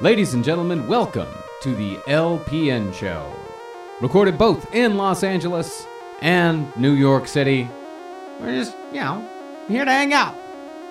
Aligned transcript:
Ladies 0.00 0.34
and 0.34 0.42
gentlemen, 0.42 0.88
welcome 0.88 1.28
to 1.60 1.72
the 1.72 1.94
LPN 2.08 2.92
Show. 2.92 3.32
Recorded 4.00 4.36
both 4.36 4.74
in 4.74 4.96
Los 4.96 5.22
Angeles 5.22 5.86
and 6.20 6.76
New 6.76 6.94
York 6.94 7.28
City. 7.28 7.68
We're 8.40 8.56
just, 8.56 8.76
you 8.92 8.98
know, 8.98 9.24
here 9.68 9.84
to 9.84 9.90
hang 9.92 10.12
out, 10.12 10.34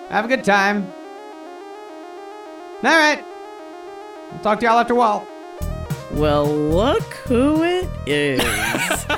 have 0.08 0.24
a 0.24 0.30
good 0.30 0.46
time. 0.46 0.90
All 2.82 2.92
right. 2.98 3.22
I'll 4.32 4.40
talk 4.40 4.62
to 4.62 4.66
y'all 4.66 4.80
after 4.80 4.94
a 4.94 4.96
while. 4.96 5.28
Well, 6.14 6.46
look 6.46 7.02
who 7.28 7.64
it 7.64 7.90
is. 8.06 8.40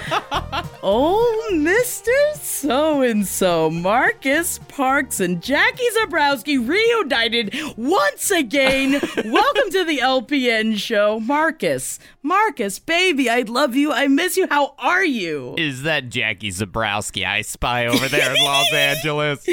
oh, 0.81 1.49
Mr. 1.53 2.35
So 2.35 3.01
and 3.01 3.27
so, 3.27 3.69
Marcus 3.69 4.59
Parks 4.69 5.19
and 5.19 5.41
Jackie 5.43 5.83
Zebrowski 5.99 6.57
reunited 6.67 7.53
once 7.77 8.31
again. 8.31 8.93
Welcome 9.25 9.69
to 9.71 9.83
the 9.83 9.99
LPN 9.99 10.77
show. 10.77 11.19
Marcus, 11.19 11.99
Marcus, 12.23 12.79
baby, 12.79 13.29
I 13.29 13.41
love 13.41 13.75
you. 13.75 13.91
I 13.91 14.07
miss 14.07 14.37
you. 14.37 14.47
How 14.47 14.73
are 14.79 15.05
you? 15.05 15.53
Is 15.57 15.83
that 15.83 16.09
Jackie 16.09 16.51
Zebrowski 16.51 17.25
I 17.25 17.41
spy 17.41 17.87
over 17.87 18.07
there 18.07 18.33
in 18.33 18.41
Los 18.43 18.73
Angeles? 18.73 19.45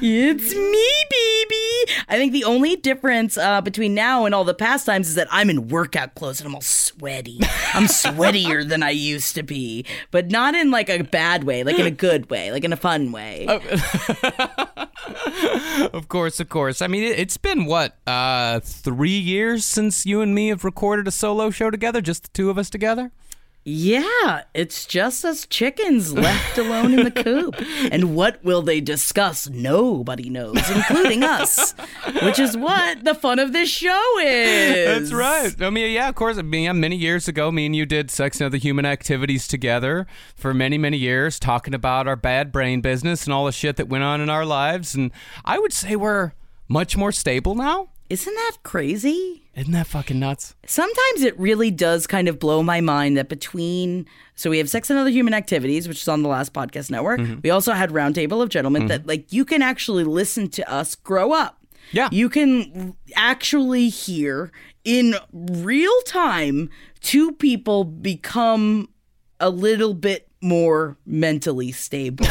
it's 0.00 0.54
me. 0.54 1.07
I 2.08 2.16
think 2.16 2.32
the 2.32 2.44
only 2.44 2.76
difference 2.76 3.36
uh, 3.36 3.60
between 3.60 3.94
now 3.94 4.24
and 4.24 4.34
all 4.34 4.44
the 4.44 4.54
past 4.54 4.86
times 4.86 5.08
is 5.08 5.14
that 5.16 5.28
I'm 5.30 5.50
in 5.50 5.68
workout 5.68 6.14
clothes 6.14 6.40
and 6.40 6.48
I'm 6.48 6.54
all 6.54 6.60
sweaty. 6.60 7.38
I'm 7.74 7.84
sweatier 7.84 8.66
than 8.66 8.82
I 8.82 8.90
used 8.90 9.34
to 9.34 9.42
be, 9.42 9.84
but 10.10 10.30
not 10.30 10.54
in 10.54 10.70
like 10.70 10.88
a 10.88 11.02
bad 11.02 11.44
way, 11.44 11.64
like 11.64 11.78
in 11.78 11.86
a 11.86 11.90
good 11.90 12.30
way, 12.30 12.50
like 12.50 12.64
in 12.64 12.72
a 12.72 12.76
fun 12.76 13.12
way. 13.12 13.46
of 15.92 16.08
course, 16.08 16.40
of 16.40 16.48
course. 16.48 16.82
I 16.82 16.86
mean, 16.86 17.02
it, 17.02 17.18
has 17.18 17.36
been 17.36 17.66
what 17.66 17.96
uh, 18.06 18.60
three 18.60 19.18
years 19.18 19.64
since 19.64 20.06
you 20.06 20.20
and 20.20 20.34
me 20.34 20.48
have 20.48 20.64
recorded 20.64 21.06
a 21.08 21.10
solo 21.10 21.50
show 21.50 21.70
together, 21.70 22.00
just 22.00 22.24
the 22.24 22.30
two 22.30 22.50
of 22.50 22.58
us 22.58 22.70
together. 22.70 23.12
Yeah, 23.70 24.44
it's 24.54 24.86
just 24.86 25.26
us 25.26 25.46
chickens 25.46 26.14
left 26.14 26.56
alone 26.56 26.94
in 26.94 27.04
the 27.04 27.10
coop. 27.10 27.54
And 27.92 28.14
what 28.14 28.42
will 28.44 28.62
they 28.62 28.80
discuss? 28.80 29.48
Nobody 29.48 30.30
knows, 30.30 30.58
including 30.70 31.22
us, 31.22 31.72
which 32.22 32.38
is 32.38 32.56
what 32.56 33.04
the 33.04 33.14
fun 33.14 33.38
of 33.38 33.52
this 33.52 33.68
show 33.68 34.18
is. 34.20 35.10
That's 35.10 35.12
right. 35.12 35.62
I 35.62 35.70
mean, 35.70 35.92
yeah, 35.92 36.08
of 36.08 36.14
course. 36.14 36.38
I 36.38 36.42
mean, 36.42 36.80
many 36.80 36.96
years 36.96 37.28
ago, 37.28 37.50
me 37.50 37.66
and 37.66 37.76
you 37.76 37.86
did 37.86 38.10
Sex 38.10 38.40
and 38.40 38.46
Other 38.46 38.56
Human 38.58 38.84
Activities 38.84 39.46
together 39.46 40.06
for 40.34 40.52
many, 40.52 40.76
many 40.78 40.96
years, 40.96 41.38
talking 41.38 41.74
about 41.74 42.08
our 42.08 42.16
bad 42.16 42.52
brain 42.52 42.80
business 42.80 43.24
and 43.24 43.32
all 43.32 43.46
the 43.46 43.52
shit 43.52 43.76
that 43.76 43.88
went 43.88 44.04
on 44.04 44.20
in 44.20 44.28
our 44.30 44.44
lives. 44.46 44.94
And 44.94 45.10
I 45.44 45.58
would 45.58 45.72
say 45.72 45.94
we're 45.94 46.32
much 46.68 46.96
more 46.96 47.12
stable 47.12 47.54
now. 47.54 47.90
Isn't 48.10 48.34
that 48.34 48.56
crazy? 48.62 49.47
Isn't 49.58 49.72
that 49.72 49.88
fucking 49.88 50.20
nuts? 50.20 50.54
Sometimes 50.66 51.22
it 51.22 51.36
really 51.36 51.72
does 51.72 52.06
kind 52.06 52.28
of 52.28 52.38
blow 52.38 52.62
my 52.62 52.80
mind 52.80 53.16
that 53.16 53.28
between 53.28 54.06
so 54.36 54.50
we 54.50 54.58
have 54.58 54.70
Sex 54.70 54.88
and 54.88 54.96
Other 54.96 55.10
Human 55.10 55.34
Activities, 55.34 55.88
which 55.88 56.00
is 56.00 56.06
on 56.06 56.22
the 56.22 56.28
last 56.28 56.52
podcast 56.52 56.92
network. 56.92 57.18
Mm-hmm. 57.18 57.40
We 57.42 57.50
also 57.50 57.72
had 57.72 57.90
Roundtable 57.90 58.40
of 58.40 58.50
Gentlemen 58.50 58.82
mm-hmm. 58.82 58.88
that 58.88 59.06
like 59.08 59.32
you 59.32 59.44
can 59.44 59.60
actually 59.60 60.04
listen 60.04 60.48
to 60.50 60.72
us 60.72 60.94
grow 60.94 61.32
up. 61.32 61.58
Yeah. 61.90 62.08
You 62.12 62.28
can 62.28 62.94
actually 63.16 63.88
hear 63.88 64.52
in 64.84 65.16
real 65.32 66.00
time 66.06 66.70
two 67.00 67.32
people 67.32 67.82
become 67.82 68.88
a 69.40 69.50
little 69.50 69.94
bit 69.94 70.28
more 70.40 70.96
mentally 71.04 71.72
stable. 71.72 72.26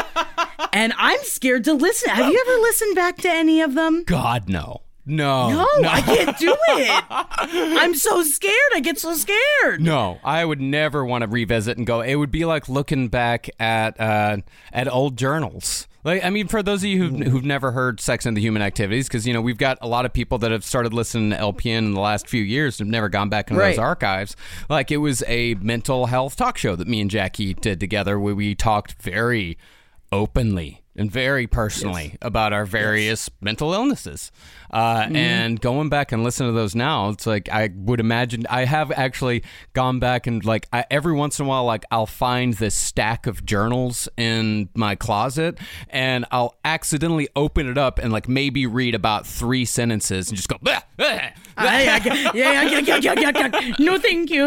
and 0.72 0.92
I'm 0.96 1.22
scared 1.22 1.62
to 1.64 1.74
listen. 1.74 2.10
Have 2.10 2.32
you 2.32 2.44
ever 2.44 2.60
listened 2.62 2.96
back 2.96 3.18
to 3.18 3.30
any 3.30 3.60
of 3.60 3.74
them? 3.74 4.02
God, 4.04 4.48
no. 4.48 4.82
No, 5.06 5.48
no, 5.50 5.66
no, 5.78 5.88
I 5.88 6.00
can't 6.00 6.36
do 6.36 6.54
it. 6.68 7.04
I'm 7.10 7.94
so 7.94 8.24
scared. 8.24 8.52
I 8.74 8.80
get 8.80 8.98
so 8.98 9.14
scared. 9.14 9.80
No, 9.80 10.18
I 10.24 10.44
would 10.44 10.60
never 10.60 11.04
want 11.04 11.22
to 11.22 11.28
revisit 11.28 11.78
and 11.78 11.86
go. 11.86 12.00
It 12.00 12.16
would 12.16 12.32
be 12.32 12.44
like 12.44 12.68
looking 12.68 13.06
back 13.06 13.48
at 13.60 13.98
uh, 14.00 14.38
at 14.72 14.92
old 14.92 15.16
journals. 15.16 15.86
Like, 16.06 16.24
I 16.24 16.30
mean, 16.30 16.46
for 16.46 16.62
those 16.62 16.84
of 16.84 16.88
you 16.88 17.02
who've, 17.02 17.26
who've 17.26 17.44
never 17.44 17.72
heard 17.72 17.98
Sex 18.00 18.26
and 18.26 18.36
the 18.36 18.40
Human 18.40 18.62
Activities, 18.62 19.08
because, 19.08 19.26
you 19.26 19.34
know, 19.34 19.40
we've 19.40 19.58
got 19.58 19.76
a 19.80 19.88
lot 19.88 20.06
of 20.06 20.12
people 20.12 20.38
that 20.38 20.52
have 20.52 20.64
started 20.64 20.94
listening 20.94 21.30
to 21.30 21.36
LPN 21.36 21.78
in 21.78 21.94
the 21.94 22.00
last 22.00 22.28
few 22.28 22.44
years 22.44 22.78
and 22.78 22.86
have 22.86 22.92
never 22.92 23.08
gone 23.08 23.28
back 23.28 23.50
into 23.50 23.60
right. 23.60 23.70
those 23.70 23.80
archives. 23.80 24.36
Like, 24.68 24.92
it 24.92 24.98
was 24.98 25.24
a 25.26 25.54
mental 25.54 26.06
health 26.06 26.36
talk 26.36 26.58
show 26.58 26.76
that 26.76 26.86
me 26.86 27.00
and 27.00 27.10
Jackie 27.10 27.54
did 27.54 27.80
together 27.80 28.20
where 28.20 28.36
we 28.36 28.54
talked 28.54 29.02
very 29.02 29.58
openly 30.12 30.84
and 30.96 31.10
very 31.10 31.46
personally 31.46 32.10
yes. 32.12 32.18
about 32.22 32.52
our 32.52 32.66
various 32.66 33.28
yes. 33.28 33.30
mental 33.40 33.72
illnesses. 33.72 34.32
Uh, 34.70 35.02
mm-hmm. 35.02 35.16
And 35.16 35.60
going 35.60 35.88
back 35.88 36.12
and 36.12 36.24
listening 36.24 36.50
to 36.50 36.54
those 36.54 36.74
now, 36.74 37.10
it's 37.10 37.26
like 37.26 37.48
I 37.48 37.70
would 37.74 38.00
imagine 38.00 38.46
I 38.50 38.64
have 38.64 38.90
actually 38.92 39.44
gone 39.72 40.00
back 40.00 40.26
and 40.26 40.44
like 40.44 40.68
I, 40.72 40.84
every 40.90 41.12
once 41.12 41.38
in 41.38 41.46
a 41.46 41.48
while, 41.48 41.64
like 41.64 41.84
I'll 41.90 42.06
find 42.06 42.54
this 42.54 42.74
stack 42.74 43.26
of 43.26 43.44
journals 43.44 44.08
in 44.16 44.68
my 44.74 44.94
closet 44.94 45.58
and 45.88 46.26
I'll 46.30 46.58
accidentally 46.64 47.28
open 47.36 47.68
it 47.68 47.78
up 47.78 47.98
and 47.98 48.12
like 48.12 48.28
maybe 48.28 48.66
read 48.66 48.94
about 48.94 49.26
three 49.26 49.64
sentences 49.64 50.28
and 50.28 50.36
just 50.36 50.48
go, 50.48 50.56
bah, 50.60 50.80
bah, 50.96 51.30
no, 53.78 53.98
thank 53.98 54.30
you. 54.30 54.46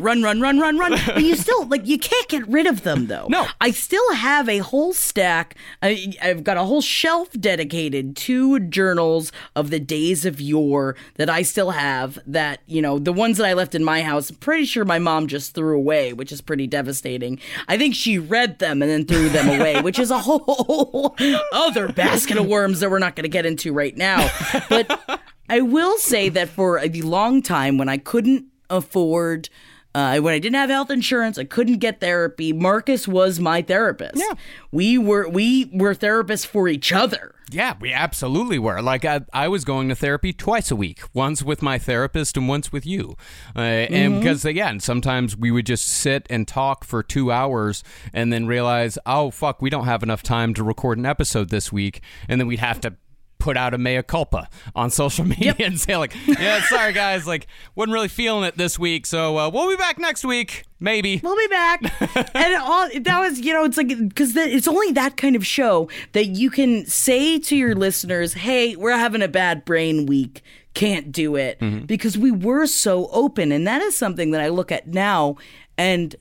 Run, 0.00 0.22
run, 0.22 0.40
run, 0.40 0.58
run, 0.58 0.78
run. 0.78 0.92
But 1.06 1.22
you 1.22 1.36
still 1.36 1.66
like 1.66 1.86
you 1.86 1.98
can't 1.98 2.28
get 2.28 2.46
rid 2.48 2.66
of 2.66 2.82
them 2.82 3.06
though. 3.06 3.26
No, 3.28 3.46
I 3.60 3.70
still 3.70 4.14
have 4.14 4.48
a 4.48 4.58
whole 4.58 4.92
stack. 4.92 5.56
I, 5.82 6.12
I've 6.22 6.44
got 6.44 6.56
a 6.56 6.64
whole 6.64 6.80
shelf 6.80 7.30
dedicated 7.32 8.16
to 8.16 8.60
journals 8.60 9.32
of 9.56 9.70
the 9.70 9.80
days 9.80 10.24
of 10.24 10.40
yore 10.40 10.96
that 11.14 11.30
I 11.30 11.42
still 11.42 11.70
have. 11.70 12.18
That 12.26 12.60
you 12.66 12.82
know, 12.82 12.98
the 12.98 13.12
ones 13.12 13.38
that 13.38 13.46
I 13.46 13.52
left 13.52 13.74
in 13.74 13.84
my 13.84 14.02
house. 14.02 14.30
I'm 14.30 14.36
pretty 14.36 14.64
sure 14.64 14.84
my 14.84 14.98
mom 14.98 15.26
just 15.26 15.54
threw 15.54 15.76
away, 15.76 16.12
which 16.12 16.32
is 16.32 16.40
pretty 16.40 16.66
devastating. 16.66 17.38
I 17.68 17.78
think 17.78 17.94
she 17.94 18.18
read 18.18 18.58
them 18.58 18.82
and 18.82 18.90
then 18.90 19.04
threw 19.04 19.28
them 19.28 19.48
away, 19.48 19.80
which 19.80 19.98
is 19.98 20.10
a 20.10 20.18
whole 20.18 21.16
other 21.52 21.88
basket 21.92 22.36
of 22.36 22.46
worms 22.46 22.80
that 22.80 22.90
we're 22.90 22.98
not 22.98 23.16
going 23.16 23.24
to 23.24 23.28
get 23.28 23.46
into 23.46 23.72
right 23.72 23.96
now. 23.96 24.30
But 24.68 25.20
I 25.48 25.60
will 25.60 25.98
say 25.98 26.28
that 26.30 26.48
for 26.48 26.78
a 26.78 26.88
long 26.88 27.42
time, 27.42 27.78
when 27.78 27.88
I 27.88 27.98
couldn't 27.98 28.46
afford, 28.70 29.48
uh, 29.94 30.18
when 30.18 30.34
I 30.34 30.38
didn't 30.38 30.56
have 30.56 30.70
health 30.70 30.90
insurance, 30.90 31.38
I 31.38 31.44
couldn't 31.44 31.78
get 31.78 32.00
therapy. 32.00 32.52
Marcus 32.52 33.06
was 33.06 33.38
my 33.38 33.62
therapist. 33.62 34.16
Yeah, 34.16 34.34
we 34.72 34.98
were 34.98 35.28
we 35.28 35.70
were 35.72 35.94
therapists 35.94 36.44
for 36.44 36.68
each 36.68 36.92
other. 36.92 37.34
Yeah, 37.50 37.74
we 37.80 37.92
absolutely 37.92 38.58
were. 38.58 38.82
Like 38.82 39.04
I, 39.04 39.20
I 39.32 39.48
was 39.48 39.64
going 39.64 39.88
to 39.90 39.94
therapy 39.94 40.32
twice 40.32 40.70
a 40.70 40.76
week, 40.76 41.02
once 41.12 41.42
with 41.42 41.62
my 41.62 41.78
therapist 41.78 42.36
and 42.36 42.48
once 42.48 42.72
with 42.72 42.84
you. 42.84 43.16
Uh, 43.54 43.60
mm-hmm. 43.60 43.94
And 43.94 44.20
because 44.20 44.44
again, 44.44 44.80
sometimes 44.80 45.36
we 45.36 45.50
would 45.50 45.66
just 45.66 45.86
sit 45.86 46.26
and 46.28 46.48
talk 46.48 46.84
for 46.84 47.02
two 47.02 47.30
hours 47.30 47.84
and 48.12 48.32
then 48.32 48.46
realize, 48.46 48.98
oh 49.06 49.30
fuck, 49.30 49.62
we 49.62 49.70
don't 49.70 49.84
have 49.84 50.02
enough 50.02 50.22
time 50.22 50.54
to 50.54 50.64
record 50.64 50.98
an 50.98 51.06
episode 51.06 51.50
this 51.50 51.72
week, 51.72 52.00
and 52.28 52.40
then 52.40 52.48
we'd 52.48 52.58
have 52.58 52.80
to 52.80 52.96
put 53.44 53.58
out 53.58 53.74
a 53.74 53.78
mea 53.78 54.02
culpa 54.02 54.48
on 54.74 54.88
social 54.88 55.22
media 55.26 55.54
and 55.58 55.78
say 55.78 55.94
like, 55.98 56.14
yeah, 56.26 56.62
sorry 56.62 56.94
guys, 56.94 57.26
like 57.26 57.46
wasn't 57.74 57.92
really 57.92 58.08
feeling 58.08 58.42
it 58.44 58.56
this 58.56 58.78
week, 58.78 59.04
so 59.04 59.38
uh, 59.38 59.50
we'll 59.50 59.68
be 59.68 59.76
back 59.76 59.98
next 59.98 60.24
week, 60.24 60.64
maybe. 60.80 61.20
We'll 61.22 61.36
be 61.36 61.48
back. 61.48 61.82
and 62.34 62.54
all 62.54 62.88
that 63.02 63.20
was, 63.20 63.40
you 63.40 63.52
know, 63.52 63.64
it's 63.64 63.76
like 63.76 63.88
because 63.88 64.34
it's 64.34 64.66
only 64.66 64.92
that 64.92 65.18
kind 65.18 65.36
of 65.36 65.46
show 65.46 65.90
that 66.12 66.24
you 66.24 66.48
can 66.48 66.86
say 66.86 67.38
to 67.38 67.54
your 67.54 67.74
listeners, 67.74 68.32
"Hey, 68.32 68.76
we're 68.76 68.96
having 68.96 69.20
a 69.20 69.28
bad 69.28 69.66
brain 69.66 70.06
week." 70.06 70.42
Can't 70.72 71.12
do 71.12 71.36
it 71.36 71.60
because 71.86 72.18
we 72.18 72.32
were 72.32 72.66
so 72.66 73.06
open. 73.12 73.52
And 73.52 73.64
that 73.64 73.80
is 73.80 73.94
something 73.96 74.32
that 74.32 74.40
I 74.40 74.48
look 74.48 74.72
at 74.72 74.88
now 74.88 75.36
and 75.78 76.16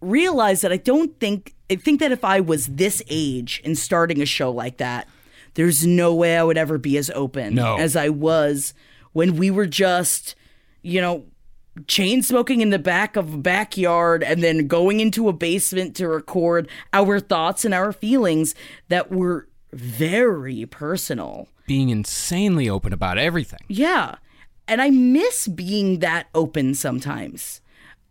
realize 0.00 0.60
that 0.60 0.70
I 0.70 0.76
don't 0.76 1.18
think, 1.18 1.56
I 1.68 1.74
think 1.74 1.98
that 1.98 2.12
if 2.12 2.24
I 2.24 2.38
was 2.38 2.68
this 2.68 3.02
age 3.08 3.60
and 3.64 3.76
starting 3.76 4.22
a 4.22 4.24
show 4.24 4.52
like 4.52 4.76
that, 4.76 5.08
there's 5.58 5.84
no 5.84 6.14
way 6.14 6.38
I 6.38 6.44
would 6.44 6.56
ever 6.56 6.78
be 6.78 6.96
as 6.98 7.10
open 7.16 7.56
No. 7.56 7.76
as 7.78 7.96
I 7.96 8.10
was 8.10 8.74
when 9.12 9.36
we 9.36 9.50
were 9.50 9.66
just, 9.66 10.36
you 10.82 11.00
know, 11.00 11.24
chain 11.88 12.22
smoking 12.22 12.60
in 12.60 12.70
the 12.70 12.78
back 12.78 13.16
of 13.16 13.34
a 13.34 13.38
backyard 13.38 14.22
and 14.22 14.40
then 14.40 14.68
going 14.68 15.00
into 15.00 15.28
a 15.28 15.32
basement 15.32 15.96
to 15.96 16.06
record 16.06 16.68
our 16.92 17.18
thoughts 17.18 17.64
and 17.64 17.74
our 17.74 17.92
feelings 17.92 18.54
that 18.88 19.10
were 19.10 19.48
very 19.72 20.64
personal. 20.66 21.48
Being 21.66 21.88
insanely 21.88 22.68
open 22.68 22.92
about 22.92 23.18
everything. 23.18 23.58
Yeah. 23.66 24.14
And 24.68 24.80
I 24.80 24.90
miss 24.90 25.48
being 25.48 25.98
that 25.98 26.28
open 26.36 26.74
sometimes. 26.74 27.60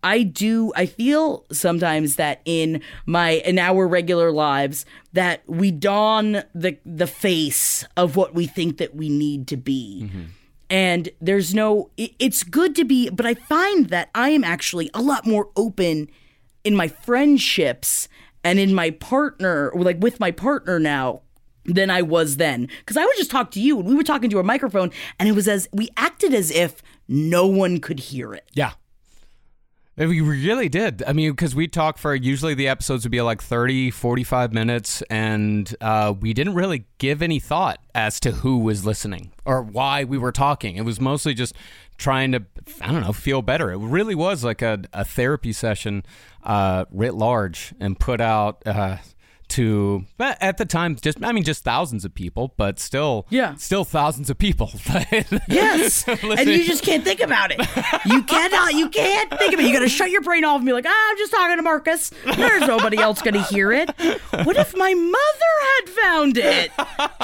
I 0.03 0.23
do 0.23 0.71
I 0.75 0.85
feel 0.85 1.45
sometimes 1.51 2.15
that 2.15 2.41
in 2.45 2.81
my 3.05 3.31
in 3.31 3.57
our 3.57 3.87
regular 3.87 4.31
lives 4.31 4.85
that 5.13 5.43
we 5.47 5.71
don 5.71 6.43
the 6.53 6.77
the 6.85 7.07
face 7.07 7.85
of 7.95 8.15
what 8.15 8.33
we 8.33 8.45
think 8.45 8.77
that 8.77 8.95
we 8.95 9.09
need 9.09 9.47
to 9.47 9.57
be. 9.57 10.03
Mm-hmm. 10.05 10.23
And 10.69 11.09
there's 11.19 11.53
no 11.53 11.89
it, 11.97 12.11
it's 12.19 12.43
good 12.43 12.75
to 12.75 12.85
be 12.85 13.09
but 13.09 13.25
I 13.25 13.33
find 13.33 13.87
that 13.89 14.09
I 14.13 14.29
am 14.29 14.43
actually 14.43 14.89
a 14.93 15.01
lot 15.01 15.25
more 15.25 15.49
open 15.55 16.09
in 16.63 16.75
my 16.75 16.87
friendships 16.87 18.07
and 18.43 18.59
in 18.59 18.73
my 18.73 18.91
partner 18.91 19.71
like 19.75 19.97
with 19.99 20.19
my 20.19 20.31
partner 20.31 20.79
now 20.79 21.21
than 21.65 21.89
I 21.89 22.01
was 22.01 22.37
then. 22.37 22.69
Because 22.79 22.97
I 22.97 23.05
would 23.05 23.17
just 23.17 23.31
talk 23.31 23.51
to 23.51 23.59
you 23.59 23.79
and 23.79 23.87
we 23.87 23.95
were 23.95 24.03
talking 24.03 24.29
to 24.29 24.39
a 24.39 24.43
microphone 24.43 24.91
and 25.19 25.27
it 25.27 25.33
was 25.33 25.47
as 25.47 25.67
we 25.73 25.89
acted 25.97 26.33
as 26.33 26.51
if 26.51 26.81
no 27.07 27.47
one 27.47 27.79
could 27.79 27.99
hear 27.99 28.33
it. 28.33 28.49
Yeah. 28.53 28.73
We 29.97 30.21
really 30.21 30.69
did. 30.69 31.01
I 31.07 31.13
mean, 31.13 31.31
because 31.31 31.55
we 31.55 31.67
talk 31.67 31.97
for 31.97 32.13
usually 32.13 32.53
the 32.53 32.67
episodes 32.67 33.03
would 33.03 33.11
be 33.11 33.21
like 33.21 33.41
30, 33.41 33.89
45 33.89 34.53
minutes, 34.53 35.01
and 35.09 35.75
uh, 35.81 36.13
we 36.19 36.35
didn't 36.35 36.53
really 36.53 36.85
give 36.99 37.23
any 37.23 37.39
thought 37.39 37.79
as 37.95 38.19
to 38.19 38.31
who 38.31 38.59
was 38.59 38.85
listening 38.85 39.31
or 39.43 39.63
why 39.63 40.03
we 40.03 40.19
were 40.19 40.31
talking. 40.31 40.75
It 40.75 40.85
was 40.85 41.01
mostly 41.01 41.33
just 41.33 41.55
trying 41.97 42.31
to, 42.33 42.43
I 42.79 42.91
don't 42.91 43.01
know, 43.01 43.11
feel 43.11 43.41
better. 43.41 43.71
It 43.71 43.79
really 43.79 44.13
was 44.13 44.43
like 44.43 44.61
a, 44.61 44.83
a 44.93 45.03
therapy 45.03 45.51
session 45.51 46.03
uh, 46.43 46.85
writ 46.91 47.15
large 47.15 47.73
and 47.79 47.99
put 47.99 48.21
out. 48.21 48.61
Uh, 48.67 48.97
to 49.49 50.03
but 50.17 50.37
at 50.41 50.57
the 50.57 50.65
time 50.65 50.95
just 50.95 51.23
I 51.23 51.31
mean 51.31 51.43
just 51.43 51.63
thousands 51.63 52.03
of 52.03 52.13
people 52.13 52.53
but 52.57 52.79
still 52.79 53.25
Yeah. 53.29 53.55
still 53.55 53.85
thousands 53.85 54.29
of 54.29 54.37
people 54.37 54.71
Yes. 55.47 56.07
and 56.07 56.49
you 56.49 56.65
just 56.65 56.83
can't 56.83 57.03
think 57.03 57.21
about 57.21 57.51
it. 57.51 57.59
You 58.05 58.23
cannot, 58.23 58.73
you 58.73 58.89
can't 58.89 59.29
think 59.37 59.53
of 59.53 59.59
it. 59.59 59.65
You 59.65 59.73
gotta 59.73 59.89
shut 59.89 60.11
your 60.11 60.21
brain 60.21 60.43
off 60.43 60.57
and 60.57 60.65
be 60.65 60.73
like, 60.73 60.85
ah, 60.87 61.09
I'm 61.11 61.17
just 61.17 61.31
talking 61.31 61.55
to 61.57 61.61
Marcus. 61.63 62.11
There's 62.35 62.67
nobody 62.67 62.97
else 62.97 63.21
gonna 63.21 63.43
hear 63.43 63.71
it. 63.71 63.89
What 64.43 64.57
if 64.57 64.75
my 64.75 64.93
mother 64.93 65.53
had 65.79 65.89
found 65.89 66.37
it? 66.37 66.71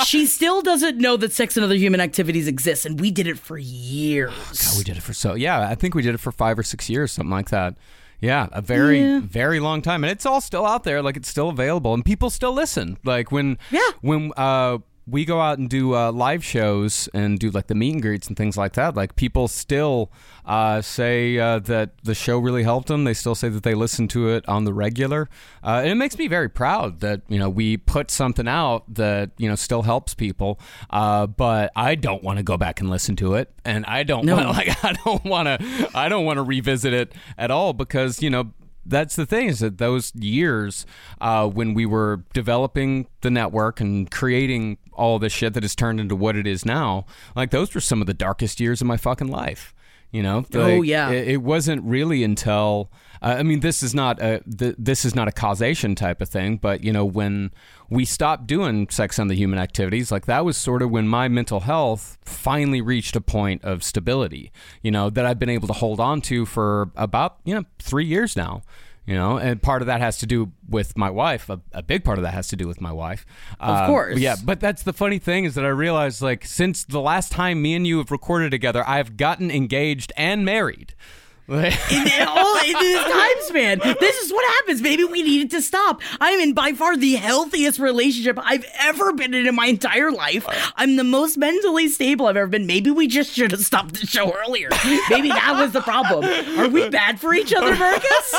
She 0.06 0.26
still 0.26 0.62
doesn't 0.62 0.98
know 0.98 1.18
that 1.18 1.32
sex 1.34 1.58
and 1.58 1.64
other 1.64 1.76
human 1.76 2.00
activities 2.00 2.48
exist, 2.48 2.86
and 2.86 3.00
we 3.00 3.12
did 3.12 3.28
it 3.28 3.38
for 3.38 3.58
years. 3.58 4.32
God, 4.66 4.78
we 4.78 4.84
did 4.84 4.98
it 4.98 5.02
for 5.04 5.14
so 5.14 5.34
yeah. 5.34 5.68
I 5.70 5.76
think 5.76 5.94
we 5.96 6.02
did 6.02 6.16
it 6.16 6.20
for 6.20 6.32
five 6.32 6.58
or 6.58 6.64
six 6.64 6.90
years, 6.90 7.12
something 7.12 7.32
like 7.32 7.50
that. 7.50 7.76
Yeah, 8.24 8.48
a 8.54 8.62
very 8.62 9.20
very 9.20 9.60
long 9.60 9.82
time, 9.82 10.06
and 10.06 10.10
it's 10.10 10.26
all 10.26 10.40
still 10.40 10.66
out 10.66 10.86
there. 10.86 11.02
Like 11.02 11.18
it's 11.18 11.28
still 11.28 11.50
available, 11.50 11.94
and 11.94 12.06
people 12.06 12.30
still 12.30 12.54
listen. 12.54 12.98
Like 13.04 13.34
when 13.34 13.58
Yeah. 13.70 13.82
when 14.00 14.32
uh, 14.38 14.78
we 15.06 15.26
go 15.26 15.42
out 15.42 15.58
and 15.58 15.70
do 15.70 15.96
uh, 15.96 16.12
live 16.12 16.44
shows 16.46 17.10
and 17.14 17.38
do 17.38 17.50
like 17.50 17.68
the 17.68 17.76
meet 17.76 17.94
and 17.94 18.02
greets 18.02 18.28
and 18.28 18.38
things 18.38 18.56
like 18.56 18.74
that. 18.74 18.96
Like 18.96 19.16
people 19.18 19.48
still 19.50 20.12
uh, 20.46 20.82
say 20.82 21.38
uh, 21.38 21.60
that 21.60 21.92
the 22.04 22.16
show 22.16 22.38
really 22.40 22.64
helped 22.64 22.88
them. 22.88 23.04
They 23.04 23.14
still 23.14 23.36
say 23.36 23.50
that 23.50 23.64
they 23.64 23.74
listen 23.74 24.08
to 24.10 24.30
it 24.30 24.48
on 24.48 24.64
the 24.64 24.74
regular, 24.74 25.30
uh, 25.64 25.82
and 25.84 25.90
it 25.90 25.96
makes 25.96 26.18
me 26.18 26.28
very 26.28 26.48
proud 26.50 27.02
that 27.02 27.22
you 27.28 27.38
know 27.38 27.50
we 27.50 27.76
put 27.78 28.12
something 28.12 28.48
out 28.48 28.84
that 28.94 29.32
you 29.38 29.50
know 29.50 29.56
still 29.56 29.82
helps 29.82 30.14
people. 30.14 30.60
Uh, 30.90 31.28
but 31.28 31.72
I 31.76 31.96
don't 31.96 32.24
want 32.24 32.38
to 32.38 32.44
go 32.44 32.58
back 32.58 32.80
and 32.80 32.90
listen 32.90 33.16
to 33.18 33.34
it, 33.36 33.52
and 33.66 33.86
I 33.86 34.04
don't 34.04 34.26
No. 34.26 34.36
wanna, 34.38 34.52
like 34.54 34.84
I 34.86 34.94
don't 35.04 35.26
want 35.26 35.48
to 35.48 35.90
I 35.94 36.08
don't 36.08 36.24
want 36.26 36.38
to 36.38 36.44
revisit 36.44 36.94
it 36.94 37.14
at 37.38 37.52
all 37.52 37.74
because 37.74 38.22
you 38.22 38.30
know 38.30 38.54
that's 38.86 39.16
the 39.16 39.26
thing 39.26 39.48
is 39.48 39.60
that 39.60 39.78
those 39.78 40.14
years 40.16 40.86
uh, 41.22 41.48
when 41.48 41.74
we 41.74 41.86
were 41.86 42.24
developing 42.34 43.08
the 43.22 43.32
network 43.32 43.80
and 43.80 44.10
creating 44.12 44.78
all 44.92 45.20
this 45.20 45.34
shit 45.34 45.54
that 45.54 45.64
has 45.64 45.76
turned 45.76 46.00
into 46.00 46.16
what 46.16 46.36
it 46.36 46.46
is 46.46 46.66
now, 46.66 47.06
like 47.36 47.52
those 47.52 47.74
were 47.74 47.82
some 47.82 48.02
of 48.02 48.08
the 48.08 48.14
darkest 48.14 48.60
years 48.60 48.82
of 48.82 48.88
my 48.88 48.98
fucking 48.98 49.28
life. 49.28 49.74
You 50.14 50.24
know, 50.24 50.46
Oh, 50.54 50.82
yeah. 50.84 51.10
It, 51.10 51.28
it 51.28 51.42
wasn't 51.42 51.84
really 51.84 52.24
until 52.24 52.90
uh, 53.24 53.38
I 53.40 53.44
mean, 53.44 53.62
this 53.62 53.82
is 53.82 53.96
not 53.96 54.22
a 54.22 54.42
th- 54.42 54.76
this 54.78 55.06
is 55.06 55.16
not 55.16 55.28
a 55.28 55.32
causation 55.32 55.96
type 55.96 56.22
of 56.22 56.28
thing, 56.28 56.58
but 56.58 56.84
you 56.84 56.92
know, 56.92 57.06
when 57.06 57.52
we 57.90 58.04
stopped 58.06 58.48
doing 58.48 58.90
sex 58.90 59.18
on 59.18 59.28
the 59.28 59.36
human 59.36 59.58
activities, 59.58 60.12
like 60.12 60.26
that 60.26 60.44
was 60.44 60.58
sort 60.58 60.82
of 60.82 60.92
when 60.92 61.08
my 61.08 61.30
mental 61.30 61.62
health 61.62 62.18
finally 62.26 62.82
reached 62.82 63.16
a 63.16 63.22
point 63.22 63.64
of 63.64 63.82
stability. 63.82 64.52
You 64.82 64.92
know, 64.92 65.10
that 65.10 65.26
I've 65.26 65.40
been 65.40 65.50
able 65.50 65.68
to 65.68 65.74
hold 65.74 66.00
on 66.00 66.22
to 66.22 66.46
for 66.46 66.92
about 66.96 67.38
you 67.46 67.56
know 67.56 67.64
three 67.80 68.06
years 68.06 68.36
now. 68.36 68.62
You 69.06 69.16
know, 69.16 69.38
and 69.38 69.62
part 69.62 69.82
of 69.82 69.88
that 69.88 70.00
has 70.00 70.20
to 70.20 70.26
do 70.26 70.54
with 70.70 70.98
my 70.98 71.10
wife. 71.10 71.50
A, 71.50 71.60
a 71.74 71.84
big 71.84 72.06
part 72.06 72.18
of 72.18 72.24
that 72.24 72.34
has 72.34 72.48
to 72.50 72.56
do 72.56 72.70
with 72.70 72.80
my 72.80 72.92
wife. 72.92 73.26
Of 73.60 73.78
um, 73.78 73.88
course. 73.88 74.18
yeah. 74.18 74.38
But 74.42 74.62
that's 74.62 74.84
the 74.84 74.94
funny 74.94 75.20
thing 75.20 75.44
is 75.44 75.56
that 75.56 75.66
I 75.66 75.70
realized, 75.70 76.22
like, 76.22 76.46
since 76.46 76.86
the 76.86 77.02
last 77.02 77.30
time 77.32 77.62
me 77.62 77.74
and 77.76 77.86
you 77.86 77.98
have 77.98 78.12
recorded 78.12 78.52
together, 78.52 78.88
I've 78.88 79.18
gotten 79.18 79.52
engaged 79.52 80.14
and 80.16 80.46
married. 80.46 80.96
In, 81.46 81.56
in 81.58 82.28
all 82.28 82.56
in 82.64 82.72
this 82.74 83.04
time 83.04 83.36
span. 83.42 83.80
This 84.00 84.18
is 84.20 84.32
what 84.32 84.46
happens. 84.56 84.82
Maybe 84.82 85.04
we 85.04 85.22
needed 85.24 85.52
to 85.52 85.62
stop. 85.62 86.02
I'm 86.22 86.40
in 86.40 86.54
by 86.54 86.72
far 86.72 86.96
the 86.96 87.16
healthiest 87.16 87.80
relationship 87.80 88.40
I've 88.42 88.66
ever 88.80 89.12
been 89.12 89.34
in 89.34 89.46
in 89.46 89.54
my 89.54 89.66
entire 89.68 90.10
life. 90.12 90.46
I'm 90.78 90.96
the 90.96 91.04
most 91.04 91.38
mentally 91.38 91.90
stable 91.90 92.28
I've 92.28 92.38
ever 92.38 92.48
been. 92.48 92.66
Maybe 92.66 92.92
we 92.92 93.08
just 93.08 93.34
should 93.34 93.52
have 93.52 93.60
stopped 93.66 94.00
the 94.00 94.08
show 94.08 94.34
earlier. 94.34 94.70
Maybe 95.10 95.28
that 95.30 95.56
was 95.60 95.74
the 95.74 95.82
problem. 95.82 96.24
Are 96.60 96.70
we 96.70 96.90
bad 96.90 97.20
for 97.20 97.34
each 97.34 97.54
other, 97.54 97.76
Marcus? 97.76 98.36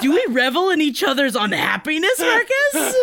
Do 0.00 0.10
we 0.12 0.26
revel 0.28 0.70
in 0.70 0.80
each 0.80 1.04
other's 1.04 1.36
unhappiness, 1.36 2.18
Marcus? 2.18 2.96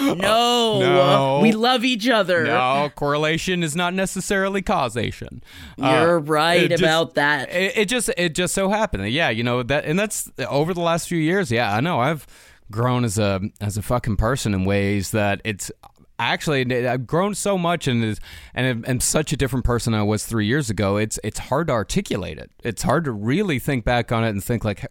No. 0.00 0.78
No. 0.80 1.40
We 1.42 1.52
love 1.52 1.84
each 1.84 2.08
other. 2.08 2.44
No, 2.44 2.90
correlation 2.94 3.62
is 3.62 3.74
not 3.74 3.94
necessarily 3.94 4.62
causation. 4.62 5.42
You're 5.76 6.18
Uh, 6.18 6.22
right 6.22 6.70
just- 6.70 6.82
about 6.82 7.14
that. 7.14 7.50
It, 7.52 7.76
it 7.76 7.87
just 7.88 8.10
it 8.16 8.34
just 8.34 8.54
so 8.54 8.68
happened. 8.68 9.10
Yeah, 9.10 9.30
you 9.30 9.42
know 9.42 9.62
that, 9.62 9.84
and 9.84 9.98
that's 9.98 10.30
over 10.48 10.74
the 10.74 10.80
last 10.80 11.08
few 11.08 11.18
years. 11.18 11.50
Yeah, 11.50 11.74
I 11.74 11.80
know 11.80 12.00
I've 12.00 12.26
grown 12.70 13.04
as 13.04 13.18
a 13.18 13.40
as 13.60 13.76
a 13.76 13.82
fucking 13.82 14.16
person 14.16 14.54
in 14.54 14.64
ways 14.64 15.10
that 15.12 15.40
it's 15.44 15.70
actually 16.18 16.86
I've 16.86 17.06
grown 17.06 17.34
so 17.34 17.56
much 17.56 17.86
and 17.86 18.04
is 18.04 18.20
and 18.54 18.86
am- 18.86 19.00
such 19.00 19.32
a 19.32 19.36
different 19.36 19.64
person 19.64 19.94
I 19.94 20.02
was 20.02 20.24
three 20.26 20.46
years 20.46 20.70
ago. 20.70 20.96
It's 20.96 21.18
it's 21.24 21.38
hard 21.38 21.68
to 21.68 21.72
articulate 21.72 22.38
it. 22.38 22.50
It's 22.62 22.82
hard 22.82 23.04
to 23.04 23.12
really 23.12 23.58
think 23.58 23.84
back 23.84 24.12
on 24.12 24.24
it 24.24 24.30
and 24.30 24.42
think 24.42 24.64
like, 24.64 24.86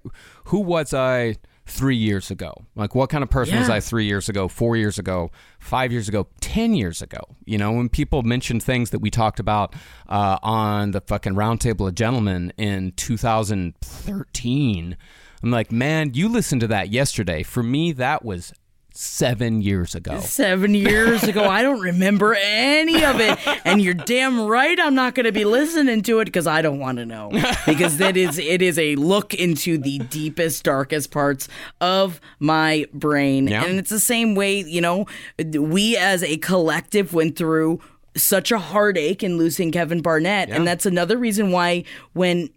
who 0.45 0.59
was 0.59 0.93
I? 0.93 1.35
Three 1.69 1.97
years 1.97 2.31
ago, 2.31 2.53
like 2.75 2.95
what 2.95 3.09
kind 3.09 3.23
of 3.23 3.29
person 3.29 3.59
was 3.59 3.69
I 3.69 3.81
three 3.81 4.05
years 4.05 4.29
ago, 4.29 4.47
four 4.47 4.77
years 4.77 4.97
ago, 4.97 5.31
five 5.59 5.91
years 5.91 6.07
ago, 6.07 6.27
ten 6.39 6.73
years 6.73 7.01
ago? 7.01 7.19
You 7.45 7.57
know, 7.57 7.73
when 7.73 7.89
people 7.89 8.23
mention 8.23 8.61
things 8.61 8.91
that 8.91 8.99
we 8.99 9.11
talked 9.11 9.39
about 9.39 9.75
uh, 10.07 10.39
on 10.41 10.91
the 10.91 11.01
fucking 11.01 11.33
Roundtable 11.33 11.89
of 11.89 11.95
Gentlemen 11.95 12.53
in 12.57 12.93
2013, 12.93 14.97
I'm 15.43 15.51
like, 15.51 15.69
man, 15.71 16.13
you 16.13 16.29
listened 16.29 16.61
to 16.61 16.67
that 16.67 16.89
yesterday. 16.89 17.43
For 17.43 17.61
me, 17.61 17.91
that 17.91 18.23
was 18.23 18.53
seven 18.99 19.61
years 19.61 19.93
ago. 19.95 20.19
Seven 20.21 20.73
years 20.75 21.23
ago, 21.23 21.43
I 21.43 21.61
don't 21.61 21.79
remember 21.79 22.35
any 22.39 23.03
of 23.05 23.19
it. 23.19 23.37
And 23.65 23.81
you're 23.81 23.93
damn 23.93 24.41
right, 24.41 24.77
I'm 24.79 24.95
not 24.95 25.13
going 25.13 25.25
to 25.25 25.31
be 25.31 25.45
listening 25.45 26.01
to 26.03 26.19
it 26.19 26.25
because 26.25 26.47
I 26.47 26.61
don't 26.61 26.79
want 26.79 26.97
to 26.97 27.05
know. 27.05 27.29
Because 27.65 27.97
that 27.97 28.17
is 28.17 28.39
it 28.39 28.61
is 28.61 28.79
a 28.79 28.95
look 28.95 29.33
into 29.33 29.77
the 29.77 29.99
deepest, 29.99 30.63
darkest 30.63 31.11
parts 31.11 31.47
of 31.79 32.19
my 32.39 32.85
brain, 32.93 33.47
Yeah. 33.47 33.63
and 33.65 33.77
it's 33.77 33.89
the 33.91 33.99
same 33.99 34.33
way. 34.35 34.61
You 34.61 34.81
know, 34.81 35.05
we 35.53 35.95
as 35.95 36.23
a 36.23 36.37
collective 36.37 37.13
went 37.13 37.35
through 37.37 37.79
such 38.15 38.51
a 38.51 38.57
heartache 38.57 39.21
in 39.21 39.37
losing 39.37 39.71
Kevin 39.71 40.01
Barnett, 40.01 40.49
and 40.49 40.65
that's 40.65 40.87
another 40.87 41.17
reason 41.17 41.51
why 41.51 41.83
when 42.13 42.49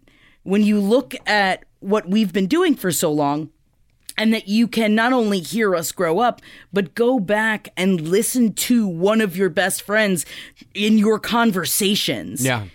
when 0.43 0.63
you 0.63 0.79
look 0.79 1.13
at 1.27 1.65
what 1.81 2.09
we've 2.09 2.33
been 2.33 2.47
doing 2.47 2.73
for 2.75 2.91
so 2.91 3.11
long 3.11 3.49
and 4.17 4.33
that 4.33 4.47
you 4.47 4.67
can 4.67 4.95
not 4.95 5.13
only 5.13 5.39
hear 5.39 5.75
us 5.75 5.91
grow 5.91 6.19
up, 6.19 6.41
but 6.71 6.95
go 6.95 7.19
back 7.19 7.69
and 7.77 8.01
listen 8.01 8.53
to 8.53 8.87
one 8.87 9.21
of 9.21 9.35
your 9.37 9.49
best 9.49 9.81
friends 9.81 10.25
in 10.73 10.97
your 10.97 11.19
conversations. 11.19 12.43
Yeah. 12.43 12.65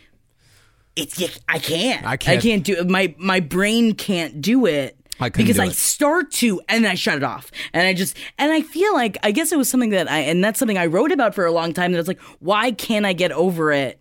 It's 0.97 1.21
I 1.49 1.59
can't. 1.59 2.07
I 2.07 2.17
can't. 2.17 2.39
I 2.39 2.41
can't 2.41 2.65
do 2.65 2.75
it. 2.75 2.89
My 2.89 3.15
my 3.19 3.41
brain 3.41 3.93
can't 3.95 4.41
do 4.41 4.65
it. 4.67 4.97
I 5.21 5.29
because 5.29 5.59
I 5.59 5.67
it. 5.67 5.75
start 5.75 6.31
to 6.33 6.61
and 6.69 6.85
then 6.85 6.91
I 6.91 6.95
shut 6.95 7.17
it 7.17 7.23
off. 7.23 7.51
And 7.73 7.87
I 7.87 7.93
just 7.93 8.17
and 8.39 8.51
I 8.53 8.63
feel 8.63 8.95
like 8.95 9.19
I 9.23 9.31
guess 9.31 9.53
it 9.53 9.59
was 9.59 9.69
something 9.69 9.91
that 9.91 10.11
I 10.11 10.21
and 10.21 10.43
that's 10.43 10.59
something 10.59 10.79
I 10.79 10.87
wrote 10.87 11.13
about 11.13 11.35
for 11.35 11.45
a 11.45 11.53
long 11.53 11.73
time 11.73 11.93
that 11.93 11.99
it's 11.99 12.09
like, 12.09 12.21
why 12.41 12.73
can't 12.73 13.05
I 13.07 13.13
get 13.13 13.33
over 13.33 13.73
it? 13.73 14.01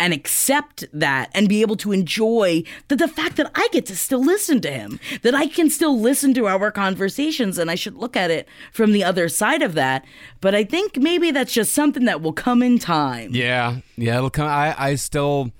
And 0.00 0.12
accept 0.12 0.84
that 0.92 1.30
and 1.34 1.48
be 1.48 1.60
able 1.60 1.76
to 1.76 1.92
enjoy 1.92 2.64
the, 2.88 2.96
the 2.96 3.06
fact 3.06 3.36
that 3.36 3.50
I 3.54 3.68
get 3.70 3.86
to 3.86 3.96
still 3.96 4.24
listen 4.24 4.60
to 4.62 4.70
him, 4.70 4.98
that 5.22 5.34
I 5.34 5.46
can 5.46 5.68
still 5.70 5.96
listen 6.00 6.34
to 6.34 6.48
our 6.48 6.70
conversations, 6.72 7.58
and 7.58 7.70
I 7.70 7.74
should 7.76 7.94
look 7.94 8.16
at 8.16 8.30
it 8.30 8.48
from 8.72 8.92
the 8.92 9.04
other 9.04 9.28
side 9.28 9.62
of 9.62 9.74
that. 9.74 10.04
But 10.40 10.54
I 10.54 10.64
think 10.64 10.96
maybe 10.96 11.30
that's 11.30 11.52
just 11.52 11.72
something 11.74 12.06
that 12.06 12.22
will 12.22 12.32
come 12.32 12.62
in 12.62 12.78
time. 12.78 13.30
Yeah, 13.34 13.80
yeah, 13.96 14.16
it'll 14.16 14.30
come. 14.30 14.48
I, 14.48 14.74
I 14.76 14.94
still, 14.94 15.52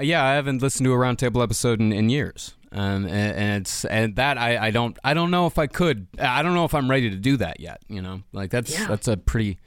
yeah, 0.00 0.24
I 0.24 0.34
haven't 0.34 0.60
listened 0.60 0.84
to 0.86 0.92
a 0.92 0.96
roundtable 0.96 1.42
episode 1.42 1.80
in, 1.80 1.92
in 1.92 2.10
years, 2.10 2.54
um, 2.72 3.04
and, 3.06 3.06
and 3.36 3.62
it's 3.62 3.84
and 3.84 4.16
that 4.16 4.36
I, 4.38 4.66
I 4.66 4.70
don't 4.72 4.98
I 5.04 5.14
don't 5.14 5.30
know 5.30 5.46
if 5.46 5.56
I 5.56 5.68
could. 5.68 6.08
I 6.18 6.42
don't 6.42 6.54
know 6.54 6.64
if 6.64 6.74
I'm 6.74 6.90
ready 6.90 7.10
to 7.10 7.16
do 7.16 7.36
that 7.36 7.60
yet. 7.60 7.80
You 7.88 8.02
know, 8.02 8.22
like 8.32 8.50
that's 8.50 8.72
Yeah. 8.72 8.86
that's 8.88 9.06
a 9.06 9.16
pretty. 9.16 9.58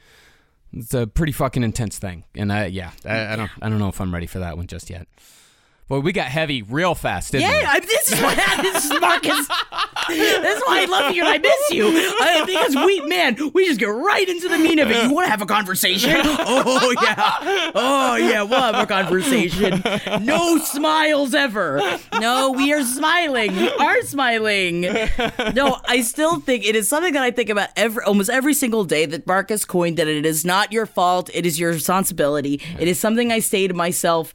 It's 0.74 0.94
a 0.94 1.06
pretty 1.06 1.34
fucking 1.34 1.64
intense 1.64 2.00
thing, 2.00 2.24
and 2.36 2.52
I 2.52 2.66
yeah, 2.68 2.92
I, 3.06 3.34
I 3.34 3.36
don't 3.36 3.52
I 3.62 3.70
don't 3.70 3.80
know 3.80 3.90
if 3.90 4.00
I'm 4.00 4.14
ready 4.14 4.28
for 4.28 4.40
that 4.40 4.58
one 4.58 4.68
just 4.68 4.90
yet. 4.90 5.08
But 5.90 6.02
we 6.02 6.14
got 6.14 6.28
heavy 6.28 6.62
real 6.62 6.96
fast, 6.96 7.34
didn't 7.34 7.50
we? 7.50 7.56
Yeah, 7.62 7.80
this 8.12 8.20
is 8.20 8.24
why 8.24 8.36
this 8.62 8.86
is 8.86 9.02
Marcus. 9.02 9.48
this 10.08 10.58
is 10.58 10.64
why 10.66 10.82
I 10.82 10.86
love 10.90 11.16
you 11.16 11.24
and 11.26 11.34
I 11.34 11.38
miss 11.38 11.72
you. 11.72 11.88
I, 11.88 12.44
because 12.46 12.76
we, 12.76 13.02
man, 13.02 13.38
we 13.54 13.66
just 13.68 13.80
get 13.80 13.86
right 13.88 14.28
into 14.28 14.48
the 14.50 14.58
meat 14.58 14.80
of 14.80 14.90
it. 14.92 15.04
You 15.04 15.14
want 15.14 15.26
to 15.26 15.32
have 15.32 15.42
a 15.42 15.46
conversation? 15.46 16.12
Oh 16.64 16.94
yeah, 17.02 17.72
oh 17.76 18.16
yeah, 18.16 18.44
we'll 18.44 18.62
have 18.62 18.76
a 18.76 18.86
conversation. 18.86 19.82
No 20.24 20.58
smiles 20.58 21.34
ever. 21.34 21.82
No, 22.20 22.52
we 22.52 22.74
are 22.74 22.84
smiling. 22.84 23.56
We 23.56 23.70
are 23.70 24.02
smiling. 24.02 24.82
No, 25.54 25.80
I 25.88 26.02
still 26.02 26.40
think 26.40 26.66
it 26.66 26.76
is 26.76 26.90
something 26.90 27.14
that 27.14 27.24
I 27.24 27.32
think 27.32 27.50
about 27.50 27.70
every 27.76 28.04
almost 28.04 28.30
every 28.30 28.54
single 28.54 28.84
day. 28.84 29.06
That 29.06 29.26
Marcus 29.28 29.66
coined 29.66 29.98
that 29.98 30.08
it 30.08 30.26
is 30.26 30.44
not 30.46 30.72
your 30.72 30.86
fault. 30.86 31.30
It 31.34 31.46
is 31.46 31.60
your 31.60 31.72
responsibility. 31.72 32.62
It 32.80 32.88
is 32.88 33.00
something 33.00 33.32
I 33.32 33.40
say 33.40 33.68
to 33.68 33.74
myself 33.74 34.34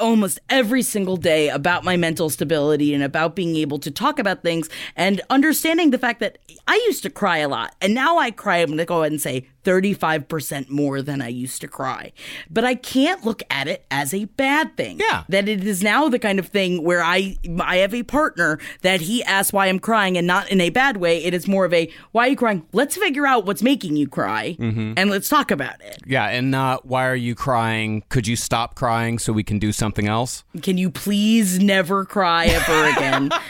almost 0.00 0.38
every 0.48 0.82
single 0.82 1.16
day 1.16 1.48
about 1.48 1.84
my 1.84 1.96
mental 1.96 2.30
stability 2.30 2.94
and 2.94 3.02
about 3.02 3.36
being 3.36 3.56
able 3.56 3.78
to 3.78 3.90
talk 3.90 4.18
about 4.18 4.42
things 4.42 4.68
and 4.96 5.20
understanding 5.30 5.90
the 5.90 5.98
fact 5.98 6.20
that 6.20 6.38
I 6.66 6.74
used 6.86 7.02
to 7.02 7.10
cry 7.10 7.38
a 7.38 7.48
lot 7.48 7.74
and 7.80 7.94
now 7.94 8.18
I 8.18 8.30
cry 8.30 8.58
I'm 8.58 8.68
going 8.68 8.78
to 8.78 8.84
go 8.84 9.00
ahead 9.00 9.12
and 9.12 9.20
say 9.20 9.46
35% 9.66 10.70
more 10.70 11.02
than 11.02 11.20
I 11.20 11.28
used 11.28 11.60
to 11.60 11.68
cry. 11.68 12.12
But 12.48 12.64
I 12.64 12.76
can't 12.76 13.24
look 13.24 13.42
at 13.50 13.66
it 13.66 13.84
as 13.90 14.14
a 14.14 14.26
bad 14.26 14.76
thing. 14.76 15.00
Yeah. 15.00 15.24
That 15.28 15.48
it 15.48 15.64
is 15.64 15.82
now 15.82 16.08
the 16.08 16.20
kind 16.20 16.38
of 16.38 16.46
thing 16.46 16.84
where 16.84 17.02
I 17.02 17.36
I 17.60 17.78
have 17.78 17.92
a 17.92 18.04
partner 18.04 18.60
that 18.82 19.00
he 19.00 19.24
asks 19.24 19.52
why 19.52 19.66
I'm 19.66 19.80
crying 19.80 20.16
and 20.16 20.26
not 20.26 20.48
in 20.50 20.60
a 20.60 20.70
bad 20.70 20.98
way. 20.98 21.22
It 21.24 21.34
is 21.34 21.48
more 21.48 21.64
of 21.64 21.74
a 21.74 21.90
why 22.12 22.26
are 22.26 22.30
you 22.30 22.36
crying? 22.36 22.64
Let's 22.72 22.96
figure 22.96 23.26
out 23.26 23.44
what's 23.44 23.62
making 23.62 23.96
you 23.96 24.08
cry 24.08 24.56
mm-hmm. 24.58 24.94
and 24.96 25.10
let's 25.10 25.28
talk 25.28 25.50
about 25.50 25.80
it. 25.82 26.02
Yeah, 26.06 26.26
and 26.26 26.50
not 26.50 26.86
why 26.86 27.08
are 27.08 27.16
you 27.16 27.34
crying? 27.34 28.04
Could 28.08 28.28
you 28.28 28.36
stop 28.36 28.76
crying 28.76 29.18
so 29.18 29.32
we 29.32 29.42
can 29.42 29.58
do 29.58 29.72
something 29.72 30.06
else? 30.06 30.44
Can 30.62 30.78
you 30.78 30.90
please 30.90 31.58
never 31.58 32.04
cry 32.04 32.46
ever 32.46 32.84
again? 32.90 33.30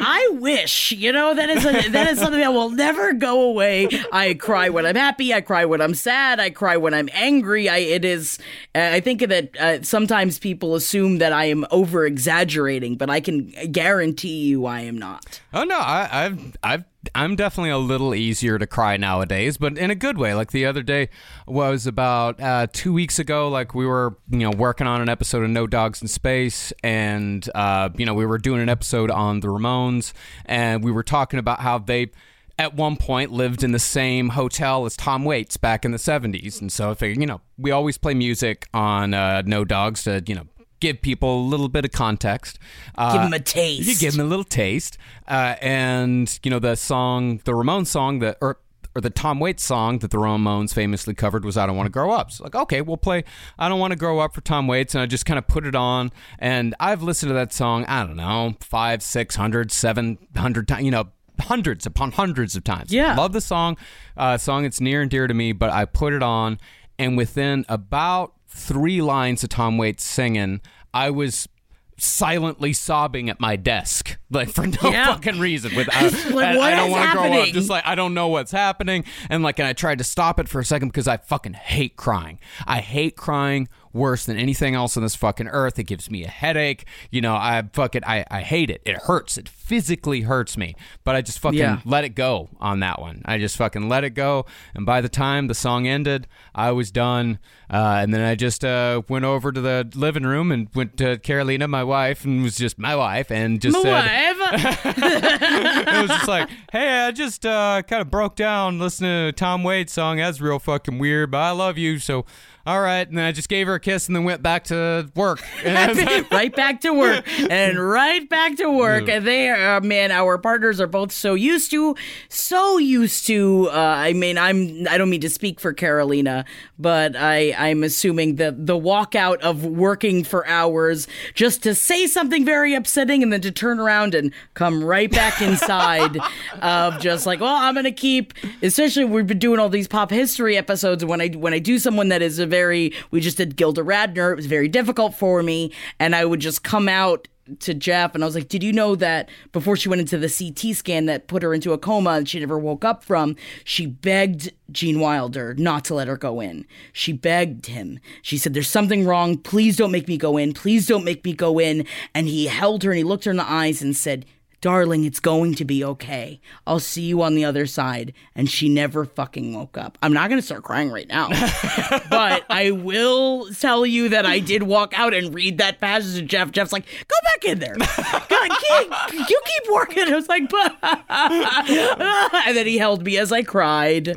I 0.00 0.28
wish, 0.32 0.92
you 0.92 1.12
know, 1.12 1.34
that 1.34 1.50
is 1.50 1.64
a, 1.64 1.88
that 1.90 2.10
is 2.10 2.18
something 2.18 2.40
that 2.40 2.52
will 2.52 2.70
never 2.70 3.12
go 3.12 3.42
away. 3.42 3.88
I 4.12 4.34
cry 4.34 4.68
when 4.68 4.86
I'm 4.86 4.96
happy. 4.96 5.34
I 5.34 5.40
cry 5.40 5.64
when 5.64 5.80
I'm 5.80 5.94
sad. 5.94 6.40
I 6.40 6.50
cry 6.50 6.76
when 6.76 6.94
I'm 6.94 7.08
angry. 7.12 7.68
I 7.68 7.78
it 7.78 8.04
is. 8.04 8.38
I 8.74 9.00
think 9.00 9.20
that 9.20 9.56
uh, 9.58 9.82
sometimes 9.82 10.38
people 10.38 10.74
assume 10.74 11.18
that 11.18 11.32
I 11.32 11.46
am 11.46 11.66
over 11.70 12.06
exaggerating, 12.06 12.96
but 12.96 13.10
I 13.10 13.20
can 13.20 13.52
guarantee 13.70 14.44
you 14.44 14.66
I 14.66 14.80
am 14.80 14.98
not. 14.98 15.40
Oh 15.52 15.64
no, 15.64 15.78
I, 15.78 16.08
I've 16.10 16.56
I've 16.62 16.84
I'm 17.14 17.36
definitely 17.36 17.70
a 17.70 17.78
little 17.78 18.14
easier 18.14 18.58
to 18.58 18.66
cry 18.66 18.96
nowadays, 18.96 19.56
but 19.56 19.78
in 19.78 19.90
a 19.90 19.94
good 19.94 20.18
way. 20.18 20.34
Like 20.34 20.52
the 20.52 20.66
other 20.66 20.82
day 20.82 21.08
was 21.46 21.86
about 21.86 22.40
uh, 22.40 22.66
two 22.72 22.92
weeks 22.92 23.18
ago. 23.18 23.48
Like 23.48 23.74
we 23.74 23.86
were, 23.86 24.16
you 24.30 24.38
know, 24.38 24.50
working 24.50 24.86
on 24.86 25.00
an 25.00 25.08
episode 25.08 25.42
of 25.44 25.50
No 25.50 25.66
Dogs 25.66 26.02
in 26.02 26.08
Space, 26.08 26.72
and 26.82 27.48
uh, 27.54 27.90
you 27.96 28.06
know, 28.06 28.14
we 28.14 28.26
were 28.26 28.38
doing 28.38 28.60
an 28.60 28.68
episode 28.68 29.10
on 29.10 29.40
the 29.40 29.48
Ramones, 29.48 30.12
and 30.46 30.84
we 30.84 30.92
were 30.92 31.04
talking 31.04 31.38
about 31.38 31.60
how 31.60 31.78
they. 31.78 32.10
At 32.56 32.74
one 32.74 32.96
point, 32.96 33.32
lived 33.32 33.64
in 33.64 33.72
the 33.72 33.80
same 33.80 34.28
hotel 34.28 34.86
as 34.86 34.96
Tom 34.96 35.24
Waits 35.24 35.56
back 35.56 35.84
in 35.84 35.90
the 35.90 35.98
'70s, 35.98 36.60
and 36.60 36.70
so 36.70 36.92
I 36.92 36.94
figured, 36.94 37.18
you 37.18 37.26
know, 37.26 37.40
we 37.58 37.72
always 37.72 37.98
play 37.98 38.14
music 38.14 38.68
on 38.72 39.12
uh, 39.12 39.42
No 39.44 39.64
Dogs 39.64 40.04
to, 40.04 40.22
you 40.24 40.36
know, 40.36 40.46
give 40.84 41.00
people 41.00 41.40
a 41.40 41.44
little 41.46 41.68
bit 41.68 41.84
of 41.84 41.92
context. 41.92 42.58
Uh, 42.94 43.22
them 43.22 43.32
a 43.32 43.40
taste. 43.40 43.88
You 43.88 43.96
give 43.96 44.16
them 44.16 44.26
a 44.26 44.28
little 44.28 44.44
taste, 44.44 44.98
uh, 45.26 45.56
and 45.60 46.38
you 46.42 46.50
know 46.50 46.58
the 46.58 46.74
song, 46.76 47.40
the 47.44 47.52
Ramones 47.52 47.86
song 47.86 48.18
that, 48.18 48.36
or 48.40 48.58
or 48.94 49.00
the 49.00 49.10
Tom 49.10 49.40
Waits 49.40 49.64
song 49.64 49.98
that 50.00 50.10
the 50.10 50.18
Ramones 50.18 50.74
famously 50.74 51.14
covered 51.14 51.44
was 51.44 51.56
"I 51.56 51.66
Don't 51.66 51.76
Want 51.76 51.86
to 51.86 51.90
Grow 51.90 52.12
Up." 52.12 52.30
So 52.30 52.44
like, 52.44 52.54
okay, 52.54 52.82
we'll 52.82 52.98
play 52.98 53.24
"I 53.58 53.68
Don't 53.68 53.80
Want 53.80 53.92
to 53.92 53.96
Grow 53.96 54.20
Up" 54.20 54.34
for 54.34 54.42
Tom 54.42 54.66
Waits, 54.66 54.94
and 54.94 55.02
I 55.02 55.06
just 55.06 55.24
kind 55.24 55.38
of 55.38 55.46
put 55.46 55.66
it 55.66 55.74
on, 55.74 56.12
and 56.38 56.74
I've 56.78 57.02
listened 57.02 57.30
to 57.30 57.34
that 57.34 57.52
song, 57.52 57.84
I 57.86 58.06
don't 58.06 58.16
know, 58.16 58.54
five, 58.60 59.02
six 59.02 59.36
hundred, 59.36 59.72
seven 59.72 60.18
hundred 60.36 60.68
times, 60.68 60.84
you 60.84 60.90
know. 60.90 61.08
Hundreds 61.40 61.84
upon 61.84 62.12
hundreds 62.12 62.54
of 62.54 62.62
times. 62.62 62.92
Yeah. 62.92 63.16
love 63.16 63.32
the 63.32 63.40
song. 63.40 63.76
Uh, 64.16 64.38
song 64.38 64.64
it's 64.64 64.80
near 64.80 65.02
and 65.02 65.10
dear 65.10 65.26
to 65.26 65.34
me. 65.34 65.50
But 65.50 65.70
I 65.70 65.84
put 65.84 66.12
it 66.12 66.22
on, 66.22 66.60
and 66.96 67.16
within 67.16 67.64
about 67.68 68.34
three 68.46 69.02
lines 69.02 69.42
of 69.42 69.50
Tom 69.50 69.76
Waits 69.76 70.04
singing, 70.04 70.60
I 70.94 71.10
was 71.10 71.48
silently 71.96 72.72
sobbing 72.72 73.30
at 73.30 73.38
my 73.38 73.54
desk, 73.56 74.18
like 74.30 74.48
for 74.48 74.66
no 74.66 74.76
Yeah. 74.90 75.06
fucking 75.14 75.38
reason. 75.38 75.74
With 75.76 75.88
I, 75.92 76.08
Like, 76.30 76.46
I- 76.46 76.56
what 76.56 76.72
I 76.72 76.76
don't 76.76 76.90
wanna 76.90 77.12
grow 77.12 77.32
up. 77.42 77.48
Just 77.48 77.70
like 77.70 77.86
I 77.86 77.94
don't 77.94 78.14
know 78.14 78.28
what's 78.28 78.50
happening, 78.52 79.04
and 79.30 79.42
like, 79.42 79.58
and 79.58 79.68
I 79.68 79.72
tried 79.74 79.98
to 79.98 80.04
stop 80.04 80.40
it 80.40 80.48
for 80.48 80.60
a 80.60 80.64
second 80.64 80.88
because 80.88 81.06
I 81.06 81.18
fucking 81.18 81.52
hate 81.54 81.96
crying. 81.96 82.38
I 82.66 82.80
hate 82.80 83.16
crying 83.16 83.68
worse 83.94 84.26
than 84.26 84.36
anything 84.36 84.74
else 84.74 84.96
on 84.96 85.02
this 85.02 85.14
fucking 85.14 85.48
earth. 85.48 85.78
It 85.78 85.84
gives 85.84 86.10
me 86.10 86.24
a 86.24 86.28
headache. 86.28 86.84
You 87.10 87.20
know, 87.22 87.34
I 87.34 87.62
fucking 87.72 88.02
I, 88.04 88.24
I 88.30 88.40
hate 88.42 88.68
it. 88.68 88.82
It 88.84 88.96
hurts. 88.98 89.38
It 89.38 89.48
physically 89.48 90.22
hurts 90.22 90.58
me. 90.58 90.74
But 91.04 91.14
I 91.16 91.22
just 91.22 91.38
fucking 91.38 91.58
Yeah. 91.58 91.80
let 91.86 92.04
it 92.04 92.10
go 92.10 92.50
on 92.60 92.80
that 92.80 93.00
one. 93.00 93.22
I 93.24 93.38
just 93.38 93.56
fucking 93.56 93.88
let 93.88 94.04
it 94.04 94.10
go. 94.10 94.44
And 94.74 94.84
by 94.84 95.00
the 95.00 95.08
time 95.08 95.46
the 95.46 95.54
song 95.54 95.86
ended, 95.86 96.26
I 96.54 96.72
was 96.72 96.90
done. 96.90 97.38
Uh, 97.70 97.98
and 98.02 98.12
then 98.12 98.20
I 98.20 98.34
just 98.34 98.64
uh, 98.64 99.00
went 99.08 99.24
over 99.24 99.50
to 99.50 99.60
the 99.60 99.88
living 99.94 100.24
room 100.24 100.52
and 100.52 100.68
went 100.74 100.98
to 100.98 101.18
Carolina, 101.18 101.66
my 101.66 101.82
wife, 101.82 102.24
and 102.24 102.42
was 102.42 102.56
just 102.56 102.78
my 102.78 102.94
wife, 102.94 103.30
and 103.30 103.60
just 103.60 103.74
My 103.74 103.82
said, 103.82 104.36
it 104.98 106.00
was 106.02 106.10
just 106.10 106.28
like, 106.28 106.50
hey, 106.72 107.00
I 107.06 107.10
just 107.10 107.46
uh, 107.46 107.82
kind 107.86 108.02
of 108.02 108.10
broke 108.10 108.36
down 108.36 108.78
listening 108.78 109.28
to 109.28 109.32
Tom 109.32 109.64
Waits 109.64 109.92
song. 109.92 110.18
That's 110.18 110.40
real 110.40 110.58
fucking 110.58 110.98
weird, 110.98 111.30
but 111.30 111.38
I 111.38 111.50
love 111.52 111.78
you. 111.78 111.98
So, 111.98 112.26
all 112.66 112.80
right. 112.80 113.06
And 113.06 113.18
then 113.18 113.24
I 113.24 113.32
just 113.32 113.48
gave 113.48 113.66
her 113.66 113.74
a 113.74 113.80
kiss 113.80 114.06
and 114.06 114.16
then 114.16 114.24
went 114.24 114.42
back 114.42 114.64
to 114.64 115.10
work. 115.14 115.42
Like, 115.64 116.30
right 116.30 116.54
back 116.54 116.80
to 116.82 116.92
work 116.92 117.24
and 117.50 117.78
right 117.78 118.28
back 118.28 118.56
to 118.56 118.70
work 118.70 119.08
and 119.08 119.26
they 119.26 119.48
are 119.48 119.80
man 119.80 120.10
our 120.10 120.38
partners 120.38 120.80
are 120.80 120.86
both 120.86 121.10
so 121.12 121.34
used 121.34 121.70
to 121.70 121.96
so 122.28 122.78
used 122.78 123.26
to 123.26 123.68
uh, 123.70 123.76
i 123.76 124.12
mean 124.12 124.38
i'm 124.38 124.86
i 124.88 124.96
don't 124.98 125.10
mean 125.10 125.20
to 125.20 125.30
speak 125.30 125.60
for 125.60 125.72
carolina 125.72 126.44
but 126.78 127.16
i 127.16 127.54
i'm 127.58 127.82
assuming 127.82 128.36
that 128.36 128.66
the 128.66 128.74
walkout 128.78 129.38
of 129.40 129.64
working 129.64 130.22
for 130.22 130.46
hours 130.46 131.06
just 131.34 131.62
to 131.62 131.74
say 131.74 132.06
something 132.06 132.44
very 132.44 132.74
upsetting 132.74 133.22
and 133.22 133.32
then 133.32 133.40
to 133.40 133.50
turn 133.50 133.80
around 133.80 134.14
and 134.14 134.32
come 134.54 134.82
right 134.82 135.10
back 135.10 135.40
inside 135.40 136.18
of 136.62 137.00
just 137.00 137.26
like 137.26 137.40
well 137.40 137.56
i'm 137.56 137.74
gonna 137.74 137.92
keep 137.92 138.32
especially 138.62 139.04
we've 139.04 139.26
been 139.26 139.38
doing 139.38 139.58
all 139.58 139.68
these 139.68 139.88
pop 139.88 140.10
history 140.10 140.56
episodes 140.56 141.04
when 141.04 141.20
i 141.20 141.28
when 141.28 141.54
i 141.54 141.58
do 141.58 141.78
someone 141.78 142.08
that 142.08 142.22
is 142.22 142.38
a 142.38 142.46
very 142.54 142.92
we 143.10 143.20
just 143.20 143.36
did 143.36 143.56
gilda 143.56 143.82
radner 143.82 144.30
it 144.30 144.36
was 144.36 144.46
very 144.46 144.68
difficult 144.68 145.12
for 145.14 145.42
me 145.42 145.72
and 145.98 146.14
i 146.14 146.24
would 146.24 146.40
just 146.40 146.62
come 146.62 146.88
out 146.88 147.26
to 147.60 147.74
Jeff 147.74 148.14
and 148.14 148.24
I 148.24 148.26
was 148.26 148.34
like, 148.34 148.48
"Did 148.48 148.62
you 148.62 148.72
know 148.72 148.94
that 148.96 149.28
before 149.52 149.76
she 149.76 149.88
went 149.88 150.00
into 150.00 150.16
the 150.16 150.28
CT 150.28 150.74
scan 150.74 151.06
that 151.06 151.26
put 151.26 151.42
her 151.42 151.52
into 151.52 151.72
a 151.72 151.78
coma 151.78 152.10
and 152.12 152.28
she 152.28 152.40
never 152.40 152.58
woke 152.58 152.84
up 152.84 153.04
from, 153.04 153.36
she 153.64 153.86
begged 153.86 154.52
Gene 154.72 154.98
Wilder 154.98 155.54
not 155.58 155.84
to 155.86 155.94
let 155.94 156.08
her 156.08 156.16
go 156.16 156.40
in. 156.40 156.66
She 156.92 157.12
begged 157.12 157.66
him. 157.66 158.00
She 158.22 158.38
said, 158.38 158.54
"There's 158.54 158.68
something 158.68 159.04
wrong. 159.04 159.36
Please 159.36 159.76
don't 159.76 159.92
make 159.92 160.08
me 160.08 160.16
go 160.16 160.36
in. 160.36 160.54
Please 160.54 160.86
don't 160.86 161.04
make 161.04 161.24
me 161.24 161.34
go 161.34 161.58
in." 161.58 161.86
And 162.14 162.28
he 162.28 162.46
held 162.46 162.82
her 162.82 162.90
and 162.90 162.98
he 162.98 163.04
looked 163.04 163.24
her 163.24 163.30
in 163.30 163.36
the 163.36 163.50
eyes 163.50 163.82
and 163.82 163.94
said, 163.94 164.24
darling, 164.64 165.04
it's 165.04 165.20
going 165.20 165.54
to 165.54 165.62
be 165.62 165.84
okay. 165.84 166.40
I'll 166.66 166.80
see 166.80 167.02
you 167.02 167.20
on 167.20 167.34
the 167.34 167.44
other 167.44 167.66
side. 167.66 168.14
And 168.34 168.48
she 168.48 168.70
never 168.70 169.04
fucking 169.04 169.54
woke 169.54 169.76
up. 169.76 169.98
I'm 170.00 170.14
not 170.14 170.30
going 170.30 170.40
to 170.40 170.46
start 170.46 170.62
crying 170.62 170.90
right 170.90 171.06
now, 171.06 171.28
but 172.10 172.46
I 172.48 172.70
will 172.70 173.52
tell 173.52 173.84
you 173.84 174.08
that 174.08 174.24
I 174.24 174.38
did 174.38 174.62
walk 174.62 174.98
out 174.98 175.12
and 175.12 175.34
read 175.34 175.58
that 175.58 175.80
passage 175.82 176.18
to 176.18 176.22
Jeff. 176.22 176.50
Jeff's 176.50 176.72
like, 176.72 176.86
go 176.86 177.16
back 177.24 177.44
in 177.44 177.58
there. 177.58 177.74
God, 177.76 178.50
keep, 178.58 179.28
you 179.28 179.40
keep 179.44 179.70
working. 179.70 180.04
I 180.04 180.14
was 180.14 180.30
like, 180.30 180.48
but. 180.48 180.76
and 182.46 182.56
then 182.56 182.66
he 182.66 182.78
held 182.78 183.04
me 183.04 183.18
as 183.18 183.32
I 183.32 183.42
cried. 183.42 184.14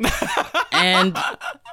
And 0.72 1.14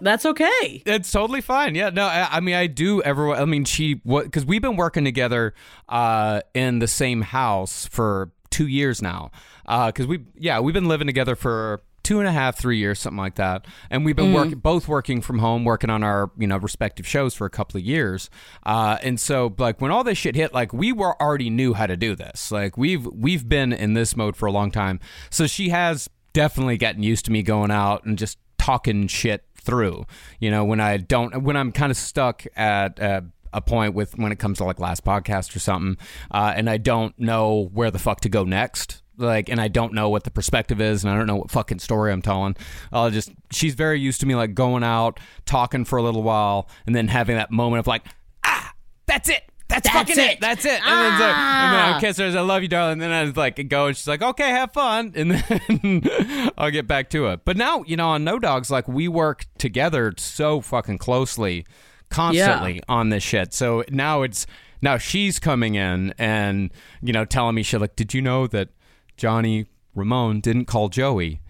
that's 0.01 0.25
okay. 0.25 0.83
It's 0.85 1.09
totally 1.09 1.41
fine. 1.41 1.75
Yeah, 1.75 1.91
no, 1.91 2.05
I, 2.05 2.27
I 2.29 2.39
mean, 2.41 2.55
I 2.55 2.67
do 2.67 3.01
everyone. 3.03 3.39
I 3.39 3.45
mean, 3.45 3.63
she 3.63 4.01
what 4.03 4.25
because 4.25 4.45
we've 4.45 4.61
been 4.61 4.75
working 4.75 5.05
together 5.05 5.53
uh, 5.87 6.41
in 6.53 6.79
the 6.79 6.87
same 6.87 7.21
house 7.21 7.85
for 7.85 8.31
two 8.55 8.67
years 8.67 9.01
now. 9.01 9.31
Because 9.65 10.07
we, 10.07 10.19
yeah, 10.37 10.59
we've 10.59 10.73
been 10.73 10.87
living 10.87 11.07
together 11.07 11.35
for 11.35 11.81
two 12.03 12.19
and 12.19 12.27
a 12.27 12.31
half, 12.31 12.55
three 12.55 12.77
years, 12.77 12.99
something 12.99 13.17
like 13.17 13.33
that. 13.35 13.65
And 13.89 14.05
we've 14.05 14.15
been 14.15 14.27
Mm. 14.31 14.35
working 14.35 14.59
both 14.59 14.87
working 14.87 15.21
from 15.21 15.39
home, 15.39 15.65
working 15.65 15.89
on 15.89 16.03
our 16.03 16.29
you 16.37 16.45
know 16.47 16.57
respective 16.57 17.07
shows 17.07 17.33
for 17.33 17.45
a 17.45 17.49
couple 17.49 17.79
of 17.79 17.83
years. 17.83 18.29
Uh, 18.63 18.97
and 19.01 19.19
so 19.19 19.55
like 19.57 19.81
when 19.81 19.89
all 19.91 20.03
this 20.03 20.17
shit 20.17 20.35
hit, 20.35 20.53
like 20.53 20.71
we 20.71 20.91
were 20.93 21.19
already 21.21 21.49
knew 21.49 21.73
how 21.73 21.87
to 21.87 21.97
do 21.97 22.15
this. 22.15 22.51
Like 22.51 22.77
we've 22.77 23.05
we've 23.07 23.49
been 23.49 23.73
in 23.73 23.93
this 23.95 24.15
mode 24.15 24.35
for 24.35 24.45
a 24.45 24.51
long 24.51 24.69
time. 24.71 24.99
So 25.31 25.47
she 25.47 25.69
has 25.69 26.07
definitely 26.33 26.77
gotten 26.77 27.01
used 27.01 27.25
to 27.25 27.31
me 27.31 27.41
going 27.41 27.71
out 27.71 28.05
and 28.05 28.17
just 28.19 28.37
talking 28.59 29.07
shit 29.07 29.43
through. 29.55 30.05
You 30.39 30.51
know 30.51 30.63
when 30.63 30.79
I 30.79 30.97
don't 30.97 31.41
when 31.41 31.57
I'm 31.57 31.71
kind 31.71 31.89
of 31.91 31.97
stuck 31.97 32.45
at. 32.55 32.99
Uh, 33.01 33.21
a 33.55 33.61
point 33.61 33.93
with 33.95 34.17
when 34.17 34.31
it 34.31 34.37
comes 34.39 34.57
to 34.59 34.63
like 34.65 34.79
last 34.79 35.03
podcast 35.03 35.55
or 35.55 35.59
something, 35.59 35.97
uh, 36.31 36.53
and 36.55 36.69
I 36.69 36.77
don't 36.77 37.17
know 37.19 37.69
where 37.73 37.89
the 37.89 37.99
fuck 37.99 38.21
to 38.21 38.29
go 38.29 38.43
next. 38.43 39.01
Like, 39.17 39.47
and 39.47 39.61
I 39.61 39.69
don't 39.69 39.93
know 39.93 40.09
what 40.09 40.25
the 40.25 40.31
perspective 40.31 40.81
is, 40.81 41.03
and 41.05 41.11
I 41.13 41.15
don't 41.17 41.25
know 41.25 41.37
what 41.37 41.49
fucking 41.49 41.79
story 41.79 42.11
I'm 42.11 42.21
telling. 42.21 42.57
I'll 42.91 43.09
just, 43.09 43.31
she's 43.49 43.73
very 43.73 43.97
used 43.97 44.19
to 44.19 44.25
me 44.25 44.35
like 44.35 44.53
going 44.53 44.83
out, 44.83 45.21
talking 45.45 45.85
for 45.85 45.95
a 45.97 46.03
little 46.03 46.21
while, 46.21 46.67
and 46.85 46.93
then 46.93 47.07
having 47.07 47.37
that 47.37 47.49
moment 47.49 47.79
of 47.79 47.87
like, 47.87 48.03
ah, 48.43 48.73
that's 49.05 49.29
it. 49.29 49.43
That's, 49.67 49.87
That's 49.89 49.97
fucking 50.09 50.23
it. 50.23 50.31
it. 50.33 50.41
That's 50.41 50.63
it. 50.63 50.79
And, 50.85 50.99
then, 50.99 51.13
like, 51.13 51.21
and 51.21 51.73
then 51.73 51.81
Ah. 51.81 51.97
I 51.97 51.99
kiss 51.99 52.17
her, 52.17 52.25
I 52.25 52.41
love 52.41 52.61
you, 52.61 52.67
darling. 52.67 52.93
And 52.93 53.01
then 53.01 53.11
I 53.11 53.23
was 53.23 53.35
like, 53.35 53.67
go, 53.67 53.87
and 53.87 53.97
she's 53.97 54.07
like, 54.07 54.21
okay, 54.21 54.49
have 54.49 54.71
fun. 54.73 55.11
And 55.15 55.31
then 55.31 56.51
I'll 56.57 56.69
get 56.69 56.85
back 56.85 57.09
to 57.11 57.27
it. 57.29 57.39
But 57.45 57.57
now, 57.57 57.83
you 57.87 57.95
know, 57.97 58.09
on 58.09 58.23
No 58.23 58.37
Dogs, 58.37 58.69
like 58.69 58.87
we 58.87 59.07
work 59.07 59.47
together 59.57 60.13
so 60.17 60.61
fucking 60.61 60.99
closely, 60.99 61.65
constantly 62.09 62.81
on 62.87 63.09
this 63.09 63.23
shit. 63.23 63.53
So 63.53 63.83
now 63.89 64.21
it's 64.23 64.45
now 64.81 64.97
she's 64.97 65.39
coming 65.39 65.75
in 65.75 66.13
and 66.17 66.71
you 67.01 67.13
know 67.13 67.25
telling 67.25 67.55
me 67.55 67.63
shit 67.63 67.81
like, 67.81 67.95
did 67.95 68.13
you 68.13 68.21
know 68.21 68.47
that 68.47 68.69
Johnny 69.17 69.67
Ramone 69.95 70.41
didn't 70.41 70.65
call 70.65 70.89
Joey 70.89 71.41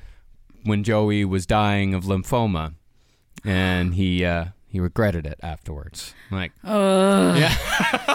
when 0.64 0.84
Joey 0.84 1.26
was 1.26 1.46
dying 1.46 1.94
of 1.94 2.04
lymphoma, 2.04 2.74
and 3.44 3.96
he 3.96 4.24
uh, 4.26 4.46
he 4.68 4.80
regretted 4.80 5.26
it 5.26 5.40
afterwards. 5.42 6.14
I'm 6.32 6.38
like, 6.38 6.52
Just 6.64 8.08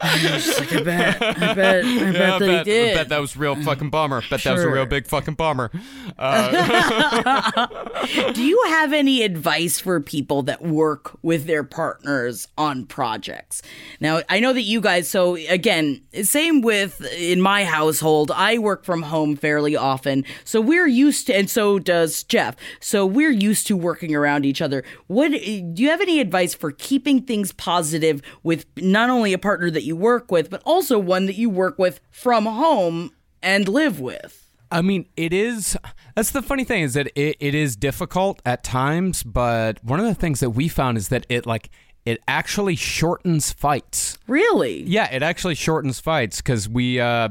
like, 0.00 0.72
I 0.72 0.82
bet, 0.82 1.22
I 1.22 1.30
bet, 1.32 1.38
I 1.42 1.54
bet 1.54 1.84
yeah, 1.84 2.34
I 2.34 2.38
that 2.38 2.40
he 2.40 2.46
bet, 2.48 2.60
I 2.60 2.62
did. 2.62 2.94
bet 2.94 3.08
that 3.08 3.20
was 3.20 3.36
a 3.36 3.38
real 3.38 3.56
fucking 3.56 3.90
bummer. 3.90 4.22
Bet 4.28 4.42
that 4.42 4.52
was 4.52 4.62
a 4.62 4.70
real 4.70 4.86
big 4.86 5.06
fucking 5.06 5.34
bummer. 5.34 5.70
Uh, 6.18 7.66
do 8.32 8.42
you 8.42 8.62
have 8.68 8.92
any 8.92 9.22
advice 9.22 9.80
for 9.80 10.00
people 10.00 10.42
that 10.42 10.62
work 10.62 11.16
with 11.22 11.46
their 11.46 11.64
partners 11.64 12.48
on 12.56 12.86
projects? 12.86 13.62
Now, 14.00 14.22
I 14.28 14.40
know 14.40 14.52
that 14.52 14.62
you 14.62 14.80
guys, 14.80 15.08
so 15.08 15.36
again, 15.36 16.02
same 16.22 16.60
with 16.60 17.00
in 17.14 17.40
my 17.40 17.64
household, 17.64 18.30
I 18.30 18.58
work 18.58 18.84
from 18.84 19.02
home 19.02 19.36
fairly 19.36 19.76
often. 19.76 20.24
So 20.44 20.60
we're 20.60 20.86
used 20.86 21.26
to, 21.28 21.36
and 21.36 21.48
so 21.48 21.78
does 21.78 22.22
Jeff. 22.24 22.56
So 22.80 23.06
we're 23.06 23.30
used 23.30 23.66
to 23.68 23.76
working 23.76 24.14
around 24.14 24.44
each 24.44 24.62
other. 24.62 24.84
What 25.06 25.32
do 25.32 25.38
you 25.38 25.88
have 25.90 26.00
any 26.00 26.20
advice 26.20 26.54
for 26.54 26.72
keeping 26.72 27.22
things 27.22 27.52
positive 27.52 28.22
with 28.42 28.66
not 28.76 29.10
only 29.10 29.32
a 29.32 29.38
partner 29.38 29.70
that 29.76 29.84
you 29.84 29.94
work 29.94 30.32
with, 30.32 30.50
but 30.50 30.62
also 30.64 30.98
one 30.98 31.26
that 31.26 31.36
you 31.36 31.48
work 31.48 31.78
with 31.78 32.00
from 32.10 32.46
home 32.46 33.12
and 33.42 33.68
live 33.68 34.00
with? 34.00 34.50
I 34.70 34.82
mean, 34.82 35.06
it 35.16 35.32
is. 35.32 35.76
That's 36.16 36.32
the 36.32 36.42
funny 36.42 36.64
thing 36.64 36.82
is 36.82 36.94
that 36.94 37.06
it, 37.14 37.36
it 37.38 37.54
is 37.54 37.76
difficult 37.76 38.42
at 38.44 38.64
times, 38.64 39.22
but 39.22 39.82
one 39.84 40.00
of 40.00 40.06
the 40.06 40.14
things 40.14 40.40
that 40.40 40.50
we 40.50 40.68
found 40.68 40.98
is 40.98 41.08
that 41.08 41.24
it 41.28 41.46
like 41.46 41.70
it 42.04 42.22
actually 42.26 42.76
shortens 42.76 43.52
fights. 43.52 44.18
Really? 44.26 44.82
Yeah, 44.82 45.12
it 45.12 45.22
actually 45.22 45.56
shortens 45.56 46.00
fights 46.00 46.38
because 46.38 46.68
we 46.68 46.98
uh, 47.00 47.28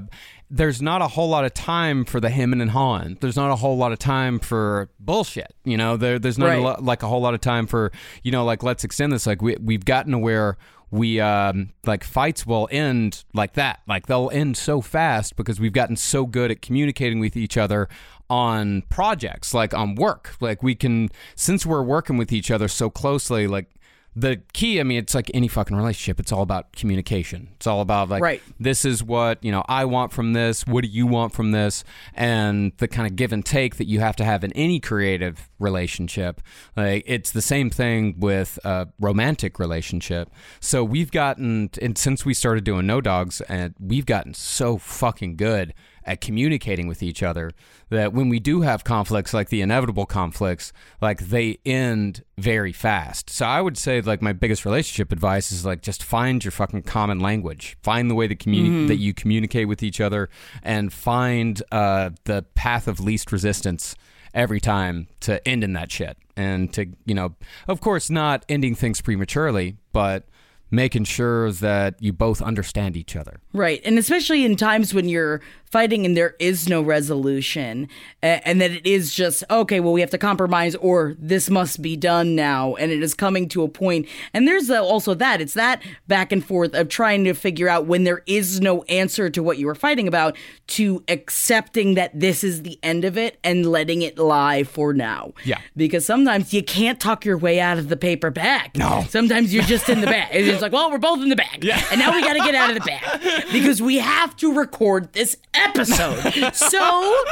there's 0.50 0.82
not 0.82 1.02
a 1.02 1.08
whole 1.08 1.30
lot 1.30 1.46
of 1.46 1.54
time 1.54 2.06
for 2.06 2.20
the 2.20 2.30
hemming 2.30 2.62
and 2.62 2.72
hawing. 2.72 3.18
There's 3.20 3.36
not 3.36 3.52
a 3.52 3.56
whole 3.56 3.78
lot 3.78 3.92
of 3.92 4.00
time 4.00 4.40
for 4.40 4.90
bullshit. 5.00 5.54
You 5.64 5.78
know, 5.78 5.98
there 5.98 6.20
there's 6.20 6.38
not 6.38 6.56
a 6.56 6.62
lo- 6.62 6.78
like 6.80 7.04
a 7.04 7.08
whole 7.08 7.22
lot 7.22 7.34
of 7.34 7.42
time 7.42 7.68
for 7.68 7.92
you 8.24 8.32
know 8.32 8.46
like 8.46 8.64
let's 8.64 8.84
extend 8.84 9.12
this. 9.12 9.26
Like 9.26 9.42
we 9.42 9.58
we've 9.60 9.86
gotten 9.86 10.12
to 10.12 10.20
where 10.20 10.58
we 10.96 11.20
um 11.20 11.72
like 11.86 12.04
fights 12.04 12.46
will 12.46 12.68
end 12.72 13.24
like 13.34 13.54
that. 13.54 13.82
Like 13.88 14.08
they'll 14.08 14.30
end 14.32 14.58
so 14.58 14.82
fast 14.82 15.36
because 15.36 15.60
we've 15.60 15.74
gotten 15.74 15.96
so 15.96 16.26
good 16.26 16.52
at 16.52 16.62
communicating 16.62 17.20
with 17.20 17.36
each 17.36 17.58
other 17.58 17.88
on 18.30 18.82
projects, 18.90 19.54
like 19.54 19.74
on 19.74 19.96
work. 19.96 20.36
Like 20.40 20.64
we 20.64 20.76
can 20.76 21.10
since 21.36 21.66
we're 21.66 21.84
working 21.84 22.18
with 22.18 22.32
each 22.32 22.50
other 22.50 22.68
so 22.68 22.90
closely, 22.90 23.48
like 23.48 23.68
the 24.16 24.42
key, 24.54 24.80
I 24.80 24.84
mean, 24.84 24.98
it's 24.98 25.14
like 25.14 25.30
any 25.34 25.48
fucking 25.50 25.76
relationship. 25.76 26.20
It's 26.20 26.32
all 26.32 26.42
about 26.42 26.72
communication. 26.74 27.50
It's 27.58 27.68
all 27.68 27.82
about 27.82 28.08
like, 28.08 28.24
Right. 28.24 28.42
this 28.60 28.86
is 28.86 29.04
what 29.04 29.44
you 29.44 29.52
know 29.52 29.64
I 29.68 29.86
want 29.86 30.14
from 30.14 30.34
this. 30.34 30.66
What 30.66 30.84
do 30.84 30.90
you 30.90 31.06
want 31.06 31.34
from 31.34 31.52
this? 31.52 31.84
And 32.14 32.72
the 32.78 32.88
kind 32.88 33.08
of 33.08 33.16
give 33.16 33.34
and 33.34 33.46
take 33.46 33.76
that 33.76 33.88
you 33.88 34.00
have 34.00 34.16
to 34.18 34.24
have 34.24 34.44
in 34.44 34.54
any 34.54 34.80
creative 34.80 35.50
relationship. 35.60 36.42
Like 36.78 37.04
it's 37.06 37.32
the 37.32 37.42
same 37.42 37.70
thing 37.70 38.16
with 38.18 38.58
a 38.64 38.88
romantic 39.00 39.60
relationship. 39.60 40.30
So 40.60 40.84
we've 40.84 41.12
gotten, 41.12 41.70
and 41.82 41.98
since 41.98 42.26
we 42.26 42.34
started 42.34 42.64
doing 42.64 42.88
No 42.88 43.02
Dogs, 43.02 43.42
and 43.42 43.76
we've 43.80 44.06
gotten 44.06 44.34
so 44.34 44.78
fucking 44.78 45.36
good 45.36 45.74
at 46.06 46.22
communicating 46.22 46.88
with 46.88 47.02
each 47.02 47.24
other 47.24 47.52
that 47.90 48.14
when 48.14 48.30
we 48.30 48.40
do 48.40 48.62
have 48.62 48.84
conflicts 48.84 49.34
like 49.34 49.50
the 49.50 49.62
inevitable 49.62 50.06
conflicts 50.06 50.72
like 51.02 51.28
they 51.28 51.58
end 51.66 52.24
very 52.38 52.72
fast. 52.72 53.30
So 53.30 53.46
i 53.46 53.62
would 53.62 53.78
say 53.78 54.02
like 54.02 54.22
my 54.22 54.34
biggest 54.34 54.66
relationship 54.66 55.12
advice 55.12 55.52
is 55.52 55.66
like 55.66 55.82
just 55.82 56.04
find 56.04 56.44
your 56.44 56.52
fucking 56.52 56.84
common 56.84 57.20
language. 57.20 57.78
Find 57.82 58.10
the 58.10 58.16
way 58.16 58.28
that 58.28 58.40
communi- 58.40 58.88
that 58.88 58.98
you 58.98 59.14
communicate 59.14 59.68
with 59.68 59.82
each 59.84 60.00
other 60.00 60.30
and 60.64 60.92
find 60.94 61.62
uh, 61.72 62.12
the 62.26 62.44
path 62.56 62.88
of 62.88 63.00
least 63.00 63.32
resistance 63.32 63.96
every 64.34 64.60
time 64.60 65.08
to 65.22 65.46
end 65.48 65.64
in 65.64 65.74
that 65.74 65.92
shit. 65.92 66.18
And 66.38 66.72
to 66.74 66.88
you 67.06 67.16
know 67.16 67.36
of 67.68 67.82
course 67.82 68.10
not 68.10 68.46
ending 68.50 68.76
things 68.76 69.02
prematurely 69.02 69.78
but 69.94 70.28
making 70.72 71.06
sure 71.06 71.52
that 71.52 72.02
you 72.02 72.12
both 72.12 72.42
understand 72.42 72.98
each 72.98 73.16
other 73.16 73.40
Right. 73.56 73.82
And 73.86 73.98
especially 73.98 74.44
in 74.44 74.58
times 74.58 74.94
when 74.94 75.08
you're 75.08 75.42
fighting 75.76 76.06
and 76.06 76.16
there 76.16 76.36
is 76.40 76.70
no 76.70 76.82
resolution, 76.82 77.90
and 78.22 78.62
that 78.62 78.72
it 78.72 78.86
is 78.86 79.14
just, 79.14 79.44
okay, 79.52 79.80
well, 79.80 79.92
we 79.92 80.00
have 80.00 80.10
to 80.10 80.18
compromise 80.18 80.74
or 80.76 81.16
this 81.20 81.50
must 81.50 81.82
be 81.82 81.98
done 81.98 82.36
now. 82.36 82.76
And 82.76 82.92
it 82.92 83.04
is 83.04 83.14
coming 83.14 83.50
to 83.50 83.64
a 83.64 83.68
point. 83.68 84.08
And 84.34 84.48
there's 84.48 84.70
also 84.70 85.14
that 85.16 85.42
it's 85.42 85.54
that 85.54 85.82
back 86.08 86.32
and 86.32 86.46
forth 86.46 86.74
of 86.74 86.88
trying 86.88 87.24
to 87.26 87.34
figure 87.34 87.68
out 87.68 87.88
when 87.88 88.04
there 88.04 88.24
is 88.26 88.62
no 88.62 88.84
answer 88.84 89.30
to 89.30 89.44
what 89.44 89.58
you 89.58 89.66
were 89.66 89.76
fighting 89.76 90.08
about 90.08 90.38
to 90.68 91.04
accepting 91.08 91.96
that 91.96 92.18
this 92.18 92.44
is 92.44 92.62
the 92.62 92.80
end 92.82 93.04
of 93.04 93.18
it 93.18 93.38
and 93.44 93.66
letting 93.66 94.02
it 94.02 94.18
lie 94.18 94.64
for 94.64 94.94
now. 94.94 95.34
Yeah. 95.44 95.60
Because 95.76 96.06
sometimes 96.06 96.54
you 96.54 96.64
can't 96.64 97.00
talk 97.00 97.26
your 97.26 97.38
way 97.38 97.60
out 97.60 97.78
of 97.78 97.90
the 97.90 97.98
paper 97.98 98.32
bag. 98.32 98.78
No. 98.78 99.06
Sometimes 99.10 99.54
you're 99.54 99.64
just 99.64 99.90
in 99.90 100.02
the 100.02 100.08
bag. 100.08 100.30
It's 100.36 100.48
just 100.48 100.62
like, 100.62 100.72
well, 100.72 100.92
we're 100.92 100.98
both 100.98 101.22
in 101.22 101.30
the 101.30 101.36
bag. 101.36 101.64
Yeah. 101.64 101.82
And 101.92 102.00
now 102.00 102.14
we 102.14 102.22
got 102.22 102.34
to 102.34 102.40
get 102.40 102.56
out 102.56 102.70
of 102.70 102.76
the 102.76 102.82
bag 102.82 103.44
because 103.52 103.82
we 103.82 103.98
have 103.98 104.36
to 104.38 104.54
record 104.54 105.14
this 105.14 105.38
episode. 105.54 106.54
so 106.54 107.24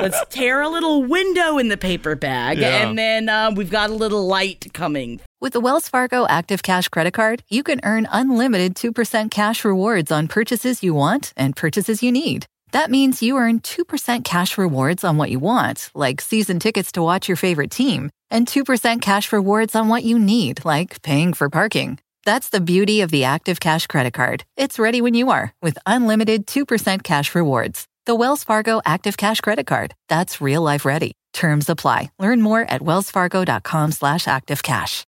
let's 0.00 0.22
tear 0.30 0.60
a 0.60 0.68
little 0.68 1.02
window 1.04 1.58
in 1.58 1.68
the 1.68 1.76
paper 1.76 2.14
bag 2.14 2.58
Yeah. 2.58 2.88
and 2.88 2.98
then 2.98 3.28
uh, 3.28 3.50
we've 3.54 3.70
got 3.70 3.90
a 3.90 3.94
little 3.94 4.26
light 4.26 4.66
coming. 4.72 5.20
With 5.40 5.52
the 5.52 5.60
Wells 5.60 5.88
Fargo 5.88 6.26
Active 6.26 6.62
Cash 6.62 6.88
Credit 6.88 7.12
Card, 7.12 7.42
you 7.48 7.62
can 7.62 7.80
earn 7.84 8.08
unlimited 8.10 8.74
2% 8.74 9.30
cash 9.30 9.64
rewards 9.64 10.10
on 10.10 10.28
purchases 10.28 10.82
you 10.82 10.94
want 10.94 11.32
and 11.36 11.54
purchases 11.54 12.02
you 12.02 12.10
need. 12.12 12.46
That 12.72 12.90
means 12.90 13.22
you 13.22 13.36
earn 13.36 13.60
2% 13.60 14.24
cash 14.24 14.58
rewards 14.58 15.04
on 15.04 15.16
what 15.16 15.30
you 15.30 15.38
want, 15.38 15.90
like 15.94 16.20
season 16.20 16.58
tickets 16.58 16.90
to 16.92 17.02
watch 17.02 17.28
your 17.28 17.36
favorite 17.36 17.70
team, 17.70 18.10
and 18.30 18.48
2% 18.48 19.00
cash 19.00 19.32
rewards 19.32 19.76
on 19.76 19.88
what 19.88 20.02
you 20.02 20.18
need, 20.18 20.64
like 20.64 21.00
paying 21.02 21.34
for 21.34 21.48
parking. 21.48 21.98
That's 22.24 22.48
the 22.48 22.60
beauty 22.60 23.02
of 23.02 23.10
the 23.10 23.24
Active 23.24 23.60
Cash 23.60 23.86
Credit 23.86 24.14
Card. 24.14 24.44
It's 24.56 24.78
ready 24.78 25.02
when 25.02 25.12
you 25.12 25.30
are 25.30 25.52
with 25.60 25.76
unlimited 25.84 26.46
2% 26.46 27.02
cash 27.02 27.34
rewards. 27.34 27.86
The 28.06 28.14
Wells 28.14 28.44
Fargo 28.44 28.80
Active 28.86 29.16
Cash 29.16 29.42
Credit 29.42 29.66
Card. 29.66 29.94
That's 30.08 30.40
real 30.40 30.62
life 30.62 30.86
ready. 30.86 31.12
Terms 31.34 31.68
apply. 31.68 32.10
Learn 32.18 32.40
more 32.40 32.62
at 32.62 32.80
wellsfargo.com 32.80 33.92
slash 33.92 34.24
activecash. 34.24 35.04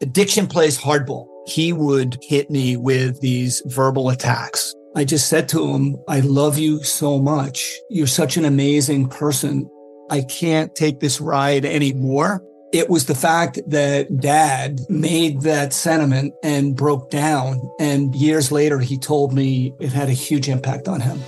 addiction 0.00 0.46
plays 0.46 0.78
hardball. 0.78 1.26
He 1.46 1.72
would 1.72 2.16
hit 2.22 2.50
me 2.50 2.76
with 2.76 3.20
these 3.20 3.62
verbal 3.66 4.08
attacks. 4.08 4.74
I 4.96 5.04
just 5.04 5.28
said 5.28 5.48
to 5.50 5.66
him, 5.74 5.96
I 6.08 6.20
love 6.20 6.58
you 6.58 6.82
so 6.84 7.18
much. 7.18 7.78
You're 7.90 8.06
such 8.06 8.36
an 8.36 8.44
amazing 8.44 9.08
person. 9.08 9.68
I 10.10 10.22
can't 10.22 10.74
take 10.74 11.00
this 11.00 11.20
ride 11.20 11.64
anymore. 11.64 12.42
It 12.72 12.88
was 12.88 13.04
the 13.04 13.14
fact 13.14 13.60
that 13.66 14.18
dad 14.18 14.80
made 14.88 15.42
that 15.42 15.74
sentiment 15.74 16.32
and 16.42 16.74
broke 16.74 17.10
down. 17.10 17.60
And 17.78 18.14
years 18.14 18.50
later, 18.50 18.78
he 18.78 18.96
told 18.96 19.34
me 19.34 19.74
it 19.78 19.92
had 19.92 20.08
a 20.08 20.12
huge 20.12 20.48
impact 20.48 20.88
on 20.88 21.00
him. 21.00 21.20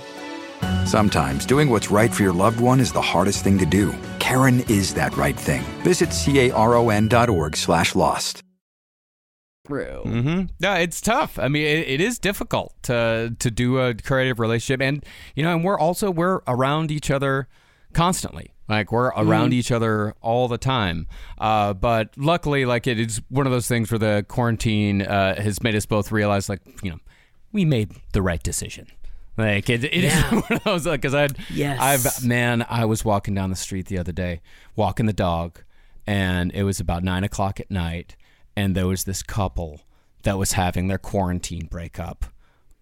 Sometimes 0.87 1.45
doing 1.45 1.69
what's 1.69 1.91
right 1.91 2.11
for 2.11 2.23
your 2.23 2.33
loved 2.33 2.59
one 2.59 2.79
is 2.79 2.91
the 2.91 3.01
hardest 3.01 3.43
thing 3.43 3.59
to 3.59 3.65
do. 3.65 3.93
Caron 4.17 4.61
is 4.61 4.95
that 4.95 5.15
right 5.17 5.37
thing. 5.37 5.61
Visit 5.83 6.09
caron 6.09 7.07
dot 7.07 7.29
org 7.29 7.55
slash 7.55 7.93
lost. 7.93 8.41
True. 9.67 10.01
Mm-hmm. 10.05 10.45
Yeah, 10.59 10.77
it's 10.77 11.01
tough. 11.01 11.37
I 11.39 11.47
mean, 11.47 11.63
it, 11.65 11.87
it 11.87 12.01
is 12.01 12.17
difficult 12.19 12.73
to 12.83 13.35
to 13.37 13.51
do 13.51 13.79
a 13.79 13.93
creative 13.93 14.39
relationship, 14.39 14.81
and 14.81 15.03
you 15.35 15.43
know, 15.43 15.53
and 15.53 15.63
we're 15.63 15.77
also 15.77 16.09
we're 16.09 16.41
around 16.47 16.91
each 16.91 17.11
other 17.11 17.47
constantly. 17.93 18.54
Like 18.67 18.91
we're 18.91 19.09
around 19.09 19.53
each 19.53 19.71
other 19.71 20.15
all 20.21 20.47
the 20.47 20.57
time. 20.57 21.07
Uh, 21.37 21.73
but 21.73 22.09
luckily, 22.17 22.65
like 22.65 22.87
it 22.87 22.99
is 22.99 23.21
one 23.29 23.45
of 23.45 23.51
those 23.51 23.67
things 23.67 23.91
where 23.91 23.99
the 23.99 24.25
quarantine 24.27 25.01
uh, 25.03 25.39
has 25.41 25.61
made 25.61 25.75
us 25.75 25.85
both 25.85 26.11
realize, 26.11 26.49
like 26.49 26.61
you 26.83 26.91
know, 26.91 26.99
we 27.51 27.63
made 27.65 27.91
the 28.13 28.21
right 28.21 28.41
decision. 28.41 28.87
Like 29.37 29.69
it, 29.69 29.83
it 29.83 29.93
is 29.93 30.13
Yeah. 30.13 30.31
one 30.33 30.43
of 30.51 30.63
those 30.63 30.83
because 30.85 31.13
I'd 31.13 31.37
Yes. 31.53 31.79
I've 31.79 32.25
man 32.25 32.65
I 32.69 32.85
was 32.85 33.03
walking 33.05 33.35
down 33.35 33.49
the 33.49 33.55
street 33.57 33.87
the 33.87 33.97
other 33.97 34.13
day 34.13 34.41
walking 34.77 35.07
the 35.07 35.13
dog 35.13 35.59
and 36.07 36.51
it 36.53 36.63
was 36.63 36.79
about 36.79 37.03
nine 37.03 37.25
o'clock 37.25 37.59
at 37.59 37.69
night 37.69 38.15
and 38.55 38.75
there 38.75 38.87
was 38.87 39.03
this 39.03 39.21
couple 39.21 39.81
that 40.23 40.37
was 40.37 40.53
having 40.53 40.87
their 40.87 40.97
quarantine 40.97 41.65
breakup 41.65 42.25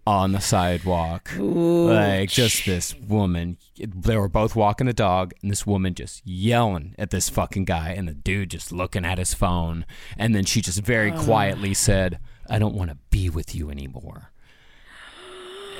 on 0.06 0.32
the 0.32 0.40
sidewalk. 0.40 1.30
Like 1.38 2.30
just 2.30 2.66
this 2.66 2.94
woman. 2.94 3.58
They 3.78 4.16
were 4.16 4.28
both 4.28 4.54
walking 4.54 4.86
the 4.86 4.92
dog 4.92 5.32
and 5.42 5.50
this 5.50 5.66
woman 5.66 5.94
just 5.94 6.26
yelling 6.26 6.94
at 6.98 7.10
this 7.10 7.28
fucking 7.28 7.64
guy 7.64 7.90
and 7.90 8.06
the 8.06 8.14
dude 8.14 8.50
just 8.50 8.72
looking 8.72 9.04
at 9.04 9.18
his 9.18 9.34
phone. 9.34 9.86
And 10.16 10.34
then 10.34 10.44
she 10.44 10.60
just 10.60 10.80
very 10.80 11.12
quietly 11.12 11.74
said 11.74 12.18
i 12.48 12.58
don't 12.58 12.74
want 12.74 12.90
to 12.90 12.98
be 13.10 13.30
with 13.30 13.54
you 13.54 13.70
anymore 13.70 14.30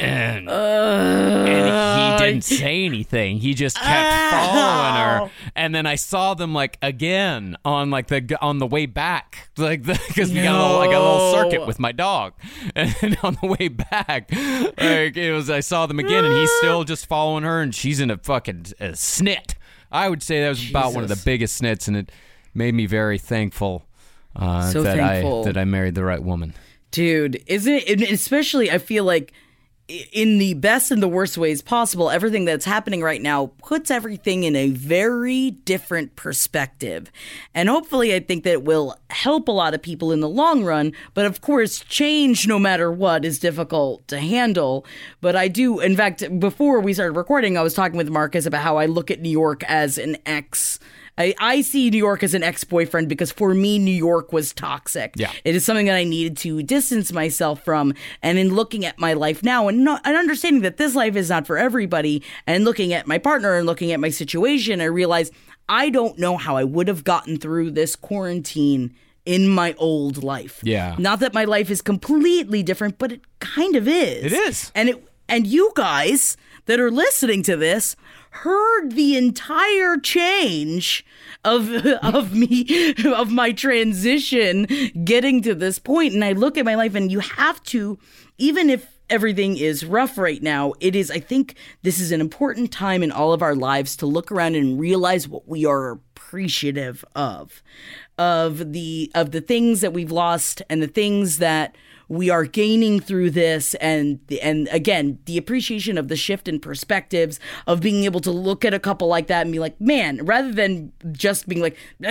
and 0.00 0.48
and 0.48 2.18
he 2.20 2.26
didn't 2.26 2.44
say 2.44 2.84
anything. 2.84 3.38
He 3.38 3.54
just 3.54 3.76
kept 3.76 4.32
following 4.32 4.94
her. 4.94 5.30
And 5.54 5.74
then 5.74 5.86
I 5.86 5.94
saw 5.96 6.34
them 6.34 6.52
like 6.54 6.78
again 6.82 7.56
on 7.64 7.90
like 7.90 8.08
the 8.08 8.38
on 8.40 8.58
the 8.58 8.66
way 8.66 8.86
back, 8.86 9.48
like 9.56 9.82
because 9.82 10.32
we 10.32 10.42
got 10.42 10.54
a 10.54 10.62
little, 10.62 10.78
like 10.78 10.88
a 10.96 10.98
little 10.98 11.32
circuit 11.32 11.66
with 11.66 11.78
my 11.78 11.92
dog. 11.92 12.34
And 12.76 13.16
on 13.22 13.36
the 13.40 13.48
way 13.58 13.68
back, 13.68 14.30
like 14.32 15.16
it 15.16 15.32
was, 15.32 15.48
I 15.50 15.60
saw 15.60 15.86
them 15.86 15.98
again, 15.98 16.24
and 16.24 16.34
he's 16.34 16.50
still 16.58 16.84
just 16.84 17.06
following 17.06 17.44
her, 17.44 17.60
and 17.60 17.74
she's 17.74 18.00
in 18.00 18.10
a 18.10 18.16
fucking 18.18 18.66
a 18.80 18.88
snit. 18.90 19.54
I 19.92 20.08
would 20.08 20.22
say 20.22 20.42
that 20.42 20.48
was 20.48 20.70
about 20.70 20.92
one 20.94 21.02
of 21.02 21.08
the 21.08 21.20
biggest 21.24 21.60
snits, 21.60 21.86
and 21.88 21.96
it 21.96 22.10
made 22.54 22.74
me 22.74 22.86
very 22.86 23.18
thankful. 23.18 23.84
Uh, 24.34 24.70
So 24.70 24.82
that 24.82 24.96
thankful. 24.96 25.42
I 25.42 25.44
that 25.44 25.56
I 25.56 25.64
married 25.64 25.94
the 25.94 26.04
right 26.04 26.22
woman. 26.22 26.54
Dude, 26.90 27.42
isn't 27.46 27.72
it? 27.72 28.00
Especially, 28.10 28.70
I 28.70 28.78
feel 28.78 29.04
like 29.04 29.32
in 29.88 30.38
the 30.38 30.54
best 30.54 30.90
and 30.90 31.02
the 31.02 31.08
worst 31.08 31.36
ways 31.36 31.60
possible, 31.60 32.08
everything 32.08 32.46
that's 32.46 32.64
happening 32.64 33.02
right 33.02 33.20
now 33.20 33.52
puts 33.58 33.90
everything 33.90 34.44
in 34.44 34.56
a 34.56 34.70
very 34.70 35.50
different 35.50 36.16
perspective. 36.16 37.12
And 37.54 37.68
hopefully, 37.68 38.14
I 38.14 38.20
think 38.20 38.44
that 38.44 38.52
it 38.52 38.64
will 38.64 38.96
help 39.10 39.46
a 39.46 39.52
lot 39.52 39.74
of 39.74 39.82
people 39.82 40.10
in 40.10 40.20
the 40.20 40.28
long 40.28 40.64
run. 40.64 40.92
But 41.12 41.26
of 41.26 41.42
course, 41.42 41.80
change, 41.80 42.48
no 42.48 42.58
matter 42.58 42.90
what, 42.90 43.24
is 43.26 43.38
difficult 43.38 44.08
to 44.08 44.20
handle. 44.20 44.86
But 45.20 45.36
I 45.36 45.48
do, 45.48 45.80
in 45.80 45.96
fact, 45.96 46.40
before 46.40 46.80
we 46.80 46.94
started 46.94 47.16
recording, 47.16 47.58
I 47.58 47.62
was 47.62 47.74
talking 47.74 47.98
with 47.98 48.08
Marcus 48.08 48.46
about 48.46 48.62
how 48.62 48.78
I 48.78 48.86
look 48.86 49.10
at 49.10 49.20
New 49.20 49.28
York 49.28 49.62
as 49.64 49.98
an 49.98 50.16
ex. 50.24 50.78
I, 51.16 51.34
I 51.38 51.60
see 51.60 51.90
New 51.90 51.98
York 51.98 52.22
as 52.22 52.34
an 52.34 52.42
ex 52.42 52.64
boyfriend 52.64 53.08
because 53.08 53.30
for 53.30 53.54
me, 53.54 53.78
New 53.78 53.90
York 53.90 54.32
was 54.32 54.52
toxic. 54.52 55.14
Yeah. 55.16 55.30
It 55.44 55.54
is 55.54 55.64
something 55.64 55.86
that 55.86 55.94
I 55.96 56.04
needed 56.04 56.36
to 56.38 56.62
distance 56.62 57.12
myself 57.12 57.64
from. 57.64 57.94
And 58.22 58.38
in 58.38 58.54
looking 58.54 58.84
at 58.84 58.98
my 58.98 59.12
life 59.12 59.42
now 59.42 59.68
and, 59.68 59.84
not, 59.84 60.00
and 60.04 60.16
understanding 60.16 60.62
that 60.62 60.76
this 60.76 60.94
life 60.94 61.16
is 61.16 61.30
not 61.30 61.46
for 61.46 61.56
everybody, 61.56 62.22
and 62.46 62.64
looking 62.64 62.92
at 62.92 63.06
my 63.06 63.18
partner 63.18 63.54
and 63.54 63.66
looking 63.66 63.92
at 63.92 64.00
my 64.00 64.10
situation, 64.10 64.80
I 64.80 64.84
realized 64.84 65.32
I 65.68 65.90
don't 65.90 66.18
know 66.18 66.36
how 66.36 66.56
I 66.56 66.64
would 66.64 66.88
have 66.88 67.04
gotten 67.04 67.38
through 67.38 67.70
this 67.70 67.96
quarantine 67.96 68.94
in 69.24 69.48
my 69.48 69.74
old 69.78 70.22
life. 70.22 70.60
Yeah. 70.62 70.96
Not 70.98 71.20
that 71.20 71.32
my 71.32 71.44
life 71.44 71.70
is 71.70 71.80
completely 71.80 72.62
different, 72.62 72.98
but 72.98 73.12
it 73.12 73.22
kind 73.38 73.76
of 73.76 73.88
is. 73.88 74.24
It 74.24 74.32
is. 74.32 74.72
And 74.74 74.88
it 74.90 75.08
and 75.28 75.46
you 75.46 75.72
guys 75.74 76.36
that 76.66 76.80
are 76.80 76.90
listening 76.90 77.42
to 77.44 77.56
this 77.56 77.96
heard 78.34 78.90
the 78.92 79.16
entire 79.16 79.96
change 79.96 81.06
of 81.44 81.70
of 82.02 82.34
me 82.34 82.92
of 83.06 83.30
my 83.30 83.52
transition 83.52 84.66
getting 85.04 85.40
to 85.40 85.54
this 85.54 85.78
point 85.78 86.14
and 86.14 86.24
I 86.24 86.32
look 86.32 86.58
at 86.58 86.64
my 86.64 86.74
life 86.74 86.96
and 86.96 87.12
you 87.12 87.20
have 87.20 87.62
to 87.64 87.96
even 88.36 88.70
if 88.70 88.98
everything 89.08 89.56
is 89.56 89.84
rough 89.84 90.18
right 90.18 90.42
now 90.42 90.72
it 90.80 90.96
is 90.96 91.12
I 91.12 91.20
think 91.20 91.54
this 91.82 92.00
is 92.00 92.10
an 92.10 92.20
important 92.20 92.72
time 92.72 93.04
in 93.04 93.12
all 93.12 93.32
of 93.32 93.40
our 93.40 93.54
lives 93.54 93.96
to 93.98 94.06
look 94.06 94.32
around 94.32 94.56
and 94.56 94.80
realize 94.80 95.28
what 95.28 95.46
we 95.46 95.64
are 95.64 95.92
appreciative 95.92 97.04
of 97.14 97.62
of 98.18 98.72
the 98.72 99.12
of 99.14 99.30
the 99.30 99.42
things 99.42 99.80
that 99.80 99.92
we've 99.92 100.10
lost 100.10 100.60
and 100.68 100.82
the 100.82 100.88
things 100.88 101.38
that 101.38 101.76
we 102.14 102.30
are 102.30 102.44
gaining 102.44 103.00
through 103.00 103.30
this 103.30 103.74
and 103.74 104.18
and 104.42 104.68
again 104.72 105.18
the 105.26 105.36
appreciation 105.38 105.98
of 105.98 106.08
the 106.08 106.16
shift 106.16 106.48
in 106.48 106.58
perspectives 106.60 107.38
of 107.66 107.80
being 107.80 108.04
able 108.04 108.20
to 108.20 108.30
look 108.30 108.64
at 108.64 108.72
a 108.72 108.78
couple 108.78 109.08
like 109.08 109.26
that 109.26 109.42
and 109.42 109.52
be 109.52 109.58
like 109.58 109.78
man 109.80 110.24
rather 110.24 110.52
than 110.52 110.92
just 111.12 111.48
being 111.48 111.60
like 111.60 111.76
ah 112.04 112.06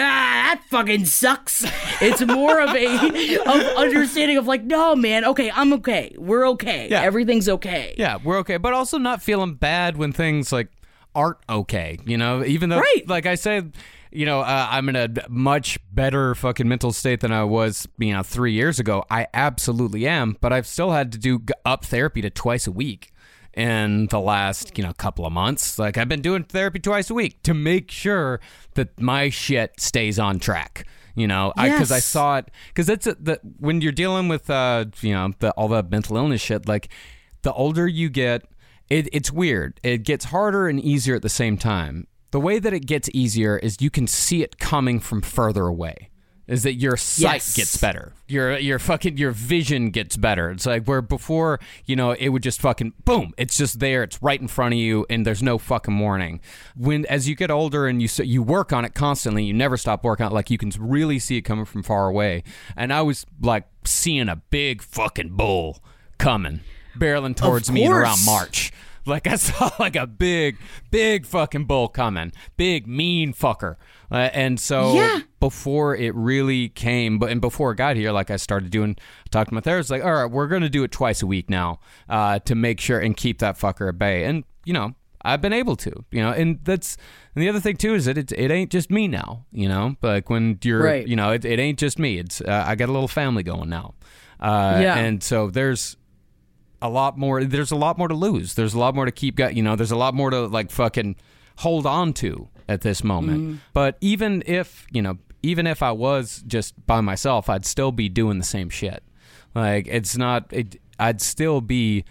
that 0.56 0.62
fucking 0.70 1.06
sucks 1.06 1.66
it's 2.02 2.22
more 2.26 2.60
of 2.62 2.70
a 2.76 3.38
of 3.46 3.78
understanding 3.78 4.38
of 4.38 4.46
like 4.48 4.63
no 4.63 4.96
man 4.96 5.26
okay 5.26 5.52
i'm 5.56 5.74
okay 5.74 6.13
we're 6.18 6.48
okay 6.48 6.88
Yeah. 6.92 7.02
everything's 7.02 7.48
okay 7.50 7.96
Yeah, 7.98 8.18
we're 8.24 8.38
okay, 8.39 8.58
but 8.58 8.74
also 8.74 8.98
not 8.98 9.22
feeling 9.22 9.54
bad 9.56 9.98
when 9.98 10.12
things 10.13 10.52
like 10.52 10.70
aren't 11.16 11.38
okay. 11.48 11.98
You 12.06 12.18
know, 12.18 12.44
even 12.44 12.70
though, 12.70 12.80
Right. 12.80 13.04
like 13.08 13.26
I 13.28 13.36
said, 13.36 13.74
you 14.13 14.26
know, 14.26 14.41
uh, 14.41 14.67
I'm 14.69 14.89
in 14.89 14.95
a 14.95 15.10
much 15.30 15.78
better 15.91 16.36
fucking 16.36 16.67
mental 16.67 16.91
state 16.91 17.21
than 17.21 17.32
I 17.32 17.43
was, 17.43 17.88
you 17.97 18.13
know, 18.13 18.23
three 18.23 18.54
years 18.54 18.80
ago. 18.80 19.04
I 19.10 19.28
absolutely 19.34 20.08
am, 20.08 20.38
but 20.41 20.54
I've 20.54 20.67
still 20.67 20.91
had 20.91 21.12
to 21.13 21.17
do 21.17 21.41
up 21.65 21.86
therapy 21.86 22.21
to 22.21 22.30
twice 22.30 22.67
a 22.67 22.71
week 22.71 23.12
in 23.54 24.08
the 24.08 24.19
last, 24.19 24.78
you 24.78 24.84
know, 24.84 24.93
couple 24.93 25.26
of 25.26 25.34
months. 25.34 25.78
Like 25.78 25.97
I've 25.97 26.10
been 26.10 26.21
doing 26.21 26.43
therapy 26.43 26.80
twice 26.80 27.10
a 27.10 27.13
week 27.13 27.43
to 27.43 27.54
make 27.54 27.91
sure 27.91 28.39
that 28.76 28.99
my 28.99 29.30
shit 29.30 29.80
stays 29.80 30.17
on 30.19 30.39
track. 30.39 30.88
You 31.15 31.28
know, 31.28 31.54
because 31.56 31.91
I 31.91 31.97
Yes. 31.97 32.06
saw 32.06 32.38
it 32.38 32.49
because 32.69 32.88
that's 32.88 33.06
a, 33.06 33.13
the 33.13 33.39
when 33.60 33.82
you're 33.82 33.91
dealing 33.91 34.30
with 34.30 34.49
uh 34.49 34.86
you 35.02 35.13
know 35.13 35.32
the, 35.38 35.52
all 35.52 35.67
the 35.67 35.84
mental 35.84 36.17
illness 36.17 36.41
shit. 36.41 36.67
Like 36.67 36.89
the 37.43 37.54
older 37.54 37.88
you 37.88 38.10
get, 38.10 38.41
it, 38.89 39.10
it's 39.13 39.32
weird. 39.32 39.80
It 39.84 39.99
gets 40.06 40.26
harder 40.26 40.67
and 40.67 40.80
easier 40.80 41.13
at 41.15 41.21
the 41.21 41.30
same 41.30 41.56
time. 41.56 42.08
The 42.34 42.39
way 42.39 42.58
that 42.58 42.74
it 42.74 42.88
gets 42.88 43.12
easier 43.13 43.58
is 43.58 43.78
you 43.80 43.91
can 43.91 44.08
see 44.08 44.41
it 44.41 44.58
coming 44.58 45.00
from 45.00 45.22
further 45.22 45.67
away. 45.67 46.10
Is 46.48 46.63
that 46.63 46.74
your 46.74 46.98
sight 46.98 47.36
Yes. 47.36 47.56
gets 47.56 47.78
better? 47.78 48.13
Your 48.28 48.58
your 48.58 48.80
fucking 48.80 49.17
your 49.17 49.30
vision 49.30 49.91
gets 49.91 50.17
better. 50.17 50.50
It's 50.50 50.65
like 50.65 50.86
where 50.86 51.04
before 51.04 51.60
you 51.86 51.96
know 51.96 52.12
it 52.12 52.30
would 52.30 52.41
just 52.41 52.60
fucking 52.60 52.93
boom. 53.06 53.34
It's 53.38 53.56
just 53.56 53.80
there. 53.80 54.02
It's 54.02 54.19
right 54.22 54.41
in 54.41 54.48
front 54.48 54.74
of 54.74 54.80
you, 54.80 55.06
and 55.12 55.28
there's 55.28 55.43
no 55.43 55.60
fucking 55.60 56.00
warning. 56.00 56.41
When 56.76 57.06
as 57.06 57.30
you 57.30 57.36
get 57.36 57.52
older 57.52 57.86
and 57.86 58.02
you 58.02 58.10
you 58.26 58.41
work 58.41 58.74
on 58.74 58.84
it 58.84 58.96
constantly, 58.96 59.43
you 59.43 59.54
never 59.54 59.78
stop 59.78 60.04
working 60.04 60.26
on 60.26 60.32
it. 60.32 60.36
Like 60.36 60.50
you 60.50 60.58
can 60.58 60.72
really 60.80 61.19
see 61.19 61.38
it 61.38 61.43
coming 61.43 61.65
from 61.65 61.84
far 61.84 62.08
away. 62.08 62.43
And 62.76 62.91
I 62.91 63.04
was 63.04 63.28
like 63.41 63.65
seeing 63.86 64.28
a 64.28 64.38
big 64.38 64.82
fucking 64.82 65.38
bull 65.38 65.84
coming, 66.17 66.62
barreling 66.98 67.36
towards 67.38 67.72
me 67.72 67.88
around. 67.88 68.26
March. 68.26 68.74
Like 69.06 69.28
I 69.28 69.36
saw 69.48 69.70
like 69.80 69.96
a 69.96 70.08
big, 70.08 70.58
big 70.92 71.26
fucking 71.26 71.66
bull 71.66 71.88
coming, 71.89 72.32
big 72.58 72.88
mean 72.88 73.34
fucker, 73.34 73.76
uh, 74.12 74.30
and 74.34 74.60
so 74.60 74.94
Yeah. 74.96 75.22
before 75.39 75.96
it 75.96 76.16
really 76.16 76.70
came, 76.70 77.20
but 77.20 77.30
and 77.30 77.42
before 77.42 77.72
it 77.72 77.76
got 77.76 77.96
here, 77.98 78.12
like 78.12 78.32
I 78.32 78.38
started 78.38 78.70
doing, 78.72 78.96
talked 79.30 79.50
to 79.50 79.56
my 79.56 79.62
therapist, 79.62 79.89
like, 79.92 80.04
all 80.04 80.13
right, 80.13 80.32
we're 80.32 80.48
gonna 80.48 80.70
do 80.70 80.84
it 80.84 80.92
twice 80.92 81.22
a 81.22 81.28
week 81.28 81.50
now, 81.50 81.80
uh, 82.10 82.39
to 82.39 82.56
make 82.56 82.80
sure 82.80 83.00
and 83.00 83.16
keep 83.18 83.39
that 83.39 83.58
fucker 83.60 83.89
at 83.89 83.98
bay, 83.98 84.24
and 84.26 84.44
you 84.66 84.74
know. 84.74 84.96
I've 85.26 85.39
been 85.39 85.54
able 85.54 85.78
to, 85.78 86.04
you 86.12 86.22
know, 86.22 86.32
and 86.32 86.60
that's 86.66 86.98
and 87.34 87.42
the 87.42 87.48
other 87.48 87.62
thing 87.62 87.78
too 87.78 87.94
is 87.94 88.04
that 88.06 88.18
it 88.18 88.34
it 88.34 88.52
ain't 88.52 88.70
just 88.70 88.92
me 88.92 89.08
now, 89.08 89.46
you 89.54 89.70
know. 89.70 89.96
Like 90.02 90.30
when 90.30 90.60
you're, 90.62 90.84
Right. 90.84 91.08
you 91.08 91.16
know, 91.16 91.32
it, 91.32 91.46
it 91.46 91.60
ain't 91.60 91.80
just 91.80 91.98
me. 91.98 92.18
It's 92.18 92.42
uh, 92.42 92.66
I 92.68 92.76
got 92.76 92.89
a 92.89 92.92
little 92.92 93.08
family 93.08 93.42
going 93.42 93.70
now, 93.70 93.94
uh, 94.42 94.80
Yeah. 94.82 94.98
and 94.98 95.24
so 95.24 95.50
there's 95.50 95.96
a 96.84 96.89
lot 96.89 97.17
more 97.17 97.43
there's 97.43 97.72
a 97.72 97.76
lot 97.76 97.98
more 97.98 98.08
to 98.08 98.13
lose 98.13 98.54
there's 98.54 98.74
a 98.76 98.80
lot 98.80 98.93
more 98.93 99.06
to 99.06 99.12
keep 99.12 99.36
got 99.36 99.56
you 99.56 99.63
know 99.63 99.76
there's 99.76 99.91
a 99.91 99.96
lot 99.96 100.13
more 100.13 100.30
to 100.30 100.46
like 100.48 100.69
fucking 100.69 101.15
hold 101.58 101.86
on 101.88 102.13
to 102.13 102.48
at 102.69 102.82
this 102.82 103.04
moment 103.04 103.60
but 103.74 103.98
even 104.02 104.43
if 104.46 104.86
you 104.91 105.02
know 105.02 105.17
even 105.41 105.65
if 105.65 105.82
i 105.82 105.91
was 105.91 106.43
just 106.46 106.74
by 106.86 107.00
myself 107.02 107.50
i'd 107.50 107.65
still 107.65 107.91
be 107.91 108.08
doing 108.10 108.38
the 108.38 108.43
same 108.43 108.69
shit 108.69 109.02
like 109.56 109.88
it's 109.88 110.17
not 110.17 110.46
it, 110.52 110.80
i'd 111.00 111.22
still 111.22 111.62
be 111.62 112.04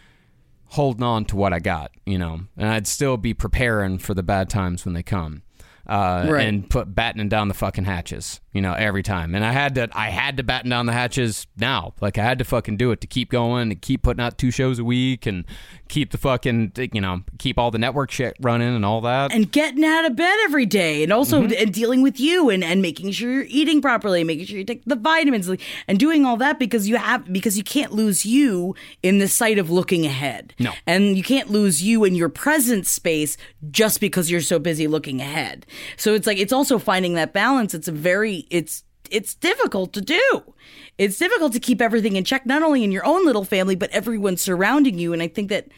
holding 0.67 1.03
on 1.03 1.23
to 1.27 1.37
what 1.37 1.53
I 1.53 1.59
got, 1.59 1.91
you 2.07 2.17
know, 2.17 2.41
and 2.57 2.67
I'd 2.71 2.87
still 2.87 3.19
be 3.19 3.35
preparing 3.35 3.99
for 3.99 4.15
the 4.15 4.23
bad 4.23 4.49
times 4.49 4.87
when 4.87 4.95
they 4.95 5.03
come. 5.03 5.43
Uh, 5.87 6.27
Right. 6.31 6.47
and 6.47 6.71
put 6.71 6.95
battening 6.95 7.29
down 7.29 7.49
the 7.49 7.55
fucking 7.55 7.85
hatches, 7.85 8.41
you 8.53 8.61
know, 8.61 8.73
every 8.75 9.03
time. 9.03 9.35
And 9.35 9.45
I 9.45 9.53
had 9.53 9.75
to, 9.77 9.89
I 9.93 10.11
had 10.11 10.37
to 10.37 10.43
batten 10.43 10.71
down 10.71 10.87
the 10.87 10.93
hatches 10.93 11.47
now. 11.57 11.95
Like 12.01 12.19
I 12.19 12.23
had 12.23 12.39
to 12.39 12.45
fucking 12.45 12.77
do 12.77 12.91
it 12.93 13.01
to 13.01 13.07
keep 13.07 13.31
going, 13.31 13.71
and 13.71 13.81
keep 13.83 14.03
putting 14.03 14.23
out 14.23 14.39
two 14.39 14.51
shows 14.51 14.79
a 14.79 14.85
week, 14.85 15.27
and 15.27 15.45
keep 15.89 16.11
the 16.11 16.19
fucking, 16.19 16.73
you 16.93 17.01
know, 17.01 17.23
keep 17.39 17.59
all 17.59 17.71
the 17.71 17.79
network 17.79 18.11
shit 18.11 18.35
running 18.41 18.75
and 18.75 18.85
all 18.85 19.01
that. 19.03 19.33
and 19.33 19.51
getting 19.53 19.85
out 19.85 20.05
of 20.07 20.17
bed 20.17 20.37
every 20.45 20.67
day 20.67 21.03
and 21.03 21.13
also 21.13 21.43
Mm-hmm. 21.43 21.53
and 21.59 21.73
dealing 21.75 22.03
with 22.03 22.21
you 22.21 22.51
and, 22.51 22.63
and 22.63 22.81
making 22.83 23.11
sure 23.11 23.31
you're 23.33 23.45
eating 23.49 23.81
properly 23.83 24.23
making 24.23 24.47
sure 24.47 24.59
you 24.59 24.65
take 24.65 24.85
the 24.85 24.95
vitamins 24.97 25.51
and 25.89 25.99
doing 25.99 26.25
all 26.25 26.37
that 26.37 26.59
because 26.59 26.89
you 26.89 26.97
have 26.97 27.31
because 27.33 27.57
you 27.59 27.65
can't 27.65 27.93
lose 27.93 28.25
you 28.25 28.75
in 29.03 29.19
the 29.19 29.27
sight 29.29 29.59
of 29.59 29.71
looking 29.71 30.07
ahead 30.07 30.55
No. 30.59 30.73
and 30.87 31.17
you 31.17 31.23
can't 31.23 31.51
lose 31.51 31.83
you 31.83 32.05
in 32.05 32.15
your 32.15 32.29
present 32.29 32.87
space 32.87 33.37
just 33.71 33.99
because 34.01 34.31
you're 34.31 34.41
so 34.41 34.59
busy 34.59 34.87
looking 34.87 35.21
ahead 35.21 35.67
so 35.97 36.15
it's 36.15 36.27
like 36.27 36.39
it's 36.39 36.53
also 36.53 36.79
finding 36.79 37.15
that 37.15 37.33
balance 37.33 37.75
it's 37.75 37.89
a 37.89 37.93
very 37.93 38.42
it's 38.51 38.85
it's 39.11 39.35
difficult 39.35 39.93
to 39.93 40.01
do. 40.01 40.43
It's 40.97 41.19
difficult 41.19 41.53
to 41.53 41.61
keep 41.61 41.83
everything 41.83 42.17
in 42.17 42.25
check 42.25 42.47
not 42.47 42.63
only 42.63 42.83
in 42.85 42.93
your 42.93 43.05
own 43.05 43.25
little 43.27 43.45
family 43.45 43.75
but 43.75 43.91
everyone 43.91 44.37
surrounding 44.37 44.99
you. 44.99 45.13
And 45.13 45.23
i 45.23 45.29
think 45.29 45.49
that 45.51 45.69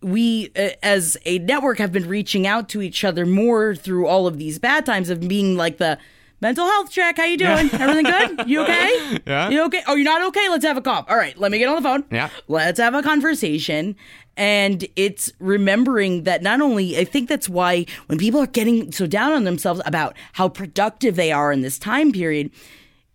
we 0.00 0.50
uh, 0.56 0.70
as 0.82 1.16
a 1.24 1.38
network 1.40 1.78
have 1.78 1.90
been 1.92 2.08
reaching 2.08 2.46
out 2.46 2.68
to 2.70 2.82
each 2.82 3.02
other 3.04 3.26
more 3.26 3.74
through 3.74 4.06
all 4.06 4.26
of 4.26 4.38
these 4.38 4.58
bad 4.58 4.86
times 4.86 5.10
of 5.10 5.26
being 5.26 5.56
like 5.56 5.78
the 5.78 5.98
mental 6.40 6.66
health 6.66 6.90
check 6.90 7.16
how 7.16 7.24
you 7.24 7.36
doing? 7.36 7.68
Everything 7.72 8.04
good? 8.04 8.30
You 8.48 8.62
okay? 8.62 9.18
Yeah. 9.26 9.48
you 9.48 9.64
okay? 9.64 9.82
Oh 9.88 9.96
you're 9.96 10.04
not 10.04 10.22
okay? 10.28 10.48
Let's 10.48 10.64
have 10.64 10.76
a 10.76 10.82
call. 10.82 11.04
All 11.08 11.16
right 11.16 11.36
let 11.36 11.50
me 11.50 11.58
get 11.58 11.68
on 11.68 11.76
the 11.76 11.82
phone. 11.82 12.04
Yeah. 12.12 12.30
let's 12.46 12.78
have 12.78 12.94
a 12.94 13.02
conversation 13.02 13.96
and 14.38 14.86
it's 14.96 15.30
remembering 15.38 16.22
that 16.22 16.42
not 16.42 16.62
only 16.62 16.96
i 16.96 17.04
think 17.04 17.28
that's 17.28 17.48
why 17.48 17.84
when 18.06 18.16
people 18.16 18.40
are 18.40 18.46
getting 18.46 18.90
so 18.90 19.06
down 19.06 19.32
on 19.32 19.44
themselves 19.44 19.82
about 19.84 20.16
how 20.34 20.48
productive 20.48 21.16
they 21.16 21.30
are 21.30 21.52
in 21.52 21.60
this 21.60 21.78
time 21.78 22.12
period 22.12 22.50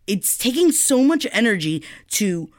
it's 0.05 0.37
taking 0.37 0.71
so 0.71 1.03
much 1.03 1.25
energy 1.31 1.83
to 2.09 2.49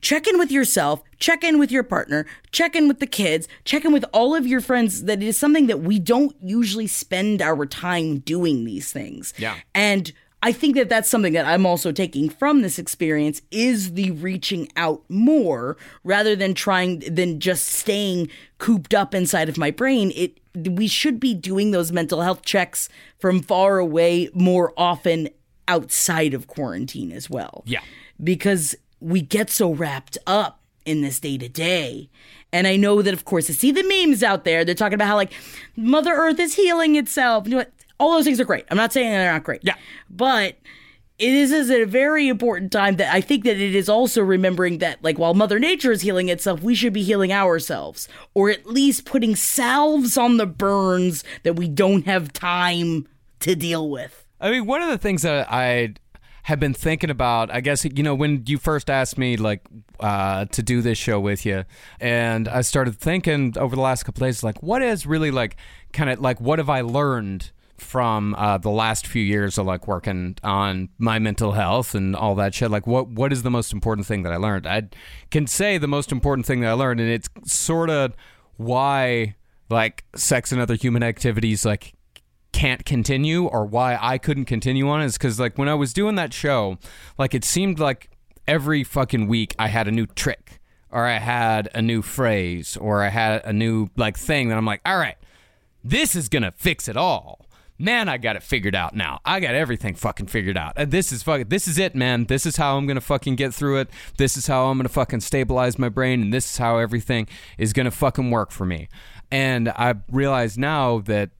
check 0.00 0.26
in 0.26 0.38
with 0.38 0.50
yourself, 0.50 1.02
check 1.18 1.44
in 1.44 1.58
with 1.58 1.70
your 1.70 1.82
partner, 1.82 2.26
check 2.52 2.76
in 2.76 2.88
with 2.88 3.00
the 3.00 3.06
kids, 3.06 3.48
check 3.64 3.84
in 3.84 3.92
with 3.92 4.04
all 4.12 4.34
of 4.34 4.46
your 4.46 4.60
friends. 4.60 5.04
that 5.04 5.22
it 5.22 5.26
is 5.26 5.36
something 5.36 5.66
that 5.66 5.80
we 5.80 5.98
don't 5.98 6.34
usually 6.40 6.86
spend 6.86 7.42
our 7.42 7.66
time 7.66 8.18
doing 8.18 8.64
these 8.64 8.92
things. 8.92 9.34
Yeah. 9.38 9.56
And 9.74 10.12
I 10.42 10.52
think 10.52 10.76
that 10.76 10.88
that's 10.88 11.08
something 11.08 11.32
that 11.32 11.46
I'm 11.46 11.66
also 11.66 11.90
taking 11.90 12.28
from 12.30 12.62
this 12.62 12.78
experience 12.78 13.42
is 13.50 13.94
the 13.94 14.12
reaching 14.12 14.68
out 14.76 15.02
more 15.08 15.76
rather 16.04 16.36
than 16.36 16.54
trying 16.54 17.00
than 17.00 17.40
just 17.40 17.66
staying 17.66 18.30
cooped 18.58 18.94
up 18.94 19.14
inside 19.14 19.48
of 19.48 19.58
my 19.58 19.70
brain. 19.72 20.12
It 20.14 20.38
we 20.54 20.86
should 20.88 21.18
be 21.20 21.34
doing 21.34 21.70
those 21.72 21.90
mental 21.92 22.22
health 22.22 22.42
checks 22.44 22.88
from 23.18 23.42
far 23.42 23.78
away 23.78 24.28
more 24.32 24.72
often 24.76 25.28
outside 25.68 26.34
of 26.34 26.46
quarantine 26.46 27.12
as 27.12 27.28
well 27.28 27.62
Yeah. 27.66 27.80
because 28.22 28.74
we 29.00 29.20
get 29.20 29.50
so 29.50 29.72
wrapped 29.72 30.18
up 30.26 30.60
in 30.84 31.02
this 31.02 31.20
day 31.20 31.36
to 31.38 31.48
day. 31.48 32.08
And 32.52 32.66
I 32.66 32.76
know 32.76 33.02
that, 33.02 33.12
of 33.12 33.24
course, 33.26 33.50
I 33.50 33.52
see 33.52 33.70
the 33.70 33.82
memes 33.84 34.22
out 34.22 34.44
there. 34.44 34.64
They're 34.64 34.74
talking 34.74 34.94
about 34.94 35.06
how, 35.08 35.16
like, 35.16 35.32
Mother 35.76 36.12
Earth 36.14 36.40
is 36.40 36.54
healing 36.54 36.96
itself. 36.96 37.44
You 37.44 37.50
know 37.50 37.56
what? 37.58 37.72
All 37.98 38.12
those 38.12 38.24
things 38.24 38.40
are 38.40 38.44
great. 38.44 38.64
I'm 38.70 38.76
not 38.76 38.92
saying 38.92 39.10
they're 39.10 39.32
not 39.32 39.44
great. 39.44 39.60
Yeah. 39.62 39.74
But 40.08 40.56
it 41.18 41.32
is, 41.32 41.50
is 41.50 41.68
a 41.68 41.84
very 41.84 42.28
important 42.28 42.70
time 42.70 42.96
that 42.96 43.12
I 43.12 43.20
think 43.20 43.42
that 43.44 43.56
it 43.56 43.74
is 43.74 43.88
also 43.88 44.22
remembering 44.22 44.78
that, 44.78 45.02
like, 45.02 45.18
while 45.18 45.34
Mother 45.34 45.58
Nature 45.58 45.90
is 45.90 46.02
healing 46.02 46.28
itself, 46.28 46.62
we 46.62 46.76
should 46.76 46.92
be 46.92 47.02
healing 47.02 47.32
ourselves, 47.32 48.08
or 48.34 48.50
at 48.50 48.66
least 48.66 49.04
putting 49.04 49.34
salves 49.34 50.16
on 50.16 50.36
the 50.36 50.46
burns 50.46 51.24
that 51.42 51.56
we 51.56 51.66
don't 51.66 52.06
have 52.06 52.32
time 52.32 53.08
to 53.40 53.56
deal 53.56 53.90
with. 53.90 54.26
I 54.40 54.52
mean, 54.52 54.66
one 54.66 54.80
of 54.80 54.90
the 54.90 54.98
things 54.98 55.22
that 55.22 55.50
I 55.50 55.94
have 56.44 56.60
been 56.60 56.72
thinking 56.72 57.10
about, 57.10 57.52
I 57.52 57.60
guess, 57.60 57.84
you 57.84 58.04
know, 58.04 58.14
when 58.14 58.44
you 58.46 58.56
first 58.56 58.88
asked 58.88 59.18
me, 59.18 59.36
like, 59.36 59.62
uh, 59.98 60.44
to 60.44 60.62
do 60.62 60.82
this 60.82 60.98
show 60.98 61.18
with 61.18 61.44
you, 61.44 61.64
and 61.98 62.46
I 62.46 62.60
started 62.60 62.96
thinking 62.96 63.58
over 63.58 63.74
the 63.74 63.82
last 63.82 64.04
couple 64.04 64.24
days, 64.24 64.44
like, 64.44 64.62
what 64.62 64.82
is 64.82 65.04
really, 65.04 65.32
like, 65.32 65.56
kind 65.92 66.08
of, 66.08 66.20
like, 66.20 66.40
what 66.40 66.60
have 66.60 66.70
I 66.70 66.82
learned 66.82 67.50
from 67.80 68.34
uh, 68.36 68.58
the 68.58 68.70
last 68.70 69.06
few 69.06 69.22
years 69.22 69.58
of, 69.58 69.66
like, 69.66 69.86
working 69.86 70.36
on 70.42 70.88
my 70.98 71.18
mental 71.18 71.52
health 71.52 71.94
and 71.94 72.14
all 72.14 72.34
that 72.36 72.54
shit? 72.54 72.70
Like, 72.70 72.86
what 72.86 73.08
what 73.08 73.32
is 73.32 73.42
the 73.42 73.50
most 73.50 73.72
important 73.72 74.06
thing 74.06 74.22
that 74.22 74.32
I 74.32 74.36
learned? 74.36 74.66
I 74.66 74.88
can 75.30 75.46
say 75.46 75.78
the 75.78 75.88
most 75.88 76.12
important 76.12 76.46
thing 76.46 76.60
that 76.60 76.70
I 76.70 76.72
learned, 76.72 77.00
and 77.00 77.10
it's 77.10 77.28
sort 77.44 77.90
of 77.90 78.14
why, 78.56 79.36
like, 79.70 80.04
sex 80.14 80.52
and 80.52 80.60
other 80.60 80.74
human 80.74 81.02
activities, 81.02 81.64
like, 81.64 81.94
can't 82.52 82.84
continue 82.84 83.44
or 83.44 83.64
why 83.64 83.98
I 84.00 84.18
couldn't 84.18 84.46
continue 84.46 84.88
on 84.88 85.02
is 85.02 85.16
because 85.16 85.38
like 85.38 85.58
when 85.58 85.68
I 85.68 85.74
was 85.74 85.92
doing 85.92 86.16
that 86.16 86.32
show, 86.32 86.78
like 87.16 87.34
it 87.34 87.44
seemed 87.44 87.78
like 87.78 88.10
every 88.46 88.82
fucking 88.82 89.28
week 89.28 89.54
I 89.58 89.68
had 89.68 89.86
a 89.86 89.92
new 89.92 90.06
trick 90.06 90.60
or 90.90 91.04
I 91.04 91.18
had 91.18 91.68
a 91.74 91.82
new 91.82 92.02
phrase 92.02 92.76
or 92.76 93.02
I 93.02 93.08
had 93.08 93.44
a 93.44 93.52
new 93.52 93.88
like 93.96 94.16
thing 94.16 94.48
that 94.48 94.56
I'm 94.56 94.64
like, 94.64 94.80
all 94.84 94.98
right, 94.98 95.16
this 95.84 96.16
is 96.16 96.28
gonna 96.28 96.50
fix 96.50 96.88
it 96.88 96.96
all. 96.96 97.37
Man, 97.78 98.08
I 98.08 98.16
got 98.18 98.34
it 98.34 98.42
figured 98.42 98.74
out 98.74 98.96
now. 98.96 99.20
I 99.24 99.38
got 99.38 99.54
everything 99.54 99.94
fucking 99.94 100.26
figured 100.26 100.56
out. 100.56 100.72
And 100.76 100.90
this 100.90 101.12
is 101.12 101.22
fucking 101.22 101.48
this 101.48 101.68
is 101.68 101.78
it, 101.78 101.94
man. 101.94 102.24
This 102.24 102.44
is 102.44 102.56
how 102.56 102.76
I'm 102.76 102.86
gonna 102.86 103.00
fucking 103.00 103.36
get 103.36 103.54
through 103.54 103.78
it. 103.78 103.90
This 104.16 104.36
is 104.36 104.46
how 104.48 104.66
I'm 104.66 104.78
gonna 104.78 104.88
fucking 104.88 105.20
stabilize 105.20 105.78
my 105.78 105.88
brain, 105.88 106.20
and 106.22 106.32
this 106.34 106.50
is 106.52 106.56
how 106.58 106.78
everything 106.78 107.28
is 107.56 107.72
gonna 107.72 107.90
fucking 107.92 108.30
work 108.30 108.50
for 108.50 108.66
me. 108.66 108.88
And 109.30 109.68
I 109.68 109.94
realize 110.10 110.58
now 110.58 110.98
that 111.00 111.30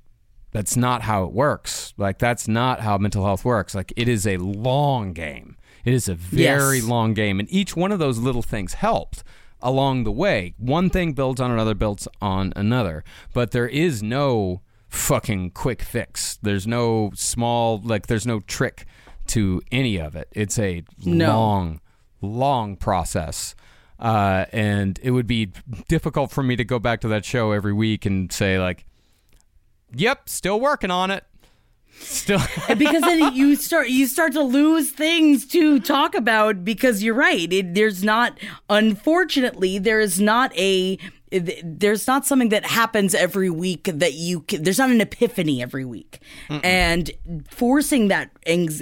that's 0.52 0.76
not 0.76 1.02
how 1.02 1.24
it 1.24 1.32
works. 1.32 1.92
Like 1.96 2.18
that's 2.18 2.46
not 2.46 2.80
how 2.80 2.96
mental 2.98 3.24
health 3.24 3.44
works. 3.44 3.74
Like 3.74 3.92
it 3.96 4.08
is 4.08 4.26
a 4.26 4.36
long 4.36 5.12
game. 5.12 5.56
It 5.84 5.92
is 5.94 6.08
a 6.08 6.14
very 6.14 6.78
Yes. 6.78 6.86
long 6.86 7.14
game, 7.14 7.40
and 7.40 7.50
each 7.52 7.74
one 7.74 7.90
of 7.92 7.98
those 7.98 8.18
little 8.18 8.42
things 8.42 8.74
helped 8.74 9.24
along 9.60 10.04
the 10.04 10.12
way. 10.12 10.54
One 10.56 10.88
thing 10.88 11.14
builds 11.14 11.40
on 11.40 11.50
another, 11.50 11.74
builds 11.74 12.06
on 12.22 12.52
another. 12.54 13.02
But 13.32 13.50
there 13.50 13.66
is 13.66 14.02
no 14.04 14.60
fucking 14.88 15.50
quick 15.52 15.82
fix. 15.82 16.38
There's 16.42 16.66
no 16.66 17.10
small 17.14 17.80
like. 17.82 18.06
There's 18.06 18.26
no 18.26 18.40
trick 18.40 18.86
to 19.28 19.60
any 19.70 19.98
of 19.98 20.16
it. 20.16 20.28
It's 20.32 20.58
a 20.58 20.82
No. 21.04 21.26
long, 21.38 21.80
long 22.22 22.76
process. 22.76 23.54
Uh, 23.98 24.44
and 24.52 24.98
it 25.02 25.10
would 25.10 25.26
be 25.26 25.50
difficult 25.88 26.30
for 26.30 26.42
me 26.42 26.54
to 26.56 26.64
go 26.64 26.78
back 26.78 27.00
to 27.00 27.08
that 27.08 27.24
show 27.24 27.50
every 27.52 27.72
week 27.72 28.06
and 28.06 28.32
say 28.32 28.58
like, 28.58 28.84
Yep, 29.94 30.28
still 30.28 30.60
working 30.60 30.90
on 30.90 31.10
it. 31.10 31.24
Still, 32.00 32.38
because 32.76 33.02
then 33.02 33.34
you 33.34 33.56
start 33.56 33.88
you 33.88 34.06
start 34.06 34.32
to 34.34 34.42
lose 34.42 34.90
things 34.92 35.44
to 35.46 35.80
talk 35.80 36.14
about 36.14 36.64
because 36.64 37.02
you're 37.02 37.14
right 37.14 37.52
it, 37.52 37.74
there's 37.74 38.04
not 38.04 38.38
unfortunately 38.70 39.78
there 39.78 39.98
is 40.00 40.20
not 40.20 40.56
a 40.56 40.96
there's 41.30 42.06
not 42.06 42.26
something 42.26 42.48
that 42.50 42.64
happens 42.64 43.14
every 43.14 43.50
week 43.50 43.90
that 43.92 44.14
you 44.14 44.40
can, 44.40 44.62
there's 44.62 44.78
not 44.78 44.90
an 44.90 45.00
epiphany 45.00 45.62
every 45.62 45.84
week. 45.84 46.20
And 46.64 47.10
forcing 47.50 48.08
that 48.08 48.30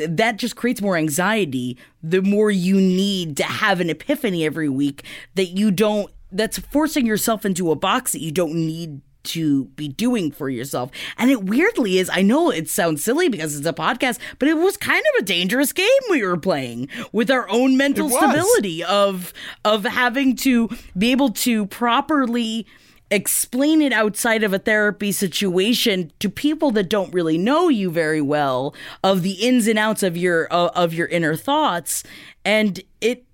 that 0.09 0.37
just 0.37 0.57
creates 0.57 0.81
more 0.81 0.97
anxiety 0.97 1.79
the 2.03 2.23
more 2.23 2.51
you 2.51 2.77
need 2.77 3.37
to 3.37 3.43
have 3.43 3.81
an 3.81 3.91
epiphany 3.91 4.45
every 4.45 4.69
week 4.69 5.05
that 5.35 5.47
you 5.47 5.71
don't 5.71 6.11
that's 6.33 6.59
forcing 6.59 7.07
yourself 7.07 7.45
into 7.45 7.71
a 7.71 7.77
box 7.77 8.13
that 8.13 8.21
you 8.21 8.33
don't 8.33 8.55
need 8.55 9.01
to 9.27 9.67
be 9.77 9.89
doing 9.89 10.31
for 10.31 10.49
yourself. 10.49 10.91
And 11.19 11.31
it 11.31 11.45
weirdly 11.45 11.99
is, 11.99 12.11
I 12.13 12.23
know 12.23 12.51
it 12.51 12.69
sounds 12.69 13.05
silly 13.05 13.29
because 13.29 13.57
it's 13.57 13.67
a 13.67 13.73
podcast, 13.73 14.19
but 14.39 14.49
it 14.49 14.57
was 14.57 14.77
kind 14.77 15.03
of 15.15 15.23
a 15.23 15.25
dangerous 15.25 15.73
game 15.73 15.87
we 16.11 16.25
were 16.25 16.37
playing 16.37 16.89
with 17.13 17.31
our 17.31 17.49
own 17.51 17.77
mental 17.77 18.09
stability 18.09 18.83
of 18.85 19.33
of 19.65 19.85
having 19.85 20.37
to 20.37 20.69
be 20.97 21.13
able 21.13 21.31
to 21.31 21.67
properly 21.67 22.67
explain 23.11 23.83
it 23.83 23.93
outside 23.93 24.43
of 24.43 24.53
a 24.53 24.59
therapy 24.59 25.13
situation 25.13 26.11
to 26.19 26.29
people 26.29 26.71
that 26.73 26.89
don't 26.89 27.15
really 27.15 27.39
know 27.39 27.69
you 27.69 27.91
very 27.91 28.21
well 28.21 28.75
of 29.05 29.23
the 29.23 29.35
ins 29.35 29.69
and 29.69 29.79
outs 29.79 30.03
of 30.03 30.17
your 30.17 30.53
uh, 30.53 30.71
of 30.75 30.93
your 30.93 31.07
inner 31.07 31.37
thoughts 31.37 32.03
and 32.45 32.81
it 33.01 33.25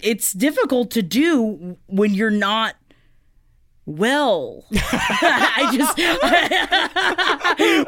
it's 0.00 0.32
difficult 0.32 0.90
to 0.92 1.02
do 1.02 1.76
when 1.86 2.14
you're 2.14 2.30
not 2.30 2.76
well 3.86 4.64
i 4.74 5.70
just 5.72 5.96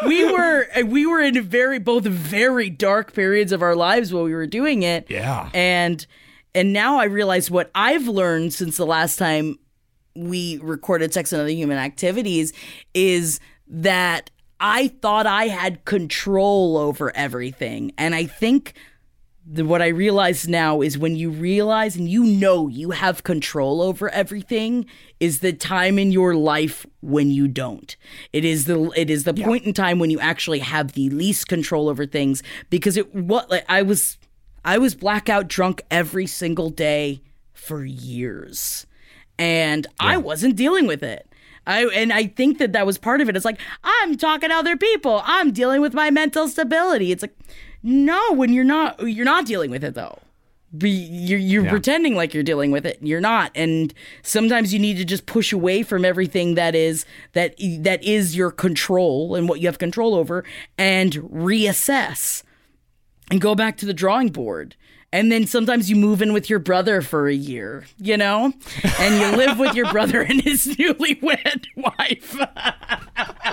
we 0.07 0.25
were 0.33 0.67
we 0.87 1.05
were 1.07 1.21
in 1.21 1.43
very 1.43 1.79
both 1.81 2.05
very 2.05 2.71
dark 2.71 3.13
periods 3.13 3.51
of 3.53 3.63
our 3.63 3.75
lives 3.75 4.13
while 4.13 4.23
we 4.25 4.33
were 4.35 4.47
doing 4.47 4.85
it 4.85 5.07
Yeah. 5.11 5.51
and 5.53 6.07
and 6.55 6.73
now 6.73 6.99
i 7.01 7.05
realize 7.05 7.51
what 7.51 7.71
i've 7.75 8.07
learned 8.07 8.55
since 8.55 8.77
the 8.77 8.87
last 8.87 9.17
time 9.19 9.59
we 10.15 10.59
recorded 10.63 11.13
sex 11.13 11.33
and 11.33 11.41
other 11.43 11.51
human 11.51 11.79
activities 11.79 12.53
is 12.95 13.41
that 13.67 14.31
i 14.61 14.89
thought 15.03 15.27
i 15.27 15.49
had 15.49 15.85
control 15.85 16.77
over 16.77 17.15
everything 17.17 17.93
and 17.99 18.15
i 18.15 18.25
think 18.25 18.75
the, 19.51 19.65
what 19.65 19.81
I 19.81 19.89
realize 19.89 20.47
now 20.47 20.83
is 20.83 20.99
when 20.99 21.17
you 21.17 21.31
realize 21.31 21.97
and 21.97 22.09
you 22.09 22.23
know 22.25 22.69
you 22.69 22.91
have 22.91 23.23
control 23.23 23.81
over 23.81 24.11
everything 24.11 24.85
is 25.21 25.41
the 25.41 25.55
time 25.55 25.99
in 25.99 26.13
your 26.13 26.35
life 26.35 26.85
when 27.01 27.31
you 27.31 27.49
don't. 27.49 27.97
It 28.33 28.45
is 28.45 28.67
the 28.67 28.91
it 28.95 29.09
is 29.09 29.25
the 29.25 29.33
point 29.33 29.65
in 29.65 29.73
time 29.73 29.99
when 29.99 30.11
you 30.11 30.21
actually 30.21 30.59
have 30.59 30.93
the 30.93 31.09
least 31.11 31.49
control 31.49 31.89
over 31.89 32.05
things 32.05 32.43
because 32.69 32.97
it 32.97 33.15
what 33.15 33.51
like 33.51 33.65
I 33.69 33.83
was 33.83 34.19
I 34.65 34.77
was 34.77 34.95
blackout 34.95 35.49
drunk 35.49 35.83
every 35.91 36.27
single 36.27 36.69
day 36.69 37.23
for 37.55 37.85
years 37.85 38.87
and 39.39 39.87
I 39.99 40.19
wasn't 40.19 40.57
dealing 40.57 40.87
with 40.87 41.03
it. 41.03 41.25
I 41.67 41.87
and 41.87 42.13
I 42.13 42.27
think 42.27 42.59
that 42.59 42.73
that 42.73 42.85
was 42.85 42.99
part 42.99 43.23
of 43.23 43.31
it. 43.31 43.37
It's 43.37 43.45
like 43.47 43.61
I'm 43.83 44.17
talking 44.19 44.51
to 44.51 44.55
other 44.55 44.77
people. 44.77 45.23
I'm 45.25 45.53
dealing 45.53 45.81
with 45.81 45.95
my 45.95 46.11
mental 46.11 46.49
stability. 46.49 47.13
It's 47.13 47.23
like 47.23 47.37
no, 47.83 48.33
when 48.33 48.53
you're 48.53 48.64
not 48.64 49.01
you're 49.09 49.25
not 49.25 49.47
dealing 49.47 49.71
with 49.71 49.85
it 49.85 49.95
though. 49.95 50.19
Be, 50.77 50.91
you're 50.91 51.38
you're 51.38 51.64
Yeah. 51.64 51.71
pretending 51.71 52.14
like 52.14 52.35
you're 52.35 52.43
dealing 52.43 52.71
with 52.71 52.85
it. 52.85 52.99
You're 53.01 53.23
not, 53.23 53.51
and 53.55 53.95
sometimes 54.23 54.71
you 54.75 54.79
need 54.79 54.99
to 54.99 55.05
just 55.05 55.25
push 55.25 55.51
away 55.51 55.83
from 55.83 56.05
everything 56.05 56.57
that 56.57 56.75
is 56.75 57.07
that 57.33 57.55
that 57.81 58.05
is 58.05 58.37
your 58.37 58.51
control 58.51 59.35
and 59.35 59.49
what 59.49 59.61
you 59.61 59.67
have 59.69 59.79
control 59.79 60.14
over, 60.14 60.45
and 60.77 61.14
reassess 61.14 62.43
and 63.31 63.41
go 63.41 63.55
back 63.55 63.79
to 63.79 63.87
the 63.87 63.95
drawing 63.95 64.29
board. 64.29 64.77
And 65.11 65.33
then 65.33 65.47
sometimes 65.47 65.88
you 65.88 65.97
move 65.97 66.21
in 66.21 66.35
with 66.35 66.51
your 66.51 66.59
brother 66.59 67.01
for 67.01 67.29
a 67.29 67.35
year, 67.35 67.87
you 67.97 68.18
know, 68.18 68.53
and 69.01 69.14
you 69.14 69.38
live 69.38 69.59
with 69.59 69.75
your 69.75 69.90
brother 69.90 70.21
and 70.21 70.42
his 70.42 70.66
newlywed 70.77 71.64
wife. 71.77 72.37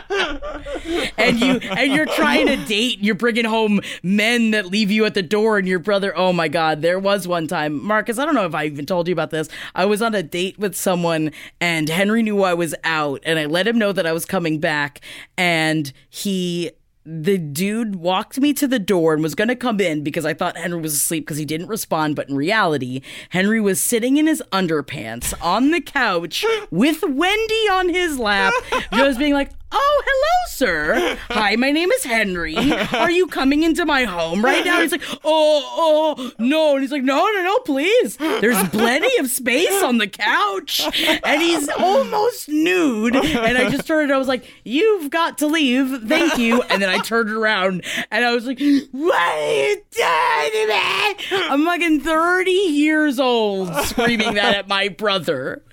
and 1.17 1.39
you 1.39 1.59
and 1.71 1.93
you're 1.93 2.05
trying 2.07 2.47
to 2.47 2.57
date, 2.65 2.99
you're 2.99 3.15
bringing 3.15 3.45
home 3.45 3.79
men 4.03 4.51
that 4.51 4.65
leave 4.65 4.91
you 4.91 5.05
at 5.05 5.13
the 5.13 5.21
door, 5.23 5.57
and 5.57 5.67
your 5.67 5.79
brother. 5.79 6.15
Oh 6.15 6.33
my 6.33 6.47
God, 6.49 6.81
there 6.81 6.99
was 6.99 7.27
one 7.27 7.47
time, 7.47 7.81
Marcus. 7.81 8.19
I 8.19 8.25
don't 8.25 8.35
know 8.35 8.45
if 8.45 8.55
I 8.55 8.65
even 8.65 8.85
told 8.85 9.07
you 9.07 9.13
about 9.13 9.31
this. 9.31 9.47
I 9.73 9.85
was 9.85 10.01
on 10.01 10.13
a 10.13 10.23
date 10.23 10.59
with 10.59 10.75
someone, 10.75 11.31
and 11.61 11.87
Henry 11.87 12.21
knew 12.21 12.43
I 12.43 12.53
was 12.53 12.75
out, 12.83 13.21
and 13.23 13.39
I 13.39 13.45
let 13.45 13.67
him 13.67 13.77
know 13.77 13.93
that 13.93 14.05
I 14.05 14.11
was 14.11 14.25
coming 14.25 14.59
back, 14.59 14.99
and 15.37 15.91
he 16.09 16.71
the 17.05 17.37
dude 17.37 17.95
walked 17.95 18.39
me 18.39 18.51
to 18.53 18.67
the 18.67 18.79
door 18.79 19.13
and 19.13 19.21
was 19.21 19.35
going 19.35 19.47
to 19.47 19.55
come 19.55 19.79
in 19.79 20.03
because 20.03 20.25
I 20.25 20.33
thought 20.33 20.57
Henry 20.57 20.81
was 20.81 20.93
asleep 20.95 21.25
because 21.25 21.37
he 21.37 21.45
didn't 21.45 21.67
respond. 21.67 22.15
But 22.15 22.29
in 22.29 22.35
reality, 22.35 23.01
Henry 23.29 23.61
was 23.61 23.79
sitting 23.79 24.17
in 24.17 24.25
his 24.25 24.41
underpants 24.51 25.33
on 25.41 25.69
the 25.69 25.81
couch 25.81 26.43
with 26.71 27.03
Wendy 27.03 27.69
on 27.71 27.89
his 27.89 28.17
lap, 28.17 28.53
just 28.93 29.19
being 29.19 29.33
like, 29.33 29.51
Oh, 29.77 30.03
hello, 30.05 30.47
sir. 30.47 31.17
Hi, 31.29 31.57
my 31.57 31.69
name 31.71 31.91
is 31.91 32.03
Henry. 32.05 32.55
Are 32.93 33.11
you 33.11 33.27
coming 33.27 33.63
into 33.63 33.85
my 33.85 34.05
home 34.05 34.43
right 34.43 34.63
now? 34.63 34.79
He's 34.81 34.91
like, 34.93 35.03
Oh, 35.25 36.15
oh, 36.17 36.31
no. 36.39 36.73
And 36.75 36.81
he's 36.81 36.91
like, 36.93 37.03
No, 37.03 37.25
no, 37.29 37.43
no, 37.43 37.59
please. 37.59 38.15
There's 38.17 38.69
plenty 38.69 39.17
of 39.17 39.27
space 39.27 39.83
on 39.83 39.97
the 39.97 40.07
couch. 40.07 40.81
And 41.23 41.41
he's 41.41 41.67
almost 41.69 42.47
nude. 42.47 43.15
And 43.17 43.57
I 43.57 43.69
just 43.69 43.85
turned, 43.85 44.13
I 44.13 44.17
was 44.17 44.29
like, 44.29 44.49
You've 44.63 45.09
got 45.11 45.39
to 45.39 45.47
leave. 45.47 46.03
Thank 46.07 46.37
you. 46.37 46.61
And 46.63 46.81
then 46.81 46.89
I 46.89 46.99
turned 46.99 47.29
around 47.31 47.83
and 48.11 48.23
I 48.23 48.33
was 48.33 48.45
like, 48.45 48.59
What 48.91 49.15
are 49.15 49.53
you 49.53 49.75
doing? 49.91 51.19
I'm 51.51 51.65
fucking 51.65 51.99
30 52.01 52.51
years 52.51 53.19
old 53.19 53.73
screaming 53.85 54.35
that 54.35 54.55
at 54.55 54.67
my 54.69 54.87
brother. 54.87 55.63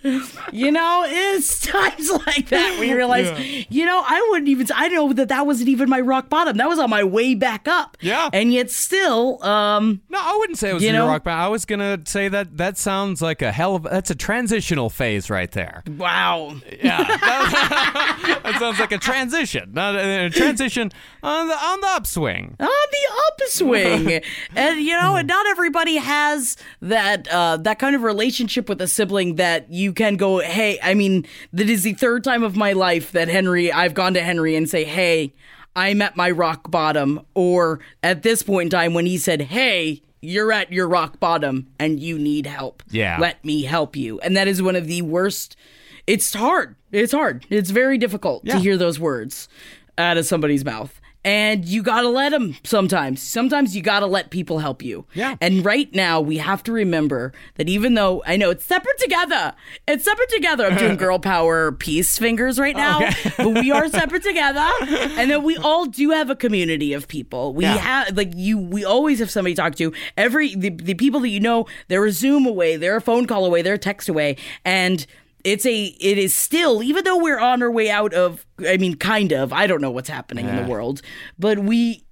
You 0.53 0.73
know, 0.73 1.05
it's 1.07 1.61
times 1.67 2.11
like 2.27 2.49
that 2.49 2.77
where 2.79 2.85
you 2.85 2.97
realize, 2.97 3.67
you 3.69 3.87
know, 3.87 4.03
I 4.07 4.27
wouldn't 4.31 4.49
even, 4.49 4.67
I 4.75 4.89
know 4.89 5.13
that 5.13 5.29
that 5.29 5.47
wasn't 5.47 5.69
even 5.69 5.89
my 5.89 6.01
rock 6.01 6.29
bottom. 6.29 6.57
That 6.57 6.69
was 6.69 6.79
on 6.79 6.91
my 6.91 7.05
way 7.05 7.35
back 7.35 7.69
up. 7.69 7.97
Yeah. 8.01 8.29
And 8.33 8.53
yet 8.53 8.71
still, 8.71 9.43
um, 9.45 10.03
No, 10.09 10.19
I 10.21 10.37
wouldn't 10.39 10.59
say 10.59 10.71
it 10.71 10.75
was 10.75 10.83
You 10.83 10.91
your 10.91 10.99
know- 10.99 11.07
rock 11.09 11.25
bottom. 11.25 11.41
I 11.41 11.49
was 11.49 11.65
gonna 11.65 12.01
say 12.05 12.29
that 12.29 12.57
that 12.57 12.77
sounds 12.79 13.23
like 13.23 13.43
a 13.43 13.53
hell 13.53 13.77
of 13.77 13.85
that's 13.85 14.11
a 14.11 14.15
transitional 14.15 14.91
phase 14.91 15.31
right 15.31 15.51
there. 15.53 15.83
wow. 15.99 16.55
Yeah, 16.83 16.99
sounds 18.63 18.81
like 18.81 18.93
a 18.93 18.99
transition, 18.99 19.71
not 19.73 19.95
a, 19.97 20.27
a 20.27 20.31
transition 20.31 20.91
on 21.23 21.49
the 21.49 21.55
on 21.55 21.81
the 21.81 21.87
upswing. 21.89 22.57
on 22.61 22.67
the 22.69 23.43
upswing 23.45 24.23
and 24.57 24.81
you 24.81 24.97
know 24.99 25.17
and 25.17 25.29
not 25.29 25.47
everybody 25.47 25.97
has 25.97 26.57
that 26.81 27.29
uh 27.29 27.57
that 27.59 27.79
kind 27.79 27.95
of 27.97 28.03
relationship 28.03 28.69
with 28.69 28.81
a 28.81 28.89
sibling 28.89 29.37
that 29.37 29.71
you 29.71 29.93
can 29.93 30.17
go 30.17 30.39
hey 30.41 30.79
i 30.83 30.95
mean 30.95 31.27
that 31.53 31.69
is 31.69 31.83
the 31.83 31.93
third 31.95 32.23
time 32.25 32.43
of 32.43 32.57
my 32.57 32.73
life 32.73 33.13
that 33.13 33.29
henry 33.29 33.71
i've 33.73 33.95
gone 33.95 34.15
to 34.15 34.21
henry 34.23 34.55
and 34.57 34.69
say 34.69 34.85
hey 34.85 35.33
i'm 35.77 36.01
at 36.03 36.17
my 36.17 36.31
rock 36.31 36.71
bottom 36.71 37.21
or 37.35 37.81
at 38.03 38.23
this 38.23 38.43
point 38.43 38.67
in 38.67 38.71
time 38.71 38.95
when 38.95 39.07
he 39.07 39.17
said 39.19 39.41
hey 39.43 40.03
you're 40.21 40.53
at 40.53 40.73
your 40.73 40.89
rock 40.89 41.19
bottom 41.21 41.67
and 41.79 41.99
you 42.01 42.19
need 42.19 42.47
help 42.47 42.83
Yeah. 42.91 43.19
let 43.21 43.45
me 43.45 43.63
help 43.63 43.97
you 43.97 44.19
and 44.21 44.37
that 44.37 44.49
is 44.49 44.63
one 44.63 44.77
of 44.77 44.87
the 44.87 45.03
worst 45.03 45.57
it's 46.07 46.33
hard. 46.35 46.77
It's 46.91 47.13
hard. 47.13 47.47
It's 47.51 47.71
very 47.71 47.99
difficult 47.99 48.45
to 48.47 48.59
hear 48.59 48.77
those 48.77 48.99
words 49.01 49.49
out 49.99 50.17
of 50.19 50.27
somebody's 50.27 50.65
mouth. 50.65 50.99
And 51.25 51.65
you 51.65 51.85
gotta 51.85 52.09
let 52.09 52.31
them 52.31 52.57
sometimes. 52.65 53.23
Sometimes 53.23 53.77
you 53.77 53.83
gotta 53.83 54.07
let 54.07 54.31
people 54.31 54.59
help 54.59 54.83
you. 54.83 55.07
Yeah. 55.15 55.37
and 55.41 55.65
right 55.65 55.89
now 55.95 56.21
we 56.21 56.39
have 56.39 56.65
to 56.65 56.73
remember 56.73 57.33
that 57.55 57.69
even 57.69 57.95
though 57.95 58.25
i 58.27 58.37
know 58.37 58.51
it's 58.51 58.65
separate 58.65 58.99
together. 58.99 59.53
It's 59.87 60.03
separate 60.05 60.31
together. 60.31 60.67
I'm 60.67 60.77
doing 60.77 60.97
girl 61.05 61.21
power 61.21 61.71
peace 61.71 62.19
fingers 62.19 62.59
right 62.59 62.75
now 62.75 63.09
but 63.37 63.51
we 63.51 63.71
are 63.71 63.89
separate 63.89 64.25
together. 64.25 64.69
And 65.17 65.31
that 65.31 65.45
we 65.45 65.57
all 65.59 65.87
do 65.87 66.11
have 66.11 66.29
a 66.29 66.35
community 66.35 66.93
of 66.93 67.07
people. 67.07 67.55
We 67.55 67.67
Yeah. 67.67 67.77
have 67.77 68.17
like 68.17 68.33
you 68.35 68.59
we 68.59 68.85
always 68.85 69.21
have 69.21 69.31
somebody 69.31 69.55
to 69.55 69.63
talk 69.63 69.77
to. 69.77 69.93
Every 70.17 70.57
the, 70.57 70.71
the 70.71 70.95
people 70.95 71.21
that 71.21 71.29
you 71.29 71.39
know 71.39 71.67
they're 71.87 72.05
a 72.05 72.11
zoom 72.11 72.47
away 72.47 72.75
they're 72.77 72.97
a 72.97 73.01
phone 73.01 73.27
call 73.27 73.45
away 73.45 73.63
they're 73.63 73.75
a 73.75 73.79
text 73.79 74.09
away. 74.09 74.39
And 74.65 75.07
it's 75.45 75.67
a 75.67 75.85
it 75.85 76.19
is 76.19 76.35
still 76.35 76.83
even 76.83 77.05
though 77.05 77.17
we're 77.19 77.39
on 77.41 77.63
our 77.63 77.71
way 77.71 77.91
out 77.91 78.15
of 78.15 78.47
i 78.69 78.77
mean 78.77 78.95
kind 78.95 79.33
of 79.33 79.53
i 79.53 79.67
don't 79.67 79.81
know 79.81 79.91
what's 79.91 80.09
happening 80.09 80.49
in 80.49 80.57
the 80.57 80.63
world 80.63 81.03
but 81.39 81.59
we 81.59 82.05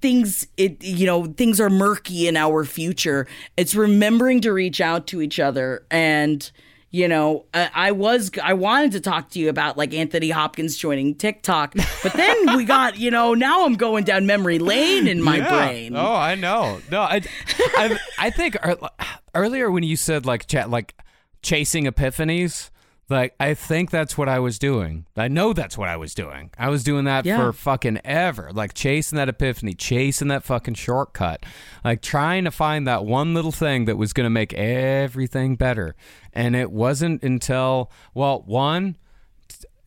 things 0.00 0.46
it 0.56 0.82
you 0.82 1.06
know 1.06 1.26
things 1.26 1.60
are 1.60 1.70
murky 1.70 2.26
in 2.26 2.36
our 2.36 2.64
future 2.64 3.26
it's 3.56 3.74
remembering 3.74 4.40
to 4.40 4.52
reach 4.52 4.80
out 4.80 5.06
to 5.06 5.22
each 5.22 5.38
other 5.38 5.84
and 5.90 6.50
you 6.90 7.06
know 7.06 7.44
I, 7.54 7.70
I 7.74 7.90
was 7.92 8.30
i 8.42 8.54
wanted 8.54 8.92
to 8.92 9.00
talk 9.00 9.30
to 9.30 9.38
you 9.38 9.48
about 9.48 9.76
like 9.76 9.94
anthony 9.94 10.30
hopkins 10.30 10.76
joining 10.76 11.14
tiktok 11.14 11.74
but 12.02 12.12
then 12.14 12.56
we 12.56 12.64
got 12.76 12.98
you 12.98 13.10
know 13.12 13.34
now 13.34 13.66
i'm 13.66 13.74
going 13.74 14.02
down 14.04 14.26
memory 14.26 14.58
lane 14.58 15.06
in 15.06 15.22
my 15.22 15.36
Yeah. 15.36 15.48
brain 15.48 15.94
Oh, 15.96 16.14
I 16.14 16.34
know. 16.34 16.80
No, 16.90 17.00
I, 17.02 17.20
I, 17.76 17.98
I 18.18 18.30
think 18.30 18.56
ear- 18.64 18.78
earlier 19.34 19.70
when 19.70 19.82
you 19.84 19.96
said 19.96 20.26
like 20.26 20.46
chat, 20.46 20.70
like 20.70 20.94
chasing 21.42 21.84
epiphanies, 21.86 22.70
like 23.10 23.34
I 23.40 23.54
think 23.54 23.90
that's 23.90 24.18
what 24.18 24.28
I 24.28 24.38
was 24.38 24.58
doing. 24.58 25.06
I 25.16 25.28
know 25.28 25.52
that's 25.54 25.78
what 25.78 25.88
I 25.88 25.96
was 25.96 26.12
doing. 26.14 26.50
I 26.58 26.68
was 26.68 26.84
doing 26.84 27.04
that 27.06 27.24
Yeah. 27.24 27.38
for 27.38 27.52
fucking 27.52 28.00
ever, 28.04 28.50
like 28.52 28.74
chasing 28.74 29.16
that 29.16 29.28
epiphany, 29.30 29.72
chasing 29.72 30.28
that 30.28 30.44
fucking 30.44 30.74
shortcut, 30.74 31.44
like 31.84 32.02
trying 32.02 32.44
to 32.44 32.50
find 32.50 32.86
that 32.86 33.04
one 33.06 33.32
little 33.32 33.52
thing 33.52 33.86
that 33.86 33.96
was 33.96 34.12
gonna 34.12 34.28
make 34.30 34.52
everything 34.52 35.56
better. 35.56 35.94
And 36.34 36.54
it 36.54 36.70
wasn't 36.70 37.22
until 37.22 37.90
well, 38.14 38.42
one 38.46 38.96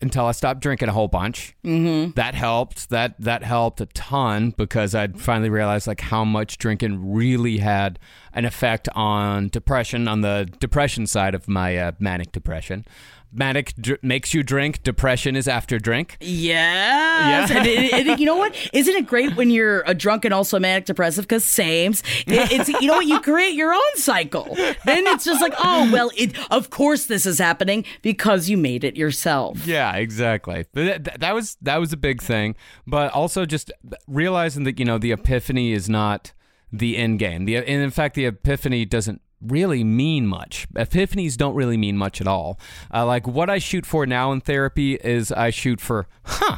until 0.02 0.26
I 0.26 0.32
stopped 0.32 0.62
drinking 0.62 0.90
a 0.90 0.94
whole 0.94 1.08
bunch. 1.08 1.56
Mm-hmm. 1.64 2.14
That 2.16 2.34
helped. 2.34 2.90
That 2.90 3.14
that 3.20 3.44
helped 3.44 3.82
a 3.82 3.86
ton 3.86 4.50
because 4.58 4.96
I 4.96 5.08
finally 5.10 5.52
realized 5.52 5.86
like 5.86 6.02
how 6.02 6.26
much 6.26 6.58
drinking 6.58 7.14
really 7.14 7.60
had 7.60 8.00
an 8.34 8.46
effect 8.46 8.88
on 8.96 9.50
depression 9.50 10.08
on 10.08 10.22
the 10.22 10.50
depression 10.60 11.06
side 11.08 11.36
of 11.36 11.48
my 11.48 11.78
uh, 11.78 11.92
manic 12.00 12.32
depression. 12.32 12.86
Manic 13.34 13.74
dr- 13.80 14.04
makes 14.04 14.34
you 14.34 14.44
drink. 14.44 14.84
Depression 14.84 15.38
is 15.38 15.48
after 15.48 15.80
drink. 15.80 16.18
Yes. 16.20 17.50
Yeah. 17.50 17.58
And, 17.60 17.66
it, 17.68 18.08
it- 18.08 18.20
you 18.20 18.26
know 18.26 18.36
what? 18.36 18.54
Isn't 18.74 18.94
it 18.94 19.08
great 19.08 19.38
when 19.38 19.50
you're 19.50 19.84
a 19.86 19.94
drunk 19.94 20.26
and 20.26 20.34
also 20.34 20.60
manic 20.60 20.84
depressive? 20.86 21.24
Because 21.26 21.46
sames. 21.46 22.04
It, 22.28 22.52
it's 22.52 22.68
you 22.68 22.88
know 22.88 22.96
what? 22.96 23.06
You 23.06 23.22
create 23.22 23.54
your 23.56 23.74
own 23.74 23.96
cycle. 23.96 24.54
Then 24.86 25.08
it's 25.08 25.24
just 25.24 25.42
like, 25.42 25.54
oh 25.60 25.90
well, 25.94 26.12
it. 26.18 26.36
Of 26.52 26.72
course, 26.72 27.06
this 27.06 27.26
is 27.26 27.40
happening 27.40 27.86
because 28.02 28.50
you 28.50 28.58
made 28.58 28.84
it 28.84 28.98
yourself. 28.98 29.66
Yeah, 29.66 29.96
exactly. 29.96 30.66
That, 30.74 31.06
that- 31.06 31.20
that 31.22 31.34
was 31.34 31.56
that 31.62 31.78
was 31.80 31.94
a 31.94 31.98
big 31.98 32.22
thing. 32.22 32.56
But 32.86 33.14
also 33.14 33.46
just 33.46 33.72
realizing 34.08 34.66
that 34.66 34.78
you 34.78 34.84
know 34.84 34.98
the 34.98 35.12
epiphany 35.14 35.72
is 35.72 35.88
not 35.88 36.34
the 36.72 36.98
end 36.98 37.20
game. 37.20 37.46
The 37.46 37.58
and 37.58 37.68
in 37.84 37.92
fact 37.92 38.16
the 38.16 38.26
epiphany 38.26 38.86
doesn't 38.86 39.22
really 39.42 39.84
mean 39.84 40.28
much. 40.28 40.68
Epiphanies 40.76 41.36
don't 41.36 41.56
really 41.56 41.78
mean 41.78 41.98
much 41.98 42.22
at 42.22 42.28
all. 42.28 42.60
Uh, 42.94 43.06
like 43.06 43.28
what 43.28 43.50
I 43.50 43.58
shoot 43.58 43.86
for 43.86 44.06
now 44.06 44.32
in 44.32 44.42
therapy 44.42 44.96
is 44.96 45.32
I 45.32 45.50
shoot 45.50 45.82
for, 45.82 46.08
huh, 46.24 46.58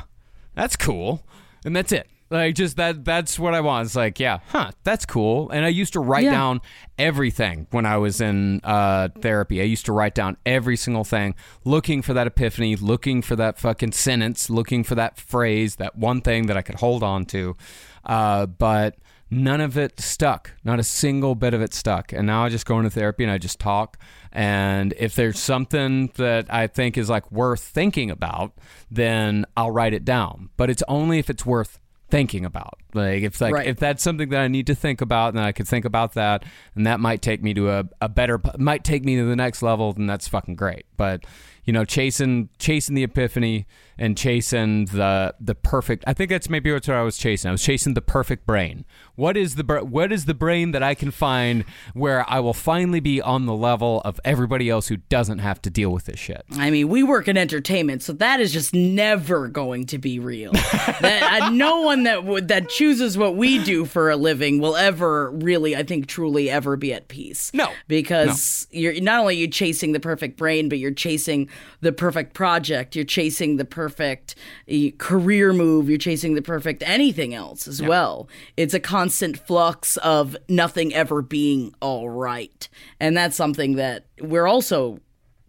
that's 0.54 0.76
cool, 0.76 1.26
and 1.66 1.76
that's 1.76 1.92
it. 1.92 2.08
Like 2.30 2.56
just 2.56 2.78
that 2.78 3.06
that's 3.06 3.38
what 3.38 3.54
I 3.54 3.62
want. 3.62 3.86
It's 3.86 3.96
like, 3.96 4.20
yeah, 4.20 4.40
huh, 4.48 4.72
that's 4.84 5.06
cool. 5.06 5.50
And 5.52 5.64
I 5.64 5.68
used 5.68 5.94
to 5.94 6.00
write 6.00 6.24
Yeah. 6.24 6.32
down 6.32 6.62
everything 6.98 7.68
when 7.72 7.86
I 7.86 7.98
was 7.98 8.20
in 8.22 8.60
uh, 8.64 9.10
therapy. 9.22 9.62
I 9.62 9.66
used 9.66 9.86
to 9.86 9.92
write 9.94 10.16
down 10.16 10.38
every 10.46 10.76
single 10.76 11.04
thing, 11.04 11.36
looking 11.64 12.02
for 12.02 12.14
that 12.14 12.26
epiphany, 12.26 12.76
looking 12.76 13.22
for 13.22 13.36
that 13.36 13.60
fucking 13.60 13.92
sentence, 13.92 14.50
looking 14.50 14.84
for 14.84 14.96
that 14.96 15.18
phrase, 15.20 15.76
that 15.76 15.96
one 15.96 16.22
thing 16.22 16.48
that 16.48 16.58
I 16.58 16.64
could 16.64 16.76
hold 16.76 17.04
on 17.04 17.26
to. 17.28 17.56
Uh, 18.04 18.48
but 18.48 18.96
none 19.34 19.62
of 19.62 19.78
it 19.78 20.00
stuck. 20.00 20.52
Not 20.64 20.80
a 20.80 20.84
single 20.84 21.36
bit 21.36 21.54
of 21.54 21.62
it 21.62 21.74
stuck. 21.74 22.14
And 22.14 22.28
now 22.28 22.46
I 22.46 22.50
just 22.50 22.66
go 22.66 22.78
into 22.78 22.90
therapy 22.90 23.24
and 23.24 23.32
I 23.32 23.38
just 23.38 23.60
talk. 23.60 23.98
And 24.32 24.94
if 24.98 25.16
there's 25.16 25.40
something 25.40 26.12
that 26.16 26.54
I 26.54 26.68
think 26.68 26.98
is 26.98 27.10
like 27.10 27.32
worth 27.32 27.62
thinking 27.62 28.10
about, 28.12 28.54
then 28.90 29.46
I'll 29.58 29.72
write 29.72 29.94
it 29.94 30.06
down. 30.06 30.50
But 30.58 30.70
it's 30.70 30.84
only 30.88 31.20
if 31.20 31.30
it's 31.30 31.46
worth 31.46 31.80
thinking 32.10 32.46
about. 32.46 32.76
Like 32.94 33.24
if 33.24 33.42
like 33.42 33.54
Right. 33.56 33.68
if 33.68 33.78
that's 33.78 34.04
something 34.04 34.30
that 34.30 34.42
I 34.42 34.48
need 34.48 34.68
to 34.68 34.76
think 34.76 35.02
about, 35.02 35.34
then 35.34 35.44
I 35.44 35.52
could 35.52 35.68
think 35.68 35.84
about 35.84 36.14
that, 36.14 36.44
and 36.76 36.86
that 36.86 37.00
might 37.00 37.24
take 37.24 37.42
me 37.42 37.56
to 37.56 37.72
a, 37.72 37.86
a 38.02 38.08
better 38.08 38.40
might 38.60 38.84
take 38.84 39.04
me 39.04 39.16
to 39.16 39.26
the 39.26 39.36
next 39.36 39.64
level, 39.64 39.94
then 39.94 40.06
that's 40.06 40.28
fucking 40.28 40.56
great. 40.56 40.86
But 40.96 41.26
you 41.64 41.74
know, 41.74 41.86
chasing 41.86 42.50
chasing 42.60 42.94
the 42.94 43.04
epiphany 43.04 43.66
and 43.98 44.18
chasing 44.18 44.86
the 44.86 45.36
the 45.40 45.56
perfect. 45.56 46.04
I 46.08 46.14
think 46.14 46.30
that's 46.30 46.50
maybe 46.50 46.72
what 46.72 46.88
I 46.90 47.02
was 47.02 47.18
chasing. 47.18 47.50
I 47.50 47.52
was 47.52 47.64
chasing 47.64 47.94
the 47.94 48.02
perfect 48.02 48.46
brain. 48.46 48.86
What 49.16 49.38
is 49.38 49.56
the 49.56 49.64
what 49.64 50.12
is 50.12 50.26
the 50.26 50.34
brain 50.34 50.72
that 50.72 50.82
I 50.82 50.96
can 50.96 51.12
find 51.12 51.66
where 51.94 52.26
I 52.30 52.40
will 52.40 52.54
finally 52.54 53.00
be 53.00 53.22
on 53.22 53.46
the 53.46 53.54
level 53.54 54.02
of 54.04 54.20
everybody 54.26 54.70
else 54.70 54.88
who 54.88 54.98
doesn't 54.98 55.40
have 55.40 55.62
to 55.64 55.70
deal 55.70 55.92
with 55.92 56.06
this 56.06 56.20
shit? 56.20 56.44
I 56.54 56.72
mean, 56.72 56.90
we 56.90 57.04
work 57.04 57.28
in 57.28 57.38
entertainment, 57.38 58.02
so 58.02 58.14
that 58.14 58.40
is 58.40 58.52
just 58.52 58.74
never 58.74 59.48
going 59.48 59.86
to 59.88 59.98
be 59.98 60.20
real. 60.20 60.52
that, 61.02 61.42
uh, 61.44 61.50
no 61.50 61.82
one 61.82 62.04
that 62.04 62.24
would 62.24 62.48
that 62.48 62.70
chooses 62.70 63.18
what 63.18 63.36
we 63.36 63.64
do 63.64 63.86
for 63.86 64.10
a 64.10 64.16
living 64.16 64.60
will 64.60 64.76
ever 64.76 65.32
really, 65.32 65.76
I 65.76 65.84
think, 65.84 66.08
truly 66.08 66.50
ever 66.50 66.76
be 66.76 66.94
at 66.94 67.08
peace. 67.08 67.52
No. 67.54 67.70
because 67.88 68.68
you're 68.72 69.00
not 69.02 69.20
only 69.20 69.38
you 69.38 69.48
chasing 69.48 69.92
the 69.92 70.00
perfect 70.00 70.38
brain, 70.38 70.70
but 70.70 70.80
you're 70.80 70.92
chasing 70.92 71.50
the 71.82 71.92
perfect 71.92 72.34
project. 72.34 72.96
You're 72.96 73.06
chasing 73.06 73.58
the 73.58 73.66
perfect 73.66 73.83
uh, 73.90 74.76
career 74.98 75.54
move. 75.54 75.90
You're 75.90 75.98
chasing 75.98 76.36
the 76.36 76.42
perfect 76.42 76.84
anything 76.86 77.34
else 77.34 77.68
as 77.68 77.82
well. 77.82 78.28
It's 78.58 78.74
a 78.74 78.80
constant 78.80 79.38
flux 79.38 79.98
of 79.98 80.36
nothing 80.48 80.94
ever 80.94 81.22
being 81.22 81.74
all 81.82 82.10
right, 82.10 82.68
and 83.00 83.16
that's 83.16 83.36
something 83.36 83.76
that 83.76 84.06
we're 84.20 84.48
also 84.48 85.00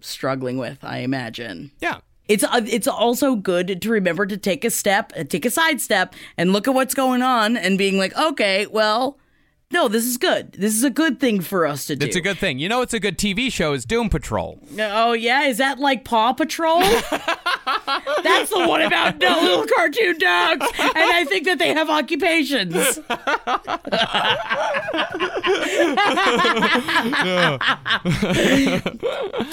struggling 0.01 0.59
with, 0.59 0.85
I 0.85 0.99
imagine. 0.99 1.73
Yeah. 1.81 2.01
It's 2.27 2.43
uh, 2.43 2.63
it's 2.67 2.89
also 2.89 3.37
good 3.37 3.83
to 3.83 3.91
remember 3.91 4.25
to 4.25 4.39
take 4.39 4.65
a 4.65 4.71
step, 4.71 5.13
take 5.29 5.45
a 5.45 5.51
side 5.51 5.81
step, 5.81 6.15
and 6.39 6.55
look 6.55 6.67
at 6.67 6.73
what's 6.73 6.95
going 6.95 7.21
on, 7.21 7.55
and 7.57 7.77
being 7.77 7.99
like, 7.99 8.17
okay, 8.17 8.67
well, 8.67 9.19
no, 9.75 9.89
this 9.89 10.07
is 10.07 10.17
good. 10.17 10.53
This 10.53 10.77
is 10.77 10.85
a 10.85 10.89
good 10.89 11.19
thing 11.19 11.41
for 11.41 11.67
us 11.67 11.87
to 11.87 11.97
do. 11.97 12.07
It's 12.07 12.15
a 12.15 12.21
good 12.21 12.39
thing. 12.39 12.61
You 12.61 12.69
know, 12.69 12.81
it's 12.81 12.95
a 12.95 13.01
good 13.01 13.19
TV 13.19 13.53
show 13.53 13.73
is 13.73 13.85
Doom 13.85 14.09
Patrol. 14.09 14.61
Oh 14.79 15.15
yeah, 15.15 15.43
is 15.43 15.59
that 15.59 15.81
like 15.81 16.05
Paw 16.05 16.33
Patrol? 16.33 16.79
That's 16.79 18.51
the 18.51 18.67
one 18.69 18.83
about 18.83 19.19
no 19.19 19.41
little 19.41 19.67
cartoon 19.67 20.17
dogs, 20.19 20.65
and 20.79 20.93
I 20.95 21.25
think 21.25 21.47
that 21.47 21.59
they 21.59 21.75
have 21.75 21.91
occupations. 21.91 23.01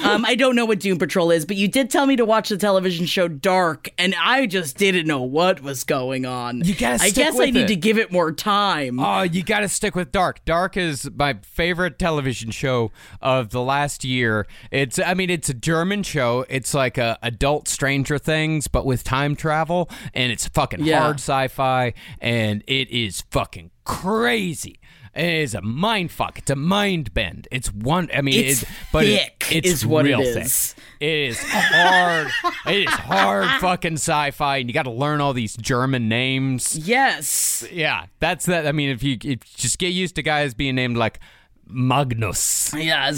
um, 0.04 0.24
I 0.24 0.36
don't 0.38 0.56
know 0.56 0.66
what 0.66 0.80
Doom 0.80 1.00
Patrol 1.00 1.32
is, 1.32 1.46
but 1.46 1.58
you 1.58 1.68
did 1.68 1.90
tell 1.90 2.06
me 2.06 2.16
to 2.16 2.26
watch 2.26 2.50
the 2.50 2.58
television 2.58 3.08
show 3.08 3.28
Dark, 3.28 3.90
and 3.98 4.14
I 4.22 4.46
just 4.46 4.78
didn't 4.78 5.08
know 5.08 5.24
what 5.24 5.64
was 5.64 5.84
going 5.84 6.28
on. 6.28 6.64
You 6.64 6.76
gotta 6.76 7.04
I 7.04 7.10
guess 7.10 7.40
I 7.40 7.46
need 7.46 7.64
it. 7.64 7.68
to 7.70 7.76
give 7.76 7.98
it 7.98 8.12
more 8.12 8.32
time. 8.32 9.00
Oh, 9.00 9.24
you 9.24 9.42
got 9.42 9.62
to 9.62 9.68
stick 9.68 9.96
with 9.96 10.11
Dark. 10.12 10.44
Dark 10.46 10.76
is 10.78 11.10
my 11.16 11.38
favorite 11.42 11.98
television 11.98 12.52
show 12.52 12.92
of 13.22 13.52
the 13.52 13.62
last 13.62 14.04
year. 14.04 14.46
It's, 14.72 15.00
I 15.00 15.14
mean, 15.14 15.30
it's 15.30 15.50
a 15.50 15.54
German 15.54 16.04
show. 16.04 16.46
It's 16.50 16.74
like 16.74 16.98
a 16.98 17.18
adult 17.22 17.68
Stranger 17.68 18.18
Things, 18.18 18.68
but 18.68 18.86
with 18.86 19.04
time 19.04 19.36
travel, 19.36 19.90
and 20.14 20.32
it's 20.32 20.48
fucking 20.48 20.84
Yeah. 20.84 21.00
hard 21.02 21.16
sci-fi, 21.16 21.94
and 22.20 22.64
it 22.68 22.90
is 22.90 23.22
fucking 23.32 23.72
crazy. 23.84 24.80
It 25.14 25.26
is 25.26 25.54
a 25.56 25.62
mind 25.62 26.10
fuck. 26.12 26.38
It's 26.38 26.50
a 26.50 26.56
mind 26.56 27.14
bend. 27.14 27.48
It's 27.52 27.72
one. 27.74 28.10
I 28.14 28.22
mean, 28.22 28.44
It's 28.46 28.64
it's, 28.64 28.72
but 28.94 29.06
it- 29.06 29.34
thick 29.42 29.56
it's 29.56 29.68
is 29.68 29.86
what 29.86 30.06
it 30.06 30.10
real 30.10 30.22
is. 30.22 30.74
thick. 30.74 30.84
It 31.02 31.10
is 31.30 31.40
hard. 31.42 32.28
it 32.68 32.78
is 32.88 32.90
hard 32.94 33.50
fucking 33.62 33.96
sci-fi, 33.96 34.58
and 34.58 34.70
you 34.70 34.74
got 34.74 34.84
to 34.84 34.92
learn 34.92 35.20
all 35.20 35.34
these 35.34 35.58
German 35.58 36.08
names. 36.08 36.78
yes. 36.78 37.66
Yeah, 37.72 38.06
that's 38.20 38.46
that. 38.46 38.66
I 38.68 38.72
mean, 38.72 38.90
if 38.90 39.04
you 39.04 39.18
if, 39.24 39.40
just 39.56 39.80
get 39.80 39.90
used 39.94 40.16
to 40.16 40.22
guys 40.24 40.54
being 40.54 40.76
named 40.76 40.96
like 40.96 41.20
Magnus. 41.68 42.74
Yeah, 42.74 43.10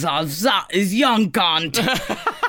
is 0.71 0.93
young 0.95 1.29
Kant. 1.31 1.77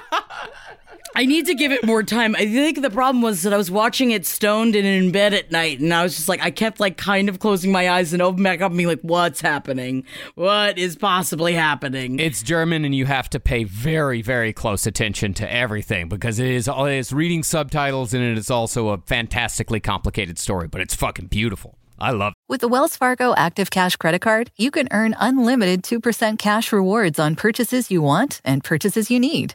I 1.16 1.26
need 1.26 1.46
to 1.46 1.54
give 1.54 1.70
it 1.70 1.84
more 1.86 2.02
time. 2.02 2.34
I 2.34 2.46
think 2.46 2.82
the 2.82 2.90
problem 2.90 3.22
was 3.22 3.42
that 3.42 3.52
I 3.52 3.56
was 3.56 3.70
watching 3.70 4.10
it 4.10 4.26
stoned 4.26 4.74
and 4.74 4.84
in 4.84 5.12
bed 5.12 5.32
at 5.32 5.52
night, 5.52 5.78
and 5.78 5.94
I 5.94 6.02
was 6.02 6.16
just 6.16 6.28
like, 6.28 6.42
I 6.42 6.50
kept 6.50 6.80
like 6.80 6.96
kind 6.96 7.28
of 7.28 7.38
closing 7.38 7.70
my 7.70 7.88
eyes 7.88 8.12
and 8.12 8.20
opening 8.20 8.42
back 8.42 8.60
up 8.60 8.72
and 8.72 8.76
being 8.76 8.88
like, 8.88 9.00
what's 9.02 9.40
happening? 9.40 10.04
What 10.34 10.76
is 10.76 10.96
possibly 10.96 11.54
happening? 11.54 12.18
It's 12.18 12.42
German, 12.42 12.84
and 12.84 12.94
you 12.94 13.06
have 13.06 13.30
to 13.30 13.38
pay 13.38 13.62
very, 13.62 14.22
very 14.22 14.52
close 14.52 14.86
attention 14.86 15.34
to 15.34 15.52
everything 15.52 16.08
because 16.08 16.40
it 16.40 16.48
is 16.48 16.66
all 16.66 16.86
it's 16.86 17.12
reading 17.12 17.44
subtitles, 17.44 18.12
and 18.12 18.24
it 18.24 18.36
is 18.36 18.50
also 18.50 18.88
a 18.88 18.98
fantastically 18.98 19.78
complicated 19.80 20.38
story. 20.38 20.66
But 20.66 20.80
it's 20.80 20.96
fucking 20.96 21.26
beautiful. 21.26 21.78
I 21.96 22.10
love. 22.10 22.32
it. 22.32 22.36
With 22.48 22.60
the 22.60 22.68
Wells 22.68 22.96
Fargo 22.96 23.34
Active 23.36 23.70
Cash 23.70 23.94
Credit 23.96 24.20
Card, 24.20 24.50
you 24.56 24.72
can 24.72 24.88
earn 24.90 25.14
unlimited 25.20 25.84
2% 25.84 26.38
cash 26.38 26.72
rewards 26.72 27.20
on 27.20 27.36
purchases 27.36 27.90
you 27.90 28.02
want 28.02 28.40
and 28.44 28.64
purchases 28.64 29.12
you 29.12 29.20
need. 29.20 29.54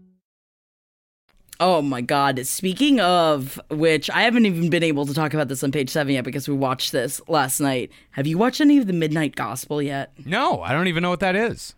Oh 1.61 1.83
my 1.83 2.01
God. 2.01 2.43
Speaking 2.47 2.99
of 2.99 3.61
which, 3.69 4.09
I 4.09 4.23
haven't 4.23 4.47
even 4.47 4.71
been 4.71 4.81
able 4.81 5.05
to 5.05 5.13
talk 5.13 5.35
about 5.35 5.47
this 5.47 5.63
on 5.63 5.71
page 5.71 5.91
seven 5.91 6.15
yet 6.15 6.23
because 6.23 6.49
we 6.49 6.55
watched 6.55 6.91
this 6.91 7.21
last 7.27 7.59
night. 7.59 7.91
Have 8.11 8.25
you 8.25 8.39
watched 8.39 8.61
any 8.61 8.79
of 8.79 8.87
the 8.87 8.93
Midnight 8.93 9.35
Gospel 9.35 9.79
yet? 9.79 10.11
No, 10.25 10.63
I 10.63 10.73
don't 10.73 10.87
even 10.87 11.03
know 11.03 11.11
what 11.11 11.19
that 11.19 11.35
is. 11.35 11.75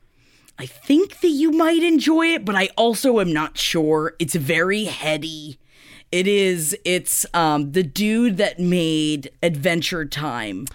I 0.58 0.68
think 0.68 1.20
that 1.20 1.28
you 1.28 1.52
might 1.52 1.84
enjoy 1.84 2.28
it, 2.28 2.46
but 2.46 2.56
I 2.56 2.70
also 2.78 3.20
am 3.20 3.34
not 3.34 3.58
sure. 3.58 4.16
It's 4.20 4.36
very 4.36 4.86
heady. 4.86 5.60
It 6.14 6.28
is. 6.28 6.78
It's 6.86 7.26
um 7.34 7.74
the 7.74 7.84
dude 7.84 8.38
that 8.38 8.60
made 8.60 9.32
Adventure 9.44 10.06
Time. 10.06 10.66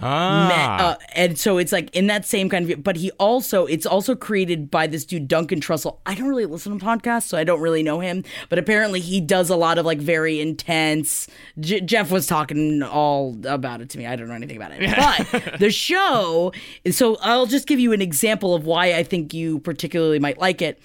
Ah, 0.00 0.48
Me- 0.48 0.84
uh, 0.84 0.96
and 1.14 1.38
so 1.38 1.56
it's 1.58 1.70
like 1.70 1.94
in 1.94 2.08
that 2.08 2.24
same 2.24 2.48
kind 2.48 2.68
of 2.68 2.82
but 2.82 2.96
he 2.96 3.10
also 3.12 3.64
it's 3.66 3.86
also 3.86 4.16
created 4.16 4.70
by 4.70 4.86
this 4.88 5.04
dude 5.04 5.28
duncan 5.28 5.60
trussell. 5.60 5.98
I 6.04 6.14
don't 6.16 6.26
really 6.28 6.46
listen 6.46 6.76
to 6.76 6.84
podcasts 6.84 7.24
so 7.28 7.38
i 7.38 7.44
don't 7.44 7.60
really 7.60 7.82
know 7.84 8.00
him 8.00 8.24
but 8.48 8.58
apparently 8.58 8.98
he 9.00 9.20
does 9.20 9.50
a 9.50 9.56
lot 9.56 9.78
of 9.78 9.86
like 9.86 9.98
very 9.98 10.40
intense 10.40 11.28
J- 11.60 11.80
jeff 11.80 12.10
was 12.10 12.26
talking 12.26 12.82
all 12.82 13.36
about 13.46 13.80
it 13.80 13.90
to 13.90 13.98
me. 13.98 14.06
I 14.06 14.16
don't 14.16 14.26
know 14.28 14.34
anything 14.34 14.56
about 14.56 14.72
it. 14.74 14.96
But 14.96 15.58
the 15.60 15.70
show 15.70 16.52
so 16.90 17.16
i'll 17.22 17.46
just 17.46 17.68
give 17.68 17.78
you 17.78 17.92
an 17.92 18.02
example 18.02 18.54
of 18.54 18.66
why 18.66 18.94
i 18.94 19.04
think 19.04 19.32
you 19.32 19.60
particularly 19.60 20.18
might 20.18 20.38
like 20.38 20.60
it. 20.60 20.80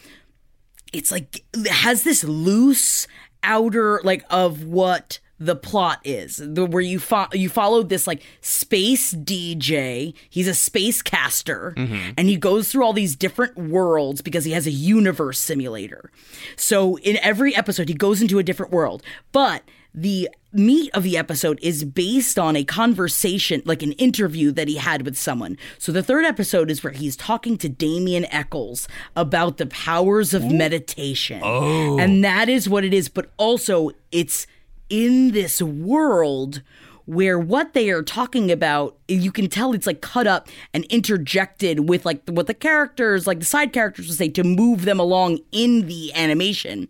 It's 0.93 1.12
like 1.12 1.43
it 1.53 1.68
has 1.72 2.03
this 2.03 2.24
loose 2.24 3.07
outer 3.43 4.01
like 4.03 4.24
of 4.30 4.64
what 4.66 5.20
the 5.39 5.55
plot 5.55 5.99
is 6.03 6.37
the, 6.37 6.65
where 6.65 6.81
you 6.81 6.99
fo- 6.99 7.27
you 7.33 7.49
follow 7.49 7.81
this 7.81 8.05
like 8.05 8.23
space 8.41 9.13
DJ. 9.13 10.13
He's 10.29 10.47
a 10.47 10.53
space 10.53 11.01
caster, 11.01 11.73
mm-hmm. 11.77 12.11
and 12.17 12.27
he 12.27 12.35
goes 12.35 12.71
through 12.71 12.83
all 12.83 12.93
these 12.93 13.15
different 13.15 13.57
worlds 13.57 14.21
because 14.21 14.45
he 14.45 14.51
has 14.51 14.67
a 14.67 14.71
universe 14.71 15.39
simulator. 15.39 16.11
So 16.55 16.97
in 16.97 17.17
every 17.17 17.55
episode, 17.55 17.87
he 17.89 17.95
goes 17.95 18.21
into 18.21 18.39
a 18.39 18.43
different 18.43 18.71
world, 18.71 19.01
but 19.31 19.63
the 19.93 20.29
meat 20.51 20.91
of 20.93 21.03
the 21.03 21.17
episode 21.17 21.59
is 21.61 21.83
based 21.83 22.37
on 22.37 22.55
a 22.55 22.63
conversation, 22.63 23.61
like 23.65 23.81
an 23.81 23.93
interview 23.93 24.51
that 24.51 24.67
he 24.67 24.75
had 24.75 25.03
with 25.03 25.17
someone. 25.17 25.57
So 25.77 25.91
the 25.91 26.03
third 26.03 26.25
episode 26.25 26.69
is 26.69 26.83
where 26.83 26.93
he's 26.93 27.15
talking 27.15 27.57
to 27.59 27.69
Damien 27.69 28.25
Echols 28.25 28.87
about 29.15 29.57
the 29.57 29.65
powers 29.65 30.33
of 30.33 30.51
meditation. 30.51 31.41
Oh. 31.43 31.99
And 31.99 32.23
that 32.23 32.49
is 32.49 32.69
what 32.69 32.83
it 32.83 32.93
is. 32.93 33.09
But 33.09 33.31
also, 33.37 33.91
it's 34.11 34.45
in 34.89 35.31
this 35.31 35.61
world 35.61 36.61
where 37.05 37.39
what 37.39 37.73
they 37.73 37.89
are 37.89 38.03
talking 38.03 38.51
about 38.51 38.95
you 39.07 39.31
can 39.31 39.47
tell 39.49 39.73
it's 39.73 39.87
like 39.87 40.01
cut 40.01 40.27
up 40.27 40.47
and 40.73 40.85
interjected 40.85 41.89
with 41.89 42.05
like 42.05 42.21
what 42.29 42.45
the 42.47 42.53
characters 42.53 43.25
like 43.25 43.39
the 43.39 43.45
side 43.45 43.73
characters 43.73 44.07
would 44.07 44.17
say 44.17 44.29
to 44.29 44.43
move 44.43 44.85
them 44.85 44.99
along 44.99 45.39
in 45.51 45.87
the 45.87 46.13
animation 46.13 46.87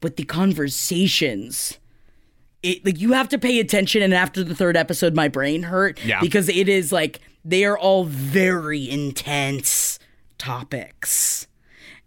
but 0.00 0.16
the 0.16 0.24
conversations 0.24 1.78
it 2.62 2.84
like 2.84 3.00
you 3.00 3.12
have 3.12 3.28
to 3.28 3.38
pay 3.38 3.60
attention 3.60 4.02
and 4.02 4.12
after 4.12 4.42
the 4.42 4.54
third 4.54 4.76
episode 4.76 5.14
my 5.14 5.28
brain 5.28 5.62
hurt 5.62 6.04
Yeah. 6.04 6.20
because 6.20 6.48
it 6.48 6.68
is 6.68 6.90
like 6.92 7.20
they 7.44 7.64
are 7.64 7.78
all 7.78 8.04
very 8.04 8.90
intense 8.90 9.98
topics 10.36 11.46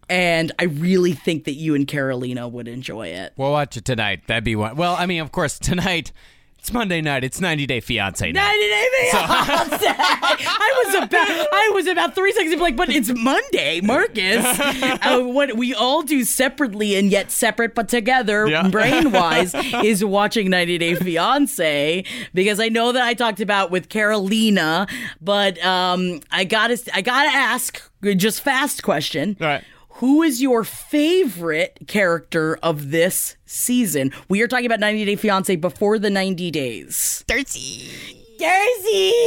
and 0.10 0.52
i 0.60 0.64
really 0.66 1.14
think 1.14 1.44
that 1.46 1.54
you 1.54 1.76
and 1.76 1.88
carolina 1.88 2.48
would 2.48 2.68
enjoy 2.68 3.08
it 3.08 3.34
We'll 3.38 3.52
watch 3.52 3.78
it 3.78 3.86
tonight. 3.86 4.22
That'd 4.28 4.44
be 4.44 4.56
one. 4.56 4.76
Well, 4.76 4.96
I 4.98 5.06
mean, 5.06 5.22
of 5.22 5.32
course, 5.32 5.58
tonight. 5.60 6.12
It's 6.60 6.72
Monday 6.72 7.02
night. 7.02 7.26
It's 7.26 7.42
90 7.42 7.66
Day 7.66 7.82
Fiance 7.82 8.32
night. 8.32 8.42
90 8.42 8.60
Day 8.60 8.88
Fiance. 9.12 9.86
I 9.88 10.84
was 10.86 10.96
about 11.04 11.28
I 11.52 11.72
was 11.74 11.88
about 11.88 12.16
three 12.16 12.32
seconds 12.32 12.62
like, 12.62 12.78
but 12.78 12.90
it's 12.90 13.12
Monday, 13.14 13.82
Marcus. 13.82 14.46
uh, 14.60 15.20
what 15.22 15.58
we 15.58 15.74
all 15.74 16.04
do 16.04 16.24
separately 16.24 16.96
and 16.96 17.12
yet 17.12 17.32
separate 17.32 17.76
but 17.76 17.90
together, 17.90 18.48
Yeah. 18.48 18.68
brain 18.70 19.12
wise, 19.12 19.54
is 19.84 20.06
watching 20.06 20.50
90 20.50 20.78
Day 20.78 20.96
Fiance 20.96 22.06
because 22.34 22.60
I 22.62 22.70
know 22.70 22.92
that 22.94 23.04
I 23.04 23.14
talked 23.14 23.42
about 23.42 23.70
with 23.72 23.90
Carolina, 23.90 24.88
but 25.20 25.64
um, 25.66 26.22
I 26.32 26.46
gotta 26.46 26.80
I 26.94 27.02
gotta 27.02 27.30
ask 27.30 27.82
just 28.16 28.42
fast 28.42 28.84
question. 28.84 29.36
All 29.42 29.48
right. 29.48 29.64
Who 30.04 30.22
is 30.22 30.42
your 30.42 30.66
favorite 30.66 31.78
character 31.88 32.60
of 32.62 32.92
this 32.92 33.38
season? 33.46 34.12
We 34.28 34.42
are 34.42 34.50
talking 34.50 34.66
about 34.66 34.82
90 34.82 35.06
Day 35.06 35.16
Fiance 35.16 35.56
before 35.56 35.98
the 35.98 36.10
90 36.10 36.52
days. 36.52 37.24
Darcy. 37.26 37.90
Jersey. 38.38 39.14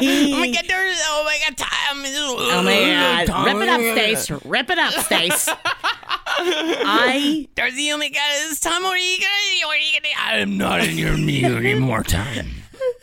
Oh 0.00 0.38
my 0.40 0.50
god, 0.52 0.64
Darcy. 0.66 1.02
Oh 1.04 1.22
my 1.26 1.38
god, 1.46 1.56
Tom. 1.58 1.68
Oh 1.98 2.62
my 2.62 3.26
god. 3.26 3.44
Rip 3.44 3.62
it 3.62 3.68
up, 3.68 3.80
Stace. 3.80 4.30
Rip 4.46 4.70
it 4.70 4.78
up, 4.78 4.94
Stace. 5.04 5.48
I 6.38 7.46
Darcy, 7.54 7.92
oh 7.92 7.98
my 7.98 8.08
god, 8.08 8.50
is 8.50 8.58
Tom, 8.58 8.82
what 8.82 8.94
are 8.94 8.96
you 8.96 9.18
gonna 9.18 9.66
What 9.66 9.76
are 9.76 9.80
you 9.80 10.00
gonna 10.00 10.14
I'm 10.16 10.56
not 10.56 10.82
in 10.82 10.96
your 10.96 11.18
knee 11.18 11.44
anymore, 11.44 12.04
Tom. 12.04 12.59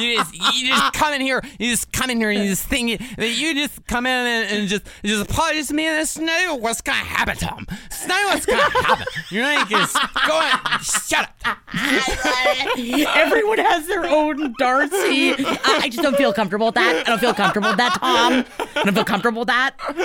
you 0.00 0.16
just 0.16 0.34
you 0.34 0.68
just 0.68 0.92
come 0.92 1.12
in 1.14 1.20
here, 1.20 1.42
you 1.58 1.70
just 1.70 1.92
come 1.92 2.10
in 2.10 2.18
here 2.18 2.30
and 2.30 2.40
you 2.42 2.48
just 2.48 2.66
think 2.66 3.00
that 3.16 3.28
you 3.28 3.54
just 3.54 3.86
come 3.86 4.06
in 4.06 4.26
and, 4.26 4.50
and 4.50 4.68
just 4.68 4.84
just 5.04 5.30
apologize 5.30 5.68
to 5.68 5.74
me 5.74 5.86
and 5.86 6.20
not 6.20 6.60
what's 6.60 6.80
gonna 6.80 6.98
happen, 6.98 7.36
Tom. 7.36 7.66
It's 7.86 8.06
not 8.06 8.34
what's 8.34 8.46
gonna 8.46 8.62
happen. 8.62 9.06
You're 9.30 9.44
not 9.44 9.68
just 9.68 9.94
go 10.26 10.34
on. 10.34 10.80
Shut 10.80 11.30
up. 11.44 11.58
everyone 13.16 13.58
has 13.58 13.86
their 13.86 14.04
own 14.04 14.54
Darcy. 14.58 15.34
I, 15.38 15.80
I 15.82 15.88
just 15.88 16.02
don't 16.02 16.16
feel 16.16 16.32
comfortable 16.32 16.66
with 16.66 16.74
that. 16.76 17.06
I 17.06 17.10
don't 17.10 17.18
feel 17.18 17.34
comfortable 17.34 17.70
with 17.70 17.78
that, 17.78 17.94
Tom. 18.00 18.44
I 18.76 18.82
don't 18.84 18.94
feel 18.94 19.04
comfortable 19.04 19.40
with 19.40 19.48
that. 19.48 19.74
Um, 19.88 19.96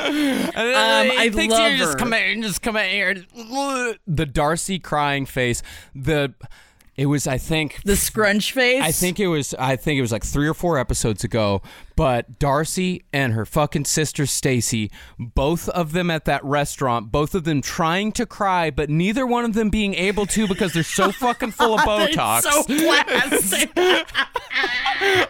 I 0.55 1.30
love 1.34 1.72
you 1.72 1.78
just 1.78 1.97
come 1.97 2.13
in 2.13 2.41
just 2.41 2.61
come 2.61 2.76
in 2.78 2.89
here. 2.89 3.26
The 4.07 4.26
Darcy 4.26 4.80
crying 4.80 5.26
face. 5.26 5.61
The 5.95 6.34
it 6.98 7.06
was 7.06 7.28
I 7.28 7.38
think 7.38 7.82
The 7.84 7.95
scrunch 7.95 8.52
face. 8.52 8.82
I 8.84 8.91
think 8.91 9.20
it 9.20 9.28
was 9.28 9.54
I 9.60 9.76
think 9.76 9.98
it 9.98 10.02
was 10.02 10.12
like 10.12 10.24
3 10.24 10.48
or 10.48 10.54
4 10.54 10.78
episodes 10.80 11.24
ago, 11.24 11.62
but 11.95 12.39
Darcy 12.39 13.06
and 13.14 13.34
her 13.34 13.45
fucking 13.45 13.86
sister 13.86 14.26
Stacy, 14.26 14.91
both 15.20 15.70
of 15.70 15.91
them 15.91 16.10
at 16.10 16.26
that 16.26 16.43
restaurant, 16.43 17.12
both 17.12 17.36
of 17.36 17.43
them 17.43 17.62
trying 17.62 18.12
to 18.14 18.26
cry, 18.26 18.72
but 18.72 18.89
neither 18.89 19.26
one 19.28 19.45
of 19.45 19.54
them 19.54 19.70
being 19.70 19.93
able 19.93 20.26
to 20.26 20.48
because 20.48 20.74
they're 20.74 20.84
so 20.84 21.12
fucking 21.12 21.52
full 21.52 21.76
of 21.76 21.82
Botox. 21.86 22.41
so 22.41 22.64
plastic. 22.64 23.72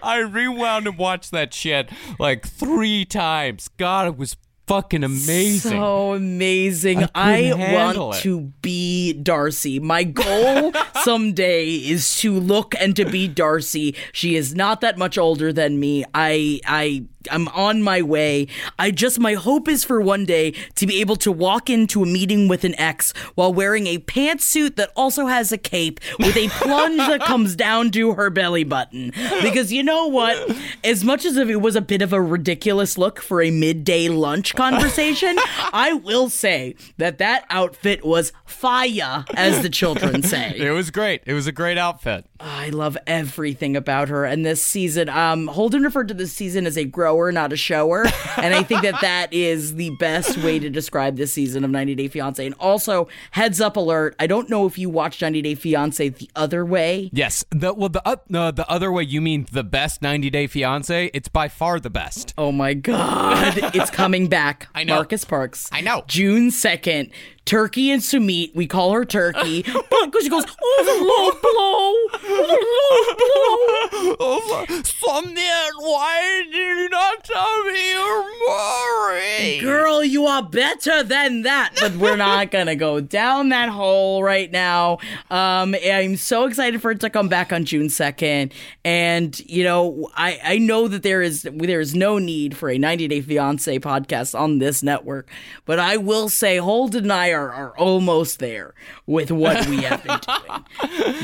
I 0.02 0.20
rewound 0.20 0.88
and 0.88 0.98
watched 0.98 1.32
that 1.32 1.54
shit 1.54 1.90
like 2.18 2.48
3 2.48 3.04
times. 3.06 3.68
God, 3.78 4.08
it 4.08 4.18
was 4.18 4.38
fucking 4.68 5.04
amazing. 5.04 5.72
So 5.72 6.14
amazing. 6.14 7.04
I 7.16 7.52
I, 7.52 7.74
want 7.74 8.16
it. 8.16 8.22
to 8.22 8.42
be 8.62 9.14
Darcy. 9.14 9.80
My 9.80 10.04
goal 10.04 10.74
someday 11.04 11.70
is 11.70 12.18
to 12.20 12.40
look 12.40 12.76
and 12.80 12.96
to 12.96 13.06
be 13.06 13.28
Darcy. 13.28 13.96
She 14.12 14.36
is 14.36 14.54
not 14.54 14.82
that 14.82 14.98
much 14.98 15.18
older 15.18 15.52
than 15.52 15.80
me. 15.80 16.04
I 16.14 16.60
I 16.66 17.06
I'm 17.32 17.48
on 17.50 17.82
my 17.82 18.02
way. 18.02 18.48
I 18.78 18.92
just 18.92 19.20
my 19.20 19.34
hope 19.34 19.68
is 19.68 19.84
for 19.84 20.02
one 20.02 20.26
day 20.26 20.54
to 20.76 20.88
be 20.88 21.02
able 21.02 21.16
to 21.18 21.32
walk 21.32 21.70
into 21.70 22.04
a 22.04 22.06
meeting 22.06 22.48
with 22.48 22.64
an 22.64 22.76
ex 22.80 23.12
while 23.36 23.54
wearing 23.54 23.88
a 23.88 23.98
pantsuit 24.00 24.76
that 24.76 24.92
also 24.96 25.28
has 25.28 25.52
a 25.52 25.58
cape 25.58 26.00
with 26.20 26.36
a 26.36 26.48
plunge 26.62 26.98
that 26.98 27.22
comes 27.22 27.56
down 27.56 27.92
to 27.92 28.14
her 28.14 28.30
belly 28.30 28.64
button. 28.64 29.12
Because 29.42 29.72
you 29.72 29.84
know 29.84 30.08
what? 30.08 30.56
As 30.84 31.04
much 31.04 31.26
as 31.26 31.38
if 31.38 31.50
it 31.50 31.58
was 31.58 31.76
a 31.76 31.82
bit 31.82 32.02
of 32.02 32.14
a 32.14 32.22
ridiculous 32.22 32.98
look 32.98 33.22
for 33.22 33.42
a 33.42 33.52
midday 33.52 34.10
lunch 34.10 34.56
conversation, 34.56 35.38
I 35.74 35.94
will 35.94 36.30
say 36.30 36.76
that 36.98 37.18
that 37.18 37.46
outfit 37.50 38.06
was 38.06 38.34
fire, 38.46 39.26
as 39.36 39.62
the 39.62 39.70
children 39.70 40.24
say. 40.24 40.54
It 40.58 40.72
was 40.72 40.92
great. 40.92 41.22
It 41.26 41.34
was 41.34 41.48
a 41.48 41.52
great 41.52 41.78
outfit. 41.78 42.26
I 42.40 42.70
love 42.70 42.98
everything 43.08 43.76
about 43.76 44.10
her. 44.10 44.26
And 44.26 44.46
this 44.46 44.64
season, 44.64 45.10
um, 45.10 45.48
Holden 45.48 45.84
referred 45.84 46.08
to 46.10 46.14
this 46.14 46.34
season 46.34 46.68
as 46.68 46.78
a 46.78 46.86
grower, 46.86 47.32
not 47.32 47.52
a 47.52 47.58
shower. 47.58 48.06
and 48.38 48.54
I 48.54 48.64
think 48.64 48.84
that 48.84 49.02
that 49.02 49.34
is 49.34 49.76
the 49.76 49.90
best 50.00 50.38
way 50.38 50.60
to 50.60 50.70
describe 50.70 51.18
this 51.18 51.34
season 51.34 51.64
of 51.64 51.72
90 51.72 51.96
Day 51.96 52.08
Fiance. 52.08 52.46
And 52.46 52.56
also, 52.60 53.08
heads 53.32 53.60
up 53.60 53.76
alert 53.76 54.16
I 54.20 54.28
don't 54.28 54.50
know 54.50 54.66
if 54.66 54.78
you 54.78 54.90
watched 54.90 55.22
90 55.22 55.42
Day 55.42 55.56
Fiance 55.56 56.10
the 56.10 56.30
other 56.36 56.66
way. 56.66 57.10
Yes. 57.12 57.44
The, 57.50 57.74
well, 57.74 57.90
the 57.90 58.08
uh, 58.08 58.18
no, 58.30 58.52
the 58.52 58.70
other 58.70 58.92
way 58.92 59.04
you 59.04 59.22
mean 59.22 59.48
the 59.52 59.64
best 59.64 60.02
90 60.02 60.30
Day 60.30 60.48
Fiance? 60.48 61.12
It's 61.14 61.28
by 61.28 61.48
far 61.48 61.80
the 61.80 61.90
best. 61.90 62.34
Oh 62.38 62.52
my 62.52 62.74
God. 62.74 63.54
it's 63.76 63.90
coming 63.90 64.28
back. 64.28 64.68
I 64.76 64.84
know. 64.84 64.96
Marcus 64.96 65.26
Parks. 65.26 65.70
I 65.72 65.82
know. 65.82 66.04
June 66.08 66.50
2nd. 66.50 67.12
Turkey 67.48 67.92
and 67.92 68.02
Sumit. 68.02 68.54
We 68.54 68.68
call 68.68 68.92
her 68.94 69.06
Turkey. 69.06 69.66
Because 70.08 70.24
she 70.24 70.30
goes, 70.30 70.46
Oh, 70.64 70.84
the 70.86 71.04
low 71.04 71.32
blow. 71.42 72.30
Oh, 72.40 73.18
the 73.18 74.24
low 74.24 74.66
blow. 74.66 74.84
Sonia, 74.84 75.68
why 75.80 76.44
did 76.50 76.54
you 76.54 76.90
not 76.90 77.24
tell 77.26 77.64
me 77.66 77.92
you're 77.92 78.26
married? 78.48 79.62
Girl, 79.62 80.04
you 80.04 80.26
are 80.28 80.44
better 80.44 81.04
than 81.04 81.42
that. 81.42 81.74
But 81.80 81.96
we're 81.98 82.16
not 82.16 82.52
gonna 82.52 82.76
go 82.78 83.02
down 83.02 83.50
that 83.50 83.68
hole 83.70 84.24
right 84.24 84.50
now. 84.50 85.00
Um, 85.30 85.76
I'm 85.84 86.16
so 86.16 86.46
excited 86.46 86.82
for 86.82 86.92
it 86.92 87.02
to 87.02 87.10
come 87.10 87.28
back 87.28 87.52
on 87.52 87.66
June 87.66 87.88
2nd. 87.88 88.54
And 88.86 89.38
you 89.42 89.66
know, 89.66 90.10
I, 90.16 90.40
I 90.44 90.58
know 90.60 90.88
that 90.88 91.04
there 91.04 91.22
is 91.22 91.42
there 91.42 91.82
is 91.82 91.96
no 91.96 92.18
need 92.18 92.56
for 92.56 92.70
a 92.70 92.78
90 92.78 93.10
Day 93.10 93.22
Fiance 93.22 93.80
podcast 93.80 94.40
on 94.40 94.60
this 94.60 94.82
network, 94.84 95.30
but 95.66 95.80
I 95.80 95.98
will 95.98 96.30
say 96.30 96.58
Holden 96.58 97.04
and 97.04 97.14
I 97.14 97.30
are, 97.30 97.37
are 97.52 97.78
almost 97.78 98.40
there 98.40 98.74
with 99.06 99.32
what 99.32 99.68
we 99.68 99.78
have 99.84 100.04
been 100.04 100.20
doing. 100.20 100.64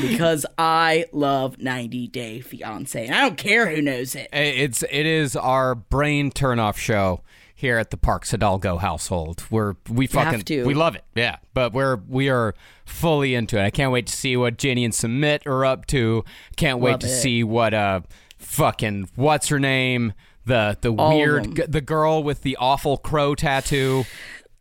Because 0.00 0.44
I 0.58 1.06
love 1.12 1.58
90 1.58 2.08
Day 2.08 2.40
Fiance. 2.40 3.06
And 3.06 3.14
I 3.14 3.22
don't 3.22 3.36
care 3.38 3.74
who 3.74 3.80
knows 3.82 4.14
it. 4.14 4.28
It's 4.32 4.82
it 4.90 5.06
is 5.06 5.36
our 5.36 5.74
brain 5.74 6.30
turnoff 6.30 6.76
show 6.76 7.20
here 7.54 7.78
at 7.78 7.90
the 7.90 7.96
Parks 7.96 8.30
Hidalgo 8.32 8.76
household. 8.78 9.44
We're 9.50 9.74
we 9.88 10.06
fucking 10.06 10.42
we 10.66 10.74
love 10.74 10.94
it. 10.96 11.04
Yeah, 11.14 11.36
but 11.54 11.72
we're 11.72 11.96
we 12.08 12.28
are 12.28 12.54
fully 12.84 13.34
into 13.34 13.58
it. 13.58 13.62
I 13.64 13.70
can't 13.70 13.92
wait 13.92 14.06
to 14.08 14.12
see 14.16 14.36
what 14.36 14.56
Jenny 14.58 14.84
and 14.84 14.92
Sumit 14.92 15.46
are 15.46 15.64
up 15.64 15.86
to. 15.86 16.24
Can't 16.56 16.80
wait 16.80 16.92
Love 16.92 17.00
to 17.00 17.06
it. 17.06 17.10
see 17.20 17.44
what 17.44 17.72
uh 17.74 18.00
fucking 18.38 19.08
what's 19.16 19.48
her 19.48 19.58
name 19.60 20.12
the 20.46 20.76
the 20.82 20.92
All 20.92 21.16
weird 21.16 21.56
g- 21.56 21.62
the 21.66 21.80
girl 21.80 22.22
with 22.22 22.42
the 22.42 22.56
awful 22.56 22.98
crow 22.98 23.34
tattoo. 23.34 24.04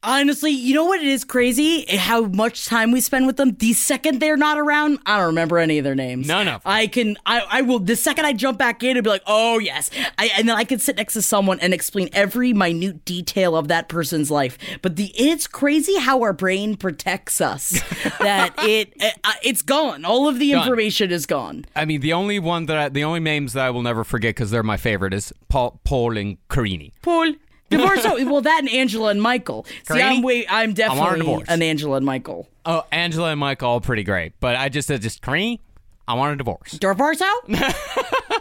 Honestly, 0.03 0.51
you 0.51 0.73
know 0.75 0.83
what 0.83 0.99
it 0.99 1.07
is 1.07 1.23
crazy? 1.23 1.85
How 1.95 2.23
much 2.23 2.65
time 2.65 2.91
we 2.91 2.99
spend 2.99 3.25
with 3.25 3.37
them. 3.37 3.55
The 3.55 3.71
second 3.71 4.19
they're 4.19 4.35
not 4.35 4.59
around, 4.59 4.99
I 5.05 5.17
don't 5.17 5.27
remember 5.27 5.59
any 5.59 5.77
of 5.77 5.85
their 5.85 5.95
names. 5.95 6.27
None 6.27 6.47
of 6.49 6.61
them. 6.63 6.71
I 6.71 6.87
can, 6.87 7.15
I, 7.25 7.43
I 7.49 7.61
will. 7.61 7.79
The 7.79 7.95
second 7.95 8.25
I 8.25 8.33
jump 8.33 8.57
back 8.57 8.83
in 8.83 8.97
and 8.97 9.03
be 9.03 9.09
like, 9.09 9.23
oh 9.27 9.59
yes, 9.59 9.89
I, 10.17 10.29
and 10.37 10.49
then 10.49 10.57
I 10.57 10.65
can 10.65 10.79
sit 10.79 10.97
next 10.97 11.13
to 11.13 11.21
someone 11.21 11.59
and 11.61 11.73
explain 11.73 12.09
every 12.11 12.51
minute 12.51 13.05
detail 13.05 13.55
of 13.55 13.69
that 13.69 13.87
person's 13.87 14.29
life. 14.29 14.57
But 14.81 14.97
the 14.97 15.11
it's 15.15 15.47
crazy 15.47 15.97
how 15.97 16.21
our 16.21 16.33
brain 16.33 16.75
protects 16.75 17.39
us. 17.39 17.69
that 18.19 18.53
it, 18.57 18.93
uh, 19.23 19.33
it's 19.41 19.61
gone. 19.61 20.03
All 20.03 20.27
of 20.27 20.37
the 20.37 20.51
Done. 20.51 20.61
information 20.63 21.11
is 21.11 21.25
gone. 21.25 21.65
I 21.75 21.85
mean, 21.85 22.01
the 22.01 22.11
only 22.13 22.39
one 22.39 22.65
that 22.65 22.77
I, 22.77 22.89
the 22.89 23.05
only 23.05 23.21
names 23.21 23.53
that 23.53 23.65
I 23.65 23.69
will 23.69 23.83
never 23.83 24.03
forget 24.03 24.35
because 24.35 24.51
they're 24.51 24.63
my 24.63 24.77
favorite 24.77 25.13
is 25.13 25.31
Paul, 25.47 25.79
Paul 25.85 26.17
and 26.17 26.37
Carini. 26.49 26.93
Paul. 27.01 27.33
Divorce. 27.77 28.03
well, 28.03 28.41
that 28.41 28.59
and 28.59 28.69
Angela 28.69 29.09
and 29.09 29.21
Michael. 29.21 29.65
See, 29.65 29.73
Carini? 29.85 30.17
I'm 30.17 30.21
way. 30.21 30.45
I'm 30.47 30.69
want 30.69 30.71
a 30.71 30.73
definitely 30.73 31.19
divorce. 31.19 31.49
an 31.49 31.61
Angela 31.61 31.97
and 31.97 32.05
Michael. 32.05 32.47
Oh, 32.65 32.83
Angela 32.91 33.31
and 33.31 33.39
Michael, 33.39 33.69
all 33.69 33.81
pretty 33.81 34.03
great. 34.03 34.33
But 34.39 34.55
I 34.55 34.69
just 34.69 34.87
said 34.87 35.01
just 35.01 35.21
Carini. 35.21 35.59
I 36.07 36.15
want 36.15 36.33
a 36.33 36.35
divorce. 36.37 36.77
Divorceo? 36.77 37.29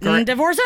Mm, 0.00 0.26
Divorceo? 0.26 0.60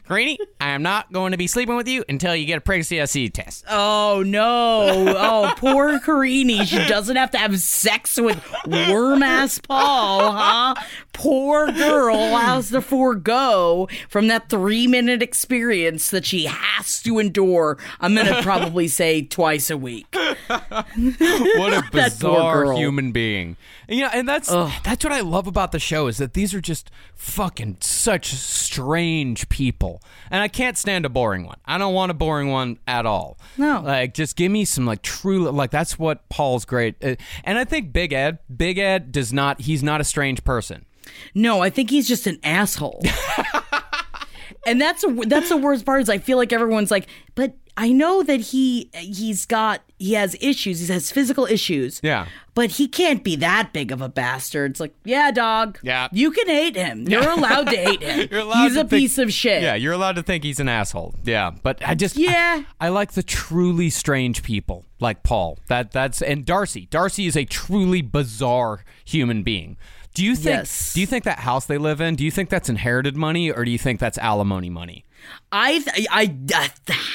Carini, 0.06 0.38
I 0.60 0.70
am 0.70 0.82
not 0.82 1.12
going 1.12 1.32
to 1.32 1.38
be 1.38 1.46
sleeping 1.46 1.76
with 1.76 1.88
you 1.88 2.04
until 2.08 2.34
you 2.34 2.44
get 2.44 2.58
a 2.58 2.60
pregnancy 2.60 3.28
test. 3.30 3.64
Oh 3.70 4.22
no! 4.26 5.14
Oh, 5.16 5.54
poor 5.56 5.98
Carini. 6.00 6.64
She 6.66 6.84
doesn't 6.86 7.16
have 7.16 7.30
to 7.32 7.38
have 7.38 7.58
sex 7.60 8.20
with 8.20 8.42
worm 8.66 9.22
ass 9.22 9.58
Paul, 9.60 10.32
huh? 10.32 10.74
Poor 11.12 11.70
girl 11.72 12.36
has 12.36 12.70
to 12.70 12.80
forego 12.80 13.88
from 14.08 14.26
that 14.28 14.48
three 14.48 14.86
minute 14.86 15.22
experience 15.22 16.10
that 16.10 16.24
she 16.26 16.46
has 16.46 17.02
to 17.02 17.18
endure. 17.18 17.78
I'm 18.00 18.14
gonna 18.14 18.42
probably 18.42 18.88
say 18.88 19.22
twice 19.22 19.70
a 19.70 19.78
week. 19.78 20.14
what 20.48 21.72
a 21.72 21.84
bizarre 21.92 22.72
human 22.74 23.12
being. 23.12 23.56
You 23.90 24.02
know, 24.02 24.10
and 24.12 24.28
that's 24.28 24.48
that's 24.48 25.02
what 25.04 25.12
I 25.12 25.20
love 25.20 25.48
about 25.48 25.72
the 25.72 25.80
show 25.80 26.06
is 26.06 26.18
that 26.18 26.34
these 26.34 26.54
are 26.54 26.60
just 26.60 26.92
fucking 27.16 27.78
such 27.80 28.32
strange 28.32 29.48
people. 29.48 30.00
And 30.30 30.40
I 30.40 30.46
can't 30.46 30.78
stand 30.78 31.04
a 31.04 31.08
boring 31.08 31.44
one. 31.44 31.56
I 31.66 31.76
don't 31.76 31.92
want 31.92 32.10
a 32.10 32.14
boring 32.14 32.50
one 32.50 32.78
at 32.86 33.04
all. 33.04 33.36
No. 33.58 33.82
Like 33.84 34.14
just 34.14 34.36
give 34.36 34.52
me 34.52 34.64
some 34.64 34.86
like 34.86 35.02
true 35.02 35.50
like 35.50 35.72
that's 35.72 35.98
what 35.98 36.28
Paul's 36.28 36.64
great. 36.64 37.02
uh, 37.04 37.16
And 37.42 37.58
I 37.58 37.64
think 37.64 37.92
Big 37.92 38.12
Ed, 38.12 38.38
Big 38.54 38.78
Ed 38.78 39.10
does 39.10 39.32
not 39.32 39.62
he's 39.62 39.82
not 39.82 40.00
a 40.00 40.04
strange 40.04 40.44
person. 40.44 40.86
No, 41.34 41.60
I 41.60 41.68
think 41.70 41.90
he's 41.90 42.06
just 42.06 42.28
an 42.28 42.38
asshole. 42.44 43.02
and 44.66 44.80
that's 44.80 45.04
that's 45.26 45.48
the 45.48 45.56
worst 45.56 45.84
part 45.84 46.02
is 46.02 46.08
I 46.08 46.18
feel 46.18 46.36
like 46.38 46.52
everyone's 46.52 46.90
like, 46.92 47.08
but 47.34 47.54
I 47.76 47.90
know 47.92 48.22
that 48.22 48.40
he 48.40 48.90
he's 48.94 49.46
got 49.46 49.82
he 50.00 50.14
has 50.14 50.34
issues. 50.40 50.80
He 50.88 50.92
has 50.92 51.12
physical 51.12 51.44
issues. 51.46 52.00
Yeah. 52.02 52.26
But 52.54 52.72
he 52.72 52.88
can't 52.88 53.22
be 53.22 53.36
that 53.36 53.70
big 53.72 53.92
of 53.92 54.00
a 54.02 54.08
bastard. 54.08 54.72
It's 54.72 54.80
like, 54.80 54.94
yeah, 55.04 55.30
dog. 55.30 55.78
Yeah. 55.82 56.08
You 56.10 56.32
can 56.32 56.48
hate 56.48 56.74
him. 56.74 57.06
You're 57.06 57.28
allowed 57.30 57.68
to 57.68 57.76
hate 57.76 58.02
him. 58.10 58.28
You're 58.30 58.40
allowed 58.40 58.64
he's 58.64 58.76
a 58.76 58.80
think- 58.80 58.90
piece 58.90 59.18
of 59.18 59.32
shit. 59.32 59.62
Yeah, 59.62 59.76
you're 59.76 59.92
allowed 59.92 60.16
to 60.16 60.22
think 60.24 60.42
he's 60.42 60.58
an 60.58 60.68
asshole. 60.68 61.14
Yeah, 61.22 61.52
but 61.62 61.78
I 61.86 61.94
just 61.94 62.16
Yeah. 62.16 62.64
I, 62.80 62.86
I 62.86 62.88
like 62.88 63.12
the 63.12 63.22
truly 63.22 63.88
strange 63.90 64.42
people 64.42 64.84
like 64.98 65.22
Paul. 65.22 65.58
That 65.68 65.92
that's 65.92 66.20
and 66.22 66.44
Darcy. 66.44 66.86
Darcy 66.86 67.26
is 67.26 67.36
a 67.36 67.44
truly 67.44 68.02
bizarre 68.02 68.84
human 69.04 69.42
being. 69.44 69.76
Do 70.14 70.24
you 70.24 70.34
think 70.34 70.56
Yes. 70.56 70.92
do 70.92 71.00
you 71.00 71.06
think 71.06 71.24
that 71.24 71.40
house 71.40 71.66
they 71.66 71.78
live 71.78 72.00
in, 72.00 72.16
do 72.16 72.24
you 72.24 72.30
think 72.30 72.50
that's 72.50 72.68
inherited 72.68 73.16
money 73.16 73.50
or 73.50 73.64
do 73.64 73.70
you 73.70 73.78
think 73.78 74.00
that's 74.00 74.18
alimony 74.18 74.70
money? 74.70 75.04
I, 75.52 75.84
I, 76.10 76.34
uh, 76.54 76.68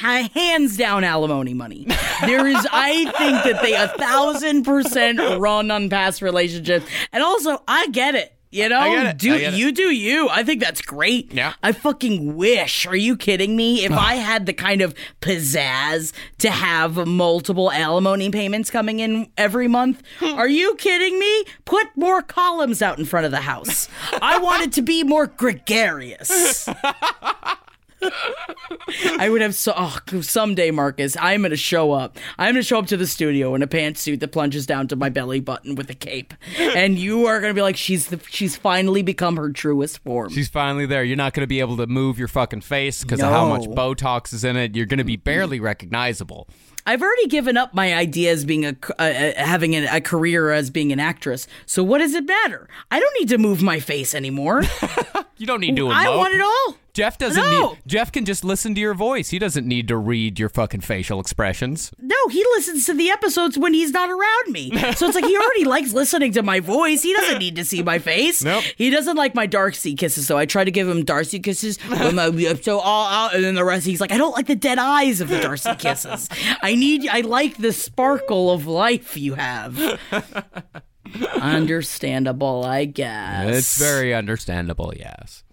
I, 0.04 0.30
hands 0.34 0.78
down 0.78 1.04
alimony 1.04 1.54
money. 1.56 1.88
There 2.22 2.46
is, 2.46 2.68
I 2.72 3.06
think 3.18 3.44
that 3.44 3.64
they 3.64 3.74
a 3.74 3.88
thousand 3.88 4.64
percent 4.64 5.20
run 5.40 5.72
on 5.72 5.90
past 5.90 6.22
relationships, 6.22 6.86
and 7.12 7.24
also 7.24 7.64
I 7.68 7.88
get 7.88 8.14
it. 8.16 8.35
You 8.52 8.70
know, 8.70 9.12
do 9.16 9.34
I 9.34 9.40
get 9.40 9.54
it. 9.54 9.58
you 9.58 9.72
do 9.72 9.94
you? 9.94 10.30
I 10.30 10.44
think 10.44 10.62
that's 10.62 10.82
great. 10.82 11.34
Yeah. 11.34 11.54
I 11.62 11.72
fucking 11.74 12.36
wish. 12.36 12.86
Are 12.86 12.96
you 12.96 13.18
kidding 13.18 13.56
me? 13.56 13.84
If 13.84 13.92
I 13.92 14.16
had 14.16 14.46
the 14.46 14.54
kind 14.54 14.82
of 14.82 14.96
pizzazz 15.20 16.14
to 16.40 16.50
have 16.50 17.06
multiple 17.06 17.72
alimony 17.72 18.30
payments 18.30 18.72
coming 18.72 19.00
in 19.00 19.30
every 19.38 19.68
month, 19.68 20.04
hmm. 20.20 20.36
are 20.36 20.48
you 20.48 20.76
kidding 20.76 21.20
me? 21.20 21.46
Put 21.66 21.88
more 21.96 22.22
columns 22.22 22.82
out 22.82 22.98
in 22.98 23.06
front 23.06 23.26
of 23.26 23.32
the 23.32 23.42
house. 23.42 23.90
I 24.22 24.38
want 24.38 24.64
it 24.64 24.72
to 24.74 24.82
be 24.82 25.04
more 25.04 25.28
gregarious. 25.28 26.70
I 29.20 29.30
would 29.30 29.42
have 29.42 29.56
so 29.56 29.74
oh, 29.76 29.98
someday, 30.22 30.72
Marcus. 30.72 31.16
I'm 31.20 31.42
gonna 31.42 31.56
show 31.56 31.92
up. 31.92 32.18
I'm 32.38 32.54
gonna 32.54 32.64
show 32.64 32.80
up 32.80 32.88
to 32.88 32.98
the 32.98 33.08
studio 33.08 33.56
in 33.56 33.62
a 33.62 33.68
pantsuit 33.68 34.20
that 34.20 34.32
plunges 34.32 34.66
down 34.66 34.88
to 34.90 34.96
my 34.96 35.10
belly 35.10 35.40
button 35.40 35.76
with 35.76 35.90
a 35.90 35.96
cape, 35.96 36.34
and 36.58 36.98
you 36.98 37.26
are 37.26 37.42
gonna 37.42 37.54
be 37.54 37.62
like, 37.62 37.78
she's 37.78 38.08
the, 38.08 38.20
she's 38.30 38.56
finally 38.56 39.02
become 39.02 39.38
her 39.38 39.52
truest 39.52 40.00
form. 40.00 40.30
She's 40.30 40.50
finally 40.50 40.86
there. 40.86 41.04
You're 41.04 41.18
not 41.18 41.34
going 41.34 41.44
to 41.44 41.48
be 41.48 41.60
able 41.60 41.78
to 41.78 41.88
move 41.88 42.20
your 42.20 42.28
fucking 42.28 42.62
face 42.62 43.04
because 43.04 43.22
of 43.22 43.30
how 43.30 43.48
much 43.48 43.66
Botox 43.70 44.34
is 44.34 44.44
in 44.44 44.58
it. 44.58 44.76
You're 44.76 44.86
going 44.86 45.00
to 45.00 45.04
be 45.04 45.16
barely 45.16 45.60
recognizable. 45.60 46.48
I've 46.86 47.02
already 47.02 47.28
given 47.28 47.58
up 47.58 47.74
my 47.74 47.96
idea 47.96 48.32
as 48.32 48.46
being 48.46 48.66
a, 48.66 48.76
uh, 49.00 49.34
having 49.38 49.74
a, 49.74 49.88
a 49.98 50.02
career 50.02 50.52
as 50.52 50.70
being 50.70 50.92
an 50.92 51.00
actress. 51.00 51.48
So 51.66 51.84
what 51.84 51.98
does 51.98 52.14
it 52.14 52.26
matter? 52.26 52.68
I 52.92 53.00
don't 53.00 53.16
need 53.20 53.30
to 53.30 53.38
move 53.38 53.64
my 53.64 53.80
face 53.80 54.14
anymore. 54.14 54.64
You 55.38 55.46
don't 55.46 55.60
need 55.60 55.76
to 55.76 55.88
emote. 55.88 55.94
I 55.94 56.16
want 56.16 56.34
it 56.34 56.42
all. 56.42 56.78
Jeff 56.96 57.18
doesn't 57.18 57.44
No. 57.44 57.70
need 57.74 57.78
Jeff 57.86 58.12
can 58.12 58.26
just 58.26 58.44
listen 58.44 58.74
to 58.74 58.82
your 58.82 58.94
voice. 58.96 59.30
He 59.30 59.38
doesn't 59.38 59.68
need 59.68 59.88
to 59.90 59.98
read 59.98 60.40
your 60.40 60.50
fucking 60.50 60.80
facial 60.82 61.20
expressions. 61.20 61.92
No, 62.00 62.16
he 62.32 62.44
listens 62.56 62.86
to 62.88 62.94
the 62.94 63.10
episodes 63.12 63.58
when 63.58 63.74
he's 63.74 63.92
not 63.92 64.10
around 64.10 64.52
me. 64.52 64.72
So 64.94 65.06
it's 65.08 65.16
like 65.16 65.26
he 65.26 65.38
already 65.38 65.66
likes 65.76 65.94
listening 65.94 66.32
to 66.32 66.42
my 66.42 66.62
voice. 66.62 67.04
He 67.04 67.14
doesn't 67.14 67.38
need 67.40 67.56
to 67.58 67.66
see 67.66 67.84
my 67.84 68.00
face. 68.00 68.44
Nope. 68.44 68.64
He 68.78 68.90
doesn't 68.90 69.18
like 69.18 69.36
my 69.36 69.46
Darcy 69.46 69.94
kisses, 69.94 70.26
so 70.26 70.38
I 70.38 70.46
try 70.46 70.64
to 70.64 70.72
give 70.72 70.88
him 70.90 71.04
Darcy 71.04 71.40
kisses. 71.40 71.78
when 71.90 72.16
my- 72.16 72.32
so 72.62 72.80
all 72.80 73.08
out, 73.08 73.36
and 73.36 73.44
then 73.44 73.56
the 73.56 73.66
rest, 73.66 73.86
he's 73.86 74.00
like, 74.02 74.12
I 74.14 74.18
don't 74.18 74.32
like 74.34 74.48
the 74.48 74.56
dead 74.56 74.80
eyes 74.80 75.20
of 75.22 75.28
the 75.30 75.40
Darcy 75.40 75.76
kisses. 75.76 76.30
I 76.64 76.76
need, 76.76 77.08
I 77.10 77.22
like 77.22 77.58
the 77.58 77.74
sparkle 77.74 78.52
of 78.52 78.66
life 78.68 79.18
you 79.18 79.36
have. 79.36 79.78
Understandable, 81.36 82.64
I 82.66 82.86
guess. 82.86 83.58
It's 83.58 83.78
very 83.78 84.14
understandable, 84.14 84.94
yes. 84.96 85.44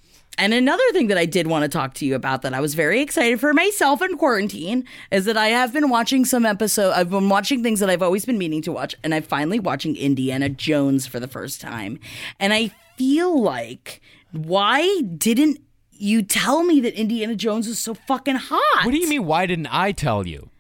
And 0.43 0.53
another 0.53 0.83
thing 0.91 1.07
that 1.07 1.19
I 1.19 1.25
did 1.25 1.47
want 1.47 1.63
to 1.63 1.69
talk 1.69 1.95
to 1.95 2.05
you 2.05 2.17
about 2.17 2.43
that 2.43 2.53
I 2.53 2.59
was 2.59 2.75
very 2.75 3.01
excited 3.01 3.39
for 3.39 3.55
myself 3.55 4.03
in 4.03 4.19
quarantine 4.19 4.85
is 5.13 5.25
that 5.27 5.37
I 5.37 5.47
have 5.51 5.73
been 5.73 5.89
watching 5.89 6.25
some 6.25 6.45
episode. 6.45 6.91
I've 6.91 7.11
been 7.11 7.29
watching 7.29 7.63
things 7.63 7.79
that 7.79 7.89
I've 7.89 8.03
always 8.03 8.25
been 8.25 8.39
meaning 8.39 8.61
to 8.63 8.73
watch, 8.73 8.97
and 9.05 9.15
I'm 9.15 9.23
finally 9.23 9.61
watching 9.61 9.95
Indiana 9.95 10.49
Jones 10.49 11.07
for 11.07 11.21
the 11.21 11.29
first 11.29 11.61
time. 11.61 12.01
And 12.41 12.53
I 12.53 12.73
feel 12.97 13.41
like, 13.41 14.01
why 14.33 15.03
didn't 15.17 15.61
you 15.93 16.25
tell 16.25 16.65
me 16.65 16.81
that 16.81 16.99
Indiana 16.99 17.37
Jones 17.37 17.69
was 17.69 17.79
so 17.79 17.95
fucking 17.95 18.35
hot? 18.35 18.85
What 18.85 18.91
do 18.91 18.99
you 18.99 19.09
mean 19.09 19.25
why 19.25 19.47
didn't 19.47 19.73
I 19.73 19.93
tell 19.93 20.27
you? 20.27 20.51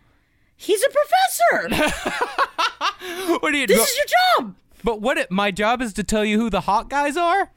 He's 0.57 0.81
a 0.85 0.91
professor. 1.59 1.91
What 3.41 3.51
do 3.51 3.59
you 3.59 3.67
this 3.67 3.81
is 3.81 3.97
your 3.97 4.07
job. 4.47 4.55
But 4.85 5.01
what 5.01 5.19
it, 5.19 5.31
my 5.31 5.51
job 5.51 5.83
is 5.83 5.93
to 5.95 6.05
tell 6.05 6.25
you 6.25 6.39
who 6.39 6.51
the 6.51 6.61
hot 6.63 6.89
guys 6.89 7.17
are? 7.17 7.51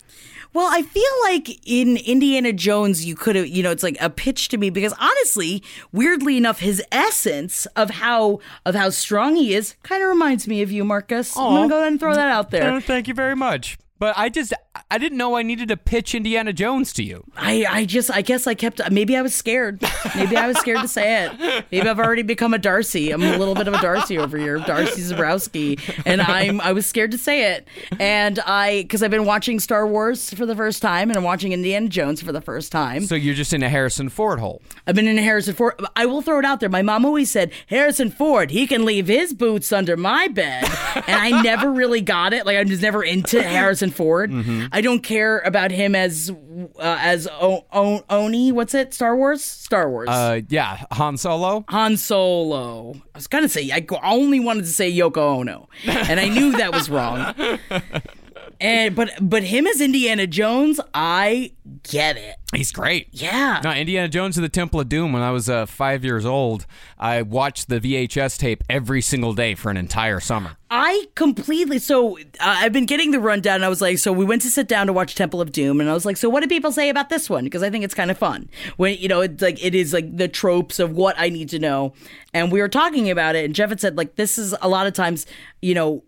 Well, 0.56 0.70
I 0.72 0.84
feel 0.84 1.04
like 1.26 1.60
in 1.68 1.98
Indiana 1.98 2.54
Jones, 2.54 3.04
you 3.04 3.14
could 3.14 3.36
have, 3.36 3.46
you 3.46 3.62
know, 3.62 3.72
it's 3.72 3.84
like 3.84 3.98
a 4.00 4.10
pitch 4.10 4.48
to 4.50 4.58
me 4.58 4.70
because 4.70 4.94
honestly, 4.98 5.62
weirdly 5.92 6.38
enough, 6.38 6.60
his 6.60 6.82
essence 6.94 7.66
of 7.76 7.90
how 7.90 8.40
of 8.66 8.74
how 8.74 8.90
strong 8.90 9.36
he 9.36 9.54
is 9.54 9.76
kind 9.84 10.02
of 10.02 10.08
reminds 10.08 10.48
me 10.48 10.62
of 10.62 10.72
you, 10.72 10.86
Marcus. 10.86 11.36
I'm 11.36 11.44
gonna 11.44 11.68
go 11.68 11.76
ahead 11.80 11.92
and 11.92 12.00
throw 12.00 12.16
that 12.16 12.32
out 12.32 12.52
there. 12.52 12.80
Thank 12.80 13.10
you 13.10 13.14
very 13.14 13.36
much. 13.36 13.78
But 13.98 14.18
I 14.18 14.30
just 14.30 14.54
I 14.92 14.98
didn't 14.98 15.18
know 15.18 15.36
I 15.36 15.42
needed 15.42 15.70
to 15.70 15.78
pitch 15.78 16.14
Indiana 16.14 16.52
Jones 16.54 16.92
to 16.94 17.04
you. 17.04 17.24
I, 17.38 17.66
I 17.68 17.86
just, 17.86 18.12
I 18.12 18.22
guess 18.22 18.46
I 18.46 18.54
kept, 18.54 18.82
maybe 18.92 19.16
I 19.16 19.22
was 19.22 19.34
scared. 19.34 19.82
Maybe 20.16 20.36
I 20.36 20.48
was 20.48 20.58
scared 20.58 20.82
to 20.82 20.88
say 20.88 21.26
it. 21.26 21.66
Maybe 21.72 21.88
I've 21.88 22.00
already 22.00 22.22
become 22.22 22.54
a 22.54 22.58
Darcy. 22.58 23.12
I'm 23.12 23.24
a 23.24 23.38
little 23.38 23.56
bit 23.56 23.68
of 23.68 23.74
a 23.74 23.82
Darcy 23.82 24.18
over 24.18 24.38
here, 24.38 24.60
Darcy 24.60 25.02
Zebrowski, 25.02 25.80
and 26.06 26.22
I'm, 26.22 26.60
I 26.62 26.74
was 26.74 26.86
scared 26.86 27.12
to 27.12 27.18
say 27.18 27.54
it. 27.54 27.68
And 28.00 28.40
I, 28.40 28.82
because 28.84 29.02
I've 29.02 29.12
been 29.12 29.26
watching 29.26 29.60
Star 29.60 29.88
Wars 29.88 30.34
for 30.34 30.46
the 30.46 30.56
first 30.56 30.82
time, 30.82 31.10
and 31.10 31.18
I'm 31.18 31.24
watching 31.24 31.54
Indiana 31.54 31.88
Jones 31.88 32.22
for 32.22 32.32
the 32.32 32.42
first 32.42 32.72
time. 32.72 33.06
So 33.06 33.16
you're 33.16 33.36
just 33.36 33.54
in 33.54 33.64
a 33.64 33.70
Harrison 33.70 34.10
Ford 34.10 34.40
hole. 34.40 34.62
I've 34.88 34.96
been 34.96 35.08
in 35.08 35.18
a 35.18 35.24
Harrison 35.24 35.56
Ford. 35.56 35.74
I 35.96 36.06
will 36.06 36.22
throw 36.22 36.40
it 36.40 36.46
out 36.46 36.60
there. 36.60 36.70
My 36.70 36.82
mom 36.82 37.06
always 37.06 37.32
said, 37.32 37.52
Harrison 37.68 38.12
Ford, 38.12 38.52
he 38.52 38.68
can 38.68 38.86
leave 38.86 39.08
his 39.08 39.34
boots 39.34 39.72
under 39.72 39.96
my 39.96 40.28
bed. 40.28 40.66
and 40.96 41.16
I 41.16 41.42
never 41.42 41.72
really 41.72 42.02
got 42.02 42.34
it. 42.34 42.46
Like, 42.46 42.58
I'm 42.58 42.68
just 42.68 42.82
never 42.82 43.04
into 43.04 43.42
Harrison 43.42 43.85
Ford. 43.92 44.32
I 44.72 44.82
don't 44.82 45.02
care 45.02 45.40
about 45.40 45.72
him 45.72 45.96
as 45.96 46.32
uh, 46.80 46.98
as 47.02 47.28
o- 47.28 47.66
o- 47.72 48.04
Oni. 48.10 48.52
What's 48.52 48.74
it? 48.74 48.94
Star 48.94 49.16
Wars? 49.16 49.44
Star 49.44 49.90
Wars. 49.90 50.10
Uh, 50.10 50.42
yeah, 50.50 50.84
Han 50.94 51.18
Solo. 51.18 51.66
Han 51.70 51.98
Solo. 51.98 52.94
I 53.14 53.18
was 53.18 53.28
gonna 53.28 53.50
say 53.50 53.70
I 53.72 53.86
only 54.04 54.40
wanted 54.40 54.64
to 54.66 54.72
say 54.72 54.92
Yoko 54.92 55.40
Ono, 55.40 55.70
and 55.86 56.20
I 56.20 56.28
knew 56.30 56.52
that 56.54 56.74
was 56.74 56.90
wrong. 56.90 57.34
And 58.60 58.96
but 58.96 59.12
but 59.22 59.44
him 59.44 59.68
as 59.68 59.82
Indiana 59.82 60.28
Jones, 60.28 60.80
I 60.94 61.54
get 61.84 62.18
it. 62.18 62.36
He's 62.54 62.72
great. 62.72 63.10
Yeah. 63.12 63.60
No, 63.64 63.72
Indiana 63.72 64.08
Jones 64.08 64.38
and 64.38 64.44
the 64.44 64.50
Temple 64.50 64.80
of 64.80 64.88
Doom. 64.88 65.12
When 65.14 65.22
I 65.22 65.32
was 65.32 65.50
uh, 65.50 65.66
five 65.66 66.06
years 66.06 66.26
old, 66.26 66.66
I 66.98 67.22
watched 67.22 67.70
the 67.70 67.80
VHS 67.80 68.38
tape 68.38 68.64
every 68.70 69.02
single 69.02 69.34
day 69.34 69.56
for 69.56 69.70
an 69.70 69.78
entire 69.78 70.20
summer. 70.20 70.58
I 70.72 71.06
completely 71.16 71.80
so 71.80 72.18
uh, 72.18 72.22
I've 72.40 72.74
been 72.74 72.86
getting 72.86 73.12
the 73.12 73.20
rundown. 73.20 73.56
And 73.56 73.66
I 73.66 73.70
was 73.70 73.82
like, 73.82 73.98
so 73.98 74.12
we 74.12 74.26
went 74.26 74.42
to 74.44 74.50
sit 74.50 74.68
down 74.68 74.88
to 74.88 74.94
watch 74.94 75.16
Temple 75.16 75.42
of 75.42 75.52
Doom, 75.52 75.80
and 75.80 75.90
I 75.90 75.94
was 75.94 76.06
like, 76.06 76.18
so 76.18 76.30
what 76.30 76.42
do 76.42 76.48
people 76.48 76.72
say 76.72 76.90
about 76.90 77.10
this 77.10 77.30
one? 77.30 77.44
Because 77.44 77.64
I 77.64 77.70
think 77.70 77.84
it's 77.84 77.94
kind 77.94 78.12
of 78.12 78.18
fun. 78.18 78.50
When 78.78 78.98
you 78.98 79.08
know, 79.08 79.22
it's 79.22 79.42
like 79.42 79.64
it 79.64 79.76
is 79.76 79.94
like 79.94 80.16
the 80.16 80.28
tropes 80.28 80.80
of 80.80 80.92
what 80.92 81.16
I 81.18 81.30
need 81.30 81.50
to 81.50 81.60
know, 81.60 81.94
and 82.34 82.52
we 82.52 82.62
were 82.62 82.70
talking 82.70 83.10
about 83.10 83.36
it, 83.36 83.46
and 83.46 83.56
Jeff 83.56 83.70
had 83.70 83.82
said 83.82 83.98
like 83.98 84.16
this 84.16 84.38
is 84.38 84.56
a 84.62 84.70
lot 84.70 84.88
of 84.88 84.94
times, 84.94 85.26
you 85.62 85.74
know, 85.74 86.04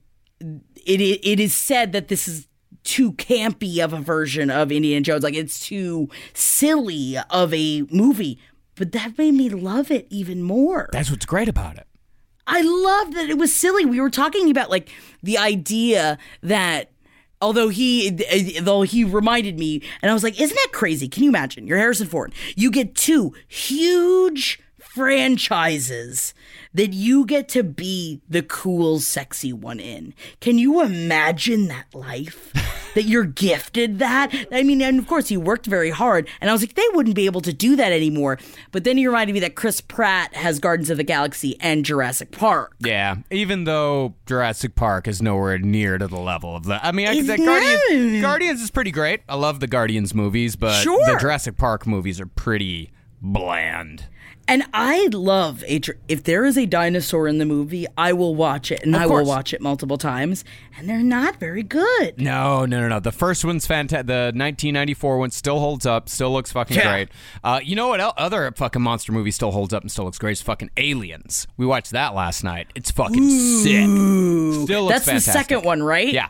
it 0.87 1.01
it 1.01 1.39
is 1.39 1.55
said 1.55 1.91
that 1.91 2.07
this 2.07 2.27
is 2.27 2.47
too 2.83 3.11
campy 3.13 3.83
of 3.83 3.93
a 3.93 3.99
version 3.99 4.49
of 4.49 4.71
Indiana 4.71 5.01
Jones, 5.01 5.23
like 5.23 5.35
it's 5.35 5.59
too 5.59 6.09
silly 6.33 7.17
of 7.29 7.53
a 7.53 7.83
movie. 7.91 8.39
But 8.75 8.91
that 8.93 9.17
made 9.17 9.33
me 9.33 9.49
love 9.49 9.91
it 9.91 10.07
even 10.09 10.41
more. 10.41 10.89
That's 10.93 11.11
what's 11.11 11.25
great 11.25 11.49
about 11.49 11.77
it. 11.77 11.87
I 12.45 12.61
love 12.61 13.13
that 13.15 13.29
it 13.29 13.37
was 13.37 13.53
silly. 13.53 13.85
We 13.85 13.99
were 13.99 14.09
talking 14.09 14.49
about 14.49 14.69
like 14.69 14.89
the 15.21 15.37
idea 15.37 16.17
that 16.43 16.91
although 17.41 17.69
he 17.69 18.09
though 18.61 18.83
he 18.83 19.03
reminded 19.03 19.59
me 19.59 19.81
and 20.01 20.09
I 20.09 20.13
was 20.13 20.23
like, 20.23 20.39
isn't 20.39 20.55
that 20.55 20.69
crazy? 20.71 21.09
Can 21.09 21.23
you 21.23 21.29
imagine? 21.29 21.67
You're 21.67 21.77
Harrison 21.77 22.07
Ford. 22.07 22.33
You 22.55 22.71
get 22.71 22.95
two 22.95 23.33
huge 23.47 24.61
franchises 24.97 26.33
that 26.73 26.93
you 26.93 27.25
get 27.25 27.47
to 27.49 27.63
be 27.63 28.21
the 28.29 28.41
cool 28.43 28.99
sexy 28.99 29.53
one 29.53 29.79
in. 29.79 30.13
Can 30.39 30.57
you 30.57 30.81
imagine 30.81 31.67
that 31.67 31.85
life? 31.93 32.51
that 32.95 33.03
you're 33.03 33.25
gifted 33.25 33.99
that? 33.99 34.33
I 34.51 34.63
mean, 34.63 34.81
and 34.81 34.97
of 34.99 35.07
course 35.07 35.27
he 35.27 35.37
worked 35.37 35.65
very 35.65 35.91
hard 35.91 36.27
and 36.41 36.49
I 36.49 36.53
was 36.53 36.61
like 36.61 36.73
they 36.75 36.85
wouldn't 36.93 37.15
be 37.15 37.25
able 37.25 37.41
to 37.41 37.53
do 37.53 37.75
that 37.75 37.91
anymore. 37.91 38.37
But 38.71 38.83
then 38.83 38.97
he 38.97 39.05
reminded 39.07 39.33
me 39.33 39.39
that 39.41 39.55
Chris 39.55 39.81
Pratt 39.81 40.33
has 40.33 40.59
Guardians 40.59 40.89
of 40.89 40.97
the 40.97 41.03
Galaxy 41.03 41.57
and 41.61 41.85
Jurassic 41.85 42.31
Park. 42.31 42.73
Yeah, 42.79 43.17
even 43.31 43.63
though 43.65 44.15
Jurassic 44.25 44.75
Park 44.75 45.07
is 45.07 45.21
nowhere 45.21 45.57
near 45.59 45.97
to 45.97 46.07
the 46.07 46.19
level 46.19 46.55
of 46.55 46.63
the. 46.65 46.85
I 46.85 46.91
mean, 46.91 47.07
I 47.07 47.21
that 47.21 47.37
Guardians. 47.37 48.21
Guardians 48.21 48.61
is 48.61 48.71
pretty 48.71 48.91
great. 48.91 49.21
I 49.29 49.35
love 49.35 49.59
the 49.59 49.67
Guardians 49.67 50.13
movies, 50.13 50.55
but 50.55 50.81
Sure. 50.81 51.05
the 51.05 51.17
Jurassic 51.19 51.57
Park 51.57 51.85
movies 51.87 52.19
are 52.19 52.25
pretty 52.27 52.91
bland. 53.21 54.05
And 54.49 54.63
I 54.73 55.07
love 55.11 55.61
a 55.65 55.81
if 56.07 56.23
there 56.23 56.45
is 56.45 56.57
a 56.57 56.65
dinosaur 56.65 57.27
in 57.27 57.37
the 57.37 57.45
movie, 57.45 57.85
I 57.97 58.13
will 58.13 58.33
watch 58.33 58.71
it 58.71 58.81
and 58.83 58.95
I 58.95 59.05
will 59.05 59.25
watch 59.25 59.53
it 59.53 59.59
multiple 59.59 59.97
times 59.97 60.45
and 60.77 60.87
they're 60.87 61.03
not 61.03 61.35
very 61.35 61.63
good. 61.63 62.19
No, 62.21 62.65
no, 62.65 62.79
no, 62.79 62.87
no. 62.87 62.99
The 63.01 63.11
first 63.11 63.43
one's 63.43 63.67
fantastic. 63.67 64.07
The 64.07 64.31
1994 64.33 65.17
one 65.17 65.31
still 65.31 65.59
holds 65.59 65.85
up, 65.85 66.07
still 66.07 66.31
looks 66.31 66.51
fucking 66.53 66.77
Yeah. 66.77 66.91
great. 66.93 67.09
Uh, 67.43 67.59
you 67.61 67.75
know 67.75 67.89
what? 67.89 67.99
el- 67.99 68.13
Other 68.17 68.49
fucking 68.55 68.81
monster 68.81 69.11
movie 69.11 69.31
still 69.31 69.51
holds 69.51 69.73
up 69.73 69.83
and 69.83 69.91
still 69.91 70.05
looks 70.05 70.17
great. 70.17 70.31
Is 70.33 70.41
fucking 70.41 70.69
Aliens. 70.77 71.47
We 71.57 71.65
watched 71.65 71.91
that 71.91 72.15
last 72.15 72.43
night. 72.43 72.67
It's 72.73 72.89
fucking 72.91 73.29
sick. 73.29 73.83
Still 74.63 74.83
looks 74.85 75.05
That's 75.05 75.25
the 75.25 75.31
second 75.31 75.63
one, 75.65 75.83
right? 75.83 76.07
Yeah. 76.13 76.27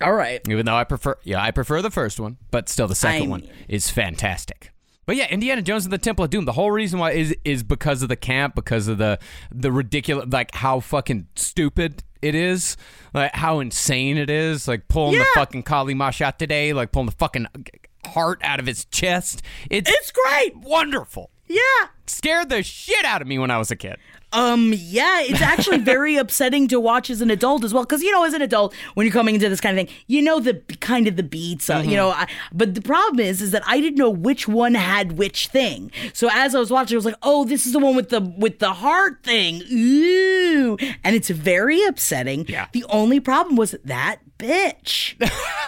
All 0.00 0.12
right. 0.14 0.40
Even 0.48 0.66
though 0.66 0.74
I 0.76 0.84
prefer, 0.84 1.16
yeah, 1.22 1.42
I 1.42 1.50
prefer 1.50 1.80
the 1.82 1.90
first 1.90 2.18
one, 2.18 2.36
but 2.50 2.68
still 2.68 2.88
the 2.88 2.94
second 2.94 3.26
I 3.26 3.30
one 3.30 3.48
is 3.68 3.88
fantastic. 3.90 4.71
But 5.12 5.18
yeah, 5.18 5.28
Indiana 5.28 5.60
Jones 5.60 5.84
and 5.84 5.92
the 5.92 5.98
Temple 5.98 6.24
of 6.24 6.30
Doom. 6.30 6.46
The 6.46 6.52
whole 6.52 6.70
reason 6.70 6.98
why 6.98 7.10
is 7.10 7.36
is 7.44 7.62
because 7.62 8.02
of 8.02 8.08
the 8.08 8.16
camp, 8.16 8.54
because 8.54 8.88
of 8.88 8.96
the 8.96 9.18
the 9.54 9.70
ridiculous, 9.70 10.24
like 10.32 10.54
how 10.54 10.80
fucking 10.80 11.26
stupid 11.36 12.02
it 12.22 12.34
is, 12.34 12.78
like 13.12 13.34
how 13.34 13.60
insane 13.60 14.16
it 14.16 14.30
is, 14.30 14.66
like 14.66 14.88
pulling 14.88 15.18
the 15.18 15.26
fucking 15.34 15.64
Kali 15.64 15.92
Ma 15.92 16.08
Shakti 16.08 16.46
De, 16.46 16.72
like 16.72 16.92
pulling 16.92 17.10
the 17.10 17.14
fucking 17.16 17.46
heart 18.06 18.40
out 18.42 18.58
of 18.58 18.64
his 18.64 18.86
chest. 18.86 19.42
It's 19.68 19.90
It's 19.90 20.10
great. 20.12 20.56
wonderful. 20.56 21.28
Yeah. 21.46 21.60
Scared 22.06 22.48
the 22.48 22.62
shit 22.62 23.04
out 23.04 23.20
of 23.20 23.28
me 23.28 23.38
when 23.38 23.50
I 23.50 23.58
was 23.58 23.70
a 23.70 23.76
kid. 23.76 23.96
Um 24.32 24.72
yeah, 24.76 25.20
it's 25.22 25.42
actually 25.42 25.78
very 25.94 26.16
upsetting 26.16 26.68
to 26.68 26.80
watch 26.80 27.10
as 27.10 27.20
an 27.20 27.30
adult 27.30 27.64
as 27.64 27.72
well 27.74 27.84
cuz 27.84 28.02
you 28.02 28.10
know 28.10 28.24
as 28.24 28.34
an 28.34 28.42
adult 28.42 28.74
when 28.94 29.06
you're 29.06 29.12
coming 29.12 29.34
into 29.34 29.48
this 29.48 29.60
kind 29.60 29.78
of 29.78 29.86
thing, 29.86 29.96
you 30.06 30.22
know 30.22 30.40
the 30.40 30.54
kind 30.80 31.06
of 31.06 31.16
the 31.16 31.22
beats, 31.22 31.68
uh, 31.70 31.82
you 31.84 31.96
know, 31.96 32.10
I, 32.10 32.26
but 32.52 32.74
the 32.74 32.82
problem 32.82 33.20
is 33.20 33.40
is 33.42 33.50
that 33.50 33.62
I 33.66 33.80
didn't 33.80 33.98
know 33.98 34.10
which 34.10 34.48
one 34.48 34.74
had 34.74 35.12
which 35.12 35.48
thing. 35.48 35.90
So 36.12 36.28
as 36.32 36.54
I 36.54 36.58
was 36.58 36.70
watching 36.70 36.96
I 36.96 36.98
was 36.98 37.04
like, 37.04 37.14
"Oh, 37.22 37.44
this 37.44 37.66
is 37.66 37.72
the 37.72 37.78
one 37.78 37.94
with 37.96 38.08
the 38.10 38.20
with 38.20 38.58
the 38.58 38.72
heart 38.72 39.22
thing." 39.22 39.62
Ooh. 39.72 40.76
And 41.04 41.16
it's 41.16 41.30
very 41.30 41.82
upsetting. 41.84 42.46
Yeah. 42.48 42.68
The 42.72 42.84
only 42.88 43.20
problem 43.20 43.56
was 43.56 43.74
that 43.84 44.18
bitch. 44.38 45.14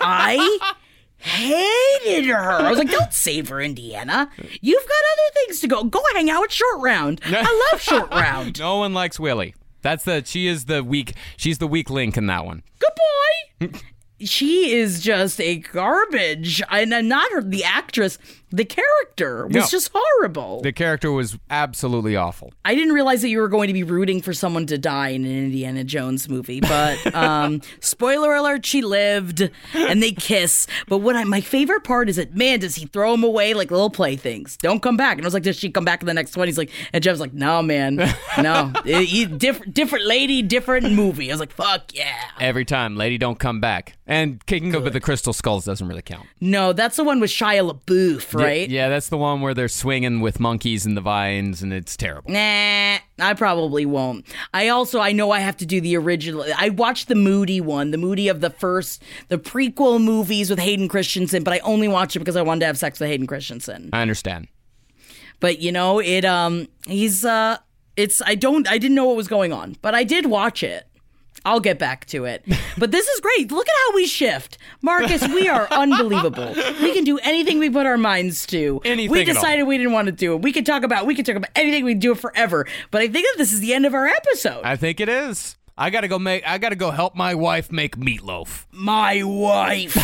I 0.01 0.75
hated 1.25 2.27
her. 2.27 2.37
I 2.37 2.69
was 2.71 2.79
like, 2.79 2.91
don't 2.91 3.13
save 3.13 3.49
her, 3.49 3.61
Indiana. 3.61 4.31
You've 4.61 4.83
got 4.83 4.91
other 5.13 5.35
things 5.35 5.61
to 5.61 5.69
go. 5.69 5.85
Go 5.85 6.01
hang 6.15 6.31
out 6.31 6.43
with 6.43 6.53
Short 6.53 6.81
Round. 6.81 7.21
I 7.25 7.69
love 7.73 7.81
Short 7.81 8.11
Round. 8.13 8.59
No 8.59 8.77
one 8.79 8.95
likes 8.95 9.19
Willie. 9.19 9.55
That's 9.83 10.05
the 10.05 10.23
she 10.25 10.47
is 10.47 10.65
the 10.67 10.83
weak. 10.83 11.15
She's 11.37 11.59
the 11.59 11.67
weak 11.67 11.91
link 11.91 12.17
in 12.17 12.27
that 12.27 12.45
one. 12.47 12.63
Good 12.79 13.71
boy. 13.71 13.79
she 14.21 14.73
is 14.73 15.01
just 15.03 15.41
a 15.41 15.57
garbage. 15.57 16.63
And 16.71 17.09
not 17.09 17.31
her, 17.33 17.43
the 17.43 17.65
actress, 17.65 18.19
the 18.55 18.65
character 18.65 19.47
was 19.47 19.55
No. 19.57 19.67
just 19.67 19.91
horrible. 19.95 20.61
The 20.63 20.73
character 20.73 21.11
was 21.13 21.39
absolutely 21.51 22.17
awful. 22.17 22.53
I 22.65 22.75
didn't 22.75 22.93
realize 22.95 23.23
that 23.23 23.29
you 23.29 23.39
were 23.41 23.49
going 23.49 23.67
to 23.69 23.73
be 23.73 23.83
rooting 23.83 24.23
for 24.23 24.33
someone 24.33 24.67
to 24.67 24.79
die 24.79 25.09
in 25.09 25.25
an 25.25 25.31
Indiana 25.31 25.85
Jones 25.85 26.29
movie, 26.29 26.61
but 26.61 27.15
um, 27.15 27.61
spoiler 27.81 28.35
alert, 28.35 28.65
she 28.65 28.83
lived 28.83 29.51
and 29.75 30.03
they 30.03 30.13
kiss. 30.13 30.67
But 30.89 30.99
what 30.99 31.17
I, 31.17 31.25
my 31.25 31.41
favorite 31.41 31.85
part 31.85 32.09
is 32.09 32.17
that, 32.17 32.35
man, 32.35 32.61
does 32.61 32.77
he 32.77 32.87
throw 32.87 33.13
them 33.13 33.25
away 33.25 33.55
like 33.55 33.71
little 33.71 33.91
playthings? 33.91 34.57
Don't 34.59 34.81
come 34.83 34.97
back. 34.97 35.17
And 35.19 35.25
I 35.25 35.27
was 35.27 35.35
like, 35.35 35.43
does 35.43 35.57
she 35.57 35.71
come 35.71 35.85
back 35.85 36.01
in 36.03 36.07
the 36.07 36.15
next 36.15 36.37
one? 36.37 36.47
He's 36.49 36.59
like, 36.59 36.71
and 36.93 37.03
Jeff's 37.03 37.21
like, 37.21 37.33
no, 37.35 37.63
man, 37.63 37.97
no, 38.41 38.73
different, 38.85 39.75
different 39.75 40.05
lady, 40.07 40.43
different 40.43 40.93
movie. 40.93 41.31
I 41.31 41.35
was 41.35 41.41
like, 41.41 41.53
fuck 41.53 41.95
yeah. 41.95 42.15
Every 42.41 42.65
time, 42.65 42.97
lady, 42.97 43.19
don't 43.19 43.39
come 43.39 43.61
back. 43.61 43.97
And 44.07 44.45
kicking 44.47 44.75
up 44.77 44.85
with 44.85 44.93
the 44.93 45.01
crystal 45.01 45.33
skulls 45.33 45.65
doesn't 45.65 45.87
really 45.89 46.03
count. 46.03 46.27
No, 46.41 46.73
that's 46.73 46.97
the 46.97 47.05
one 47.05 47.21
with 47.21 47.31
Shia 47.31 47.71
LaBeouf, 47.73 48.35
right? 48.35 48.44
Yeah, 48.71 48.89
that's 48.89 49.09
the 49.09 49.17
one 49.17 49.41
where 49.41 49.55
they're 49.55 49.69
swinging 49.69 50.21
with 50.21 50.41
monkeys 50.41 50.87
and 50.87 50.97
the 50.97 51.01
vines, 51.01 51.63
and 51.63 51.73
it's 51.73 51.97
terrible. 51.97 52.31
Nah, 52.31 52.99
I 53.19 53.35
probably 53.37 53.87
won't. 53.87 54.27
I 54.53 54.69
also 54.69 55.01
I 55.01 55.13
know 55.13 55.31
I 55.31 55.41
have 55.41 55.57
to 55.59 55.67
do 55.67 55.81
the 55.81 55.97
original. 55.97 56.45
I 56.57 56.71
watched 56.71 57.09
the 57.09 57.15
Moody 57.15 57.61
one, 57.61 57.91
the 57.91 57.99
Moody 57.99 58.29
of 58.29 58.41
the 58.41 58.51
first, 58.51 59.03
the 59.29 59.39
prequel 59.39 60.03
movies 60.03 60.51
with 60.51 60.59
Hayden 60.59 60.89
Christensen, 60.89 61.45
but 61.45 61.55
I 61.55 61.59
only 61.61 61.89
watched 61.89 62.17
it 62.17 62.21
because 62.21 62.37
I 62.37 62.43
wanted 62.43 62.61
to 62.61 62.67
have 62.67 62.79
sex 62.79 63.01
with 63.01 63.09
Hayden 63.09 63.27
Christensen. 63.27 63.91
I 63.93 64.03
understand. 64.03 64.49
But 65.41 65.59
you 65.59 65.73
know, 65.73 66.01
it 66.01 66.25
um, 66.25 66.69
he's 66.87 67.25
uh, 67.25 67.59
it's 67.97 68.23
I 68.25 68.35
don't 68.35 68.69
I 68.69 68.79
didn't 68.79 68.95
know 68.95 69.05
what 69.07 69.17
was 69.17 69.29
going 69.29 69.53
on, 69.53 69.77
but 69.83 69.95
I 69.95 70.05
did 70.05 70.27
watch 70.27 70.63
it. 70.63 70.87
I'll 71.45 71.61
get 71.61 71.79
back 71.79 72.07
to 72.07 72.25
it. 72.25 72.45
But 72.79 72.91
this 72.91 73.07
is 73.07 73.21
great. 73.21 73.53
Look 73.53 73.69
at 73.69 73.75
how 73.87 73.95
we 73.95 74.07
shift. 74.07 74.59
Marcus, 74.83 75.27
we 75.29 75.49
are 75.49 75.69
unbelievable. 75.71 76.55
We 76.83 76.93
can 76.93 77.05
do 77.05 77.19
anything 77.19 77.59
we 77.59 77.71
put 77.71 77.87
our 77.87 77.99
minds 77.99 78.47
to. 78.47 78.81
Anything 78.85 79.13
we 79.13 79.21
at 79.23 79.29
all. 79.29 79.35
decided 79.35 79.63
we 79.65 79.77
didn't 79.79 79.93
want 79.93 80.07
to 80.07 80.13
do 80.13 80.35
it. 80.35 80.43
We 80.43 80.53
could 80.53 80.67
talk 80.67 80.83
about 80.83 81.07
we 81.07 81.15
could 81.15 81.27
talk 81.27 81.37
about 81.37 81.51
anything 81.55 81.85
we 81.85 81.95
do 81.95 82.13
it 82.13 82.19
forever. 82.19 82.67
But 82.91 83.03
I 83.03 83.09
think 83.09 83.27
that 83.27 83.35
this 83.39 83.53
is 83.53 83.61
the 83.61 83.75
end 83.75 83.87
of 83.87 83.95
our 83.95 84.07
episode. 84.07 84.63
I 84.65 84.77
think 84.77 85.01
it 85.01 85.09
is. 85.09 85.57
I 85.77 85.91
gotta 85.91 86.07
go 86.07 86.19
make. 86.21 86.47
I 86.47 86.59
gotta 86.59 86.77
go 86.77 86.93
help 86.93 87.17
my 87.17 87.35
wife 87.35 87.73
make 87.73 87.97
meatloaf. 87.97 88.67
My 88.71 89.23
wife. 89.25 89.97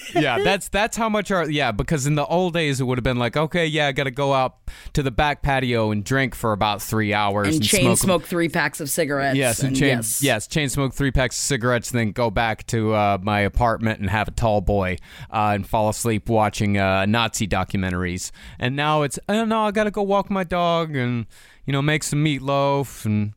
yeah, 0.14 0.38
that's 0.44 0.68
that's 0.68 0.96
how 0.96 1.08
much 1.08 1.30
our 1.30 1.48
yeah. 1.48 1.70
Because 1.70 2.06
in 2.08 2.16
the 2.16 2.26
old 2.26 2.54
days, 2.54 2.80
it 2.80 2.84
would 2.84 2.98
have 2.98 3.04
been 3.04 3.18
like, 3.18 3.36
okay, 3.36 3.66
yeah, 3.66 3.86
I 3.86 3.92
gotta 3.92 4.10
go 4.10 4.34
out 4.34 4.56
to 4.94 5.02
the 5.02 5.12
back 5.12 5.42
patio 5.42 5.92
and 5.92 6.02
drink 6.02 6.34
for 6.34 6.52
about 6.52 6.82
three 6.82 7.14
hours 7.14 7.48
and 7.48 7.56
and, 7.56 7.64
chain 7.64 7.82
smoke. 7.82 7.98
smoke 7.98 8.24
three 8.24 8.48
packs 8.48 8.80
of 8.80 8.90
cigarettes. 8.90 9.36
Yes, 9.36 9.62
and 9.62 9.76
chain 9.76 9.98
yes. 9.98 10.22
yes. 10.22 10.46
chain 10.48 10.68
smoke 10.68 10.92
three 10.92 11.12
packs 11.12 11.36
of 11.36 11.44
cigarettes, 11.44 11.92
then 11.92 12.10
go 12.10 12.30
back 12.30 12.66
to 12.68 12.94
uh, 12.94 13.18
my 13.22 13.40
apartment 13.40 14.00
and 14.00 14.10
have 14.10 14.26
a 14.26 14.32
tall 14.32 14.60
boy 14.60 14.96
uh, 15.30 15.52
and 15.54 15.68
fall 15.68 15.88
asleep 15.88 16.28
watching 16.28 16.78
uh, 16.78 17.06
Nazi 17.06 17.46
documentaries. 17.46 18.32
And 18.58 18.74
now 18.74 19.02
it's 19.02 19.18
oh 19.28 19.44
no, 19.44 19.62
I 19.62 19.70
gotta 19.70 19.90
go 19.90 20.02
walk 20.02 20.30
my 20.30 20.44
dog 20.44 20.96
and 20.96 21.26
you 21.64 21.72
know 21.72 21.82
make 21.82 22.02
some 22.02 22.24
meatloaf 22.24 23.04
and 23.04 23.34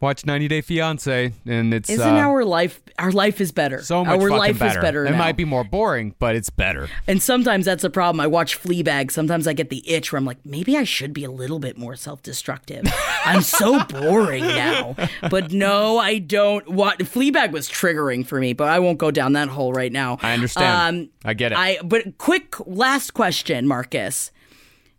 watch 0.00 0.24
90 0.24 0.48
Day 0.48 0.60
Fiance. 0.60 1.32
And 1.46 1.74
it's 1.74 1.90
Isn't 1.90 2.16
uh, 2.16 2.20
our 2.20 2.44
life 2.44 2.80
our 2.98 3.12
life 3.12 3.40
is 3.40 3.52
better? 3.52 3.82
so 3.82 4.04
much 4.04 4.20
our 4.20 4.30
life 4.30 4.58
better. 4.58 4.78
is 4.78 4.82
better. 4.82 5.06
It 5.06 5.12
now. 5.12 5.18
might 5.18 5.36
be 5.36 5.44
more 5.44 5.64
boring, 5.64 6.14
but 6.18 6.34
it's 6.34 6.50
better. 6.50 6.88
And 7.06 7.22
sometimes 7.22 7.64
that's 7.64 7.84
a 7.84 7.90
problem. 7.90 8.20
I 8.20 8.26
watch 8.26 8.60
Fleabag. 8.60 9.10
Sometimes 9.10 9.46
I 9.46 9.52
get 9.52 9.70
the 9.70 9.88
itch 9.88 10.12
where 10.12 10.18
I'm 10.18 10.24
like, 10.24 10.44
maybe 10.44 10.76
I 10.76 10.84
should 10.84 11.12
be 11.12 11.24
a 11.24 11.30
little 11.30 11.58
bit 11.58 11.76
more 11.78 11.96
self-destructive. 11.96 12.86
I'm 13.24 13.42
so 13.42 13.84
boring 13.84 14.44
now. 14.44 14.96
But 15.30 15.52
no, 15.52 15.98
I 15.98 16.18
don't. 16.18 16.68
What 16.68 16.98
Fleabag 17.00 17.52
was 17.52 17.68
triggering 17.68 18.26
for 18.26 18.40
me, 18.40 18.52
but 18.52 18.68
I 18.68 18.78
won't 18.78 18.98
go 18.98 19.10
down 19.10 19.32
that 19.34 19.48
hole 19.48 19.72
right 19.72 19.92
now. 19.92 20.18
I 20.22 20.32
understand. 20.32 20.98
Um, 21.04 21.10
I 21.24 21.34
get 21.34 21.52
it. 21.52 21.58
I 21.58 21.78
but 21.84 22.18
quick 22.18 22.54
last 22.66 23.14
question, 23.14 23.66
Marcus. 23.66 24.30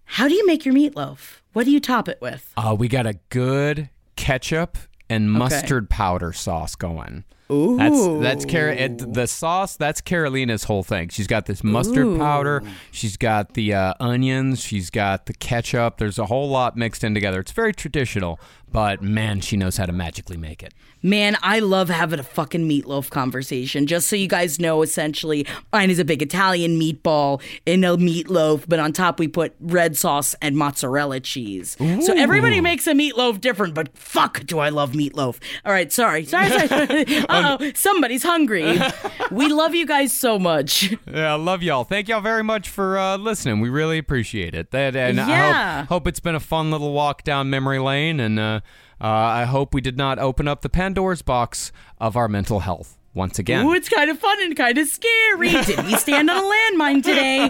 How 0.06 0.28
do 0.28 0.34
you 0.34 0.46
make 0.48 0.66
your 0.66 0.74
meatloaf? 0.74 1.38
What 1.54 1.66
do 1.66 1.72
you 1.72 1.80
top 1.80 2.08
it 2.08 2.20
with? 2.22 2.52
Uh, 2.58 2.76
we 2.78 2.88
got 2.88 3.06
a 3.06 3.20
good 3.30 3.90
ketchup 4.16 4.78
and 5.10 5.32
mustard 5.32 5.90
powder 5.90 6.34
sauce 6.34 6.76
going. 6.76 7.24
Ooh. 7.52 7.78
That's 7.78 8.08
that's 8.22 8.46
Car- 8.46 8.70
it- 8.70 9.12
the 9.14 9.26
sauce. 9.26 9.76
That's 9.76 10.02
Carolina's 10.02 10.66
whole 10.66 10.84
thing. 10.84 11.10
She's 11.10 11.26
got 11.26 11.48
this 11.48 11.64
mustard 11.64 12.06
Ooh. 12.06 12.18
powder. 12.20 12.62
She's 12.92 13.18
got 13.18 13.56
the 13.56 13.74
uh, 13.74 13.94
onions. 14.00 14.62
She's 14.62 14.92
got 14.92 15.26
the 15.26 15.34
ketchup. 15.34 15.98
There's 15.98 16.20
a 16.20 16.28
whole 16.28 16.48
lot 16.50 16.78
mixed 16.78 17.04
in 17.04 17.16
together. 17.16 17.40
It's 17.40 17.52
very 17.52 17.74
traditional, 17.74 18.40
but 18.72 19.02
man, 19.02 19.42
she 19.42 19.58
knows 19.58 19.78
how 19.78 19.86
to 19.86 19.94
magically 19.94 20.38
make 20.38 20.64
it. 20.64 20.74
Man, 21.02 21.38
I 21.42 21.60
love 21.60 21.88
having 21.90 22.20
a 22.20 22.24
fucking 22.24 22.68
meatloaf 22.68 23.10
conversation. 23.10 23.88
Just 23.88 24.10
so 24.10 24.18
you 24.18 24.28
guys 24.28 24.60
know, 24.60 24.82
essentially, 24.82 25.48
mine 25.72 25.90
is 25.90 25.98
a 26.00 26.04
big 26.04 26.22
Italian 26.22 26.80
meatball 26.80 27.42
in 27.66 27.86
a 27.86 27.96
meatloaf, 27.96 28.66
but 28.68 28.80
on 28.80 28.92
top 28.92 29.18
we 29.18 29.28
put 29.28 29.56
red 29.62 29.96
sauce 29.96 30.36
and 30.42 30.58
mozzarella 30.58 31.22
cheese. 31.22 31.78
So 31.80 32.14
everybody 32.14 32.60
makes 32.60 32.86
a 32.88 32.94
meatloaf 32.94 33.40
different, 33.40 33.74
but 33.74 33.98
fuck, 33.98 34.46
do 34.46 34.60
I 34.60 34.70
love 34.70 34.92
meatloaf. 34.92 35.40
All 35.66 35.72
right, 35.72 35.92
sorry. 35.92 36.26
Sorry, 36.26 36.68
sorry. 36.68 36.68
uh 37.30 37.58
oh, 37.60 37.72
somebody's 37.76 38.24
hungry. 38.24 38.80
we 39.32 39.48
love 39.48 39.76
you 39.76 39.86
guys 39.86 40.12
so 40.14 40.38
much. 40.38 40.94
Yeah, 41.12 41.34
I 41.34 41.36
love 41.36 41.64
y'all. 41.64 41.84
Thank 41.84 42.10
y'all 42.10 42.22
very 42.22 42.44
much 42.44 42.70
for 42.70 42.98
uh, 42.98 43.18
listening. 43.18 43.60
We 43.62 43.70
really 43.70 43.98
appreciate 43.98 44.54
it. 44.54 44.72
That 44.72 44.96
and 44.96 45.20
I 45.20 45.80
hope, 45.80 45.88
hope 45.88 46.08
it's 46.08 46.20
been 46.20 46.36
a 46.36 46.40
fun 46.40 46.72
little 46.72 46.94
walk 46.94 47.24
down 47.24 47.50
memory 47.50 47.80
lane, 47.80 48.20
and 48.20 48.40
uh, 48.40 48.59
uh, 49.02 49.08
I 49.08 49.46
hope 49.46 49.74
we 49.74 49.82
did 49.82 49.98
not 49.98 50.20
open 50.20 50.48
up 50.48 50.62
the 50.62 50.70
Pandora's 50.70 51.22
box 51.22 51.72
of 52.00 52.16
our 52.16 52.28
mental 52.28 52.60
health 52.62 52.98
once 53.14 53.40
again. 53.40 53.66
Ooh, 53.66 53.74
it's 53.74 53.90
kind 53.90 54.10
of 54.10 54.20
fun 54.20 54.38
and 54.44 54.56
kind 54.56 54.78
of 54.78 54.88
scary. 54.88 55.50
Did 55.50 55.86
we 55.86 55.96
stand 55.96 56.30
on 56.30 56.38
a 56.38 56.42
landmine 56.42 57.04
today? 57.04 57.50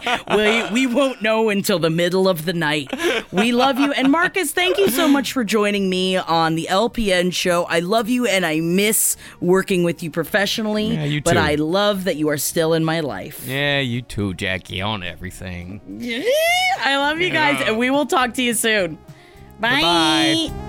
We, 0.71 0.87
we 0.87 0.93
won't 0.93 1.21
know 1.21 1.49
until 1.49 1.79
the 1.79 1.89
middle 1.89 2.29
of 2.29 2.45
the 2.45 2.53
night. 2.53 2.89
We 3.31 3.51
love 3.51 3.77
you. 3.77 3.91
And 3.91 4.11
Marcus, 4.11 4.51
thank 4.51 4.77
you 4.77 4.89
so 4.89 5.07
much 5.07 5.33
for 5.33 5.43
joining 5.43 5.89
me 5.89 6.17
on 6.17 6.55
the 6.55 6.67
LPN 6.69 7.33
show. 7.33 7.65
I 7.65 7.79
love 7.79 8.09
you 8.09 8.25
and 8.25 8.45
I 8.45 8.61
miss 8.61 9.17
working 9.41 9.83
with 9.83 10.01
you 10.01 10.09
professionally. 10.11 10.93
Yeah, 10.93 11.03
you 11.03 11.21
But. 11.21 11.37
I 11.37 11.55
love 11.55 12.05
that 12.05 12.15
you 12.15 12.29
are 12.29 12.37
still 12.37 12.73
in 12.73 12.83
my 12.85 13.01
life. 13.01 13.45
Yeah, 13.45 13.79
you 13.79 14.01
too, 14.01 14.33
Jackie, 14.35 14.81
on 14.81 15.03
everything. 15.03 15.81
I 16.79 16.97
love 16.97 17.19
you 17.19 17.29
guys, 17.29 17.61
and 17.67 17.77
we 17.77 17.89
will 17.89 18.05
talk 18.05 18.33
to 18.35 18.41
you 18.41 18.53
soon. 18.53 18.97
Bye. 19.59 19.81
Bye-bye. 19.81 20.68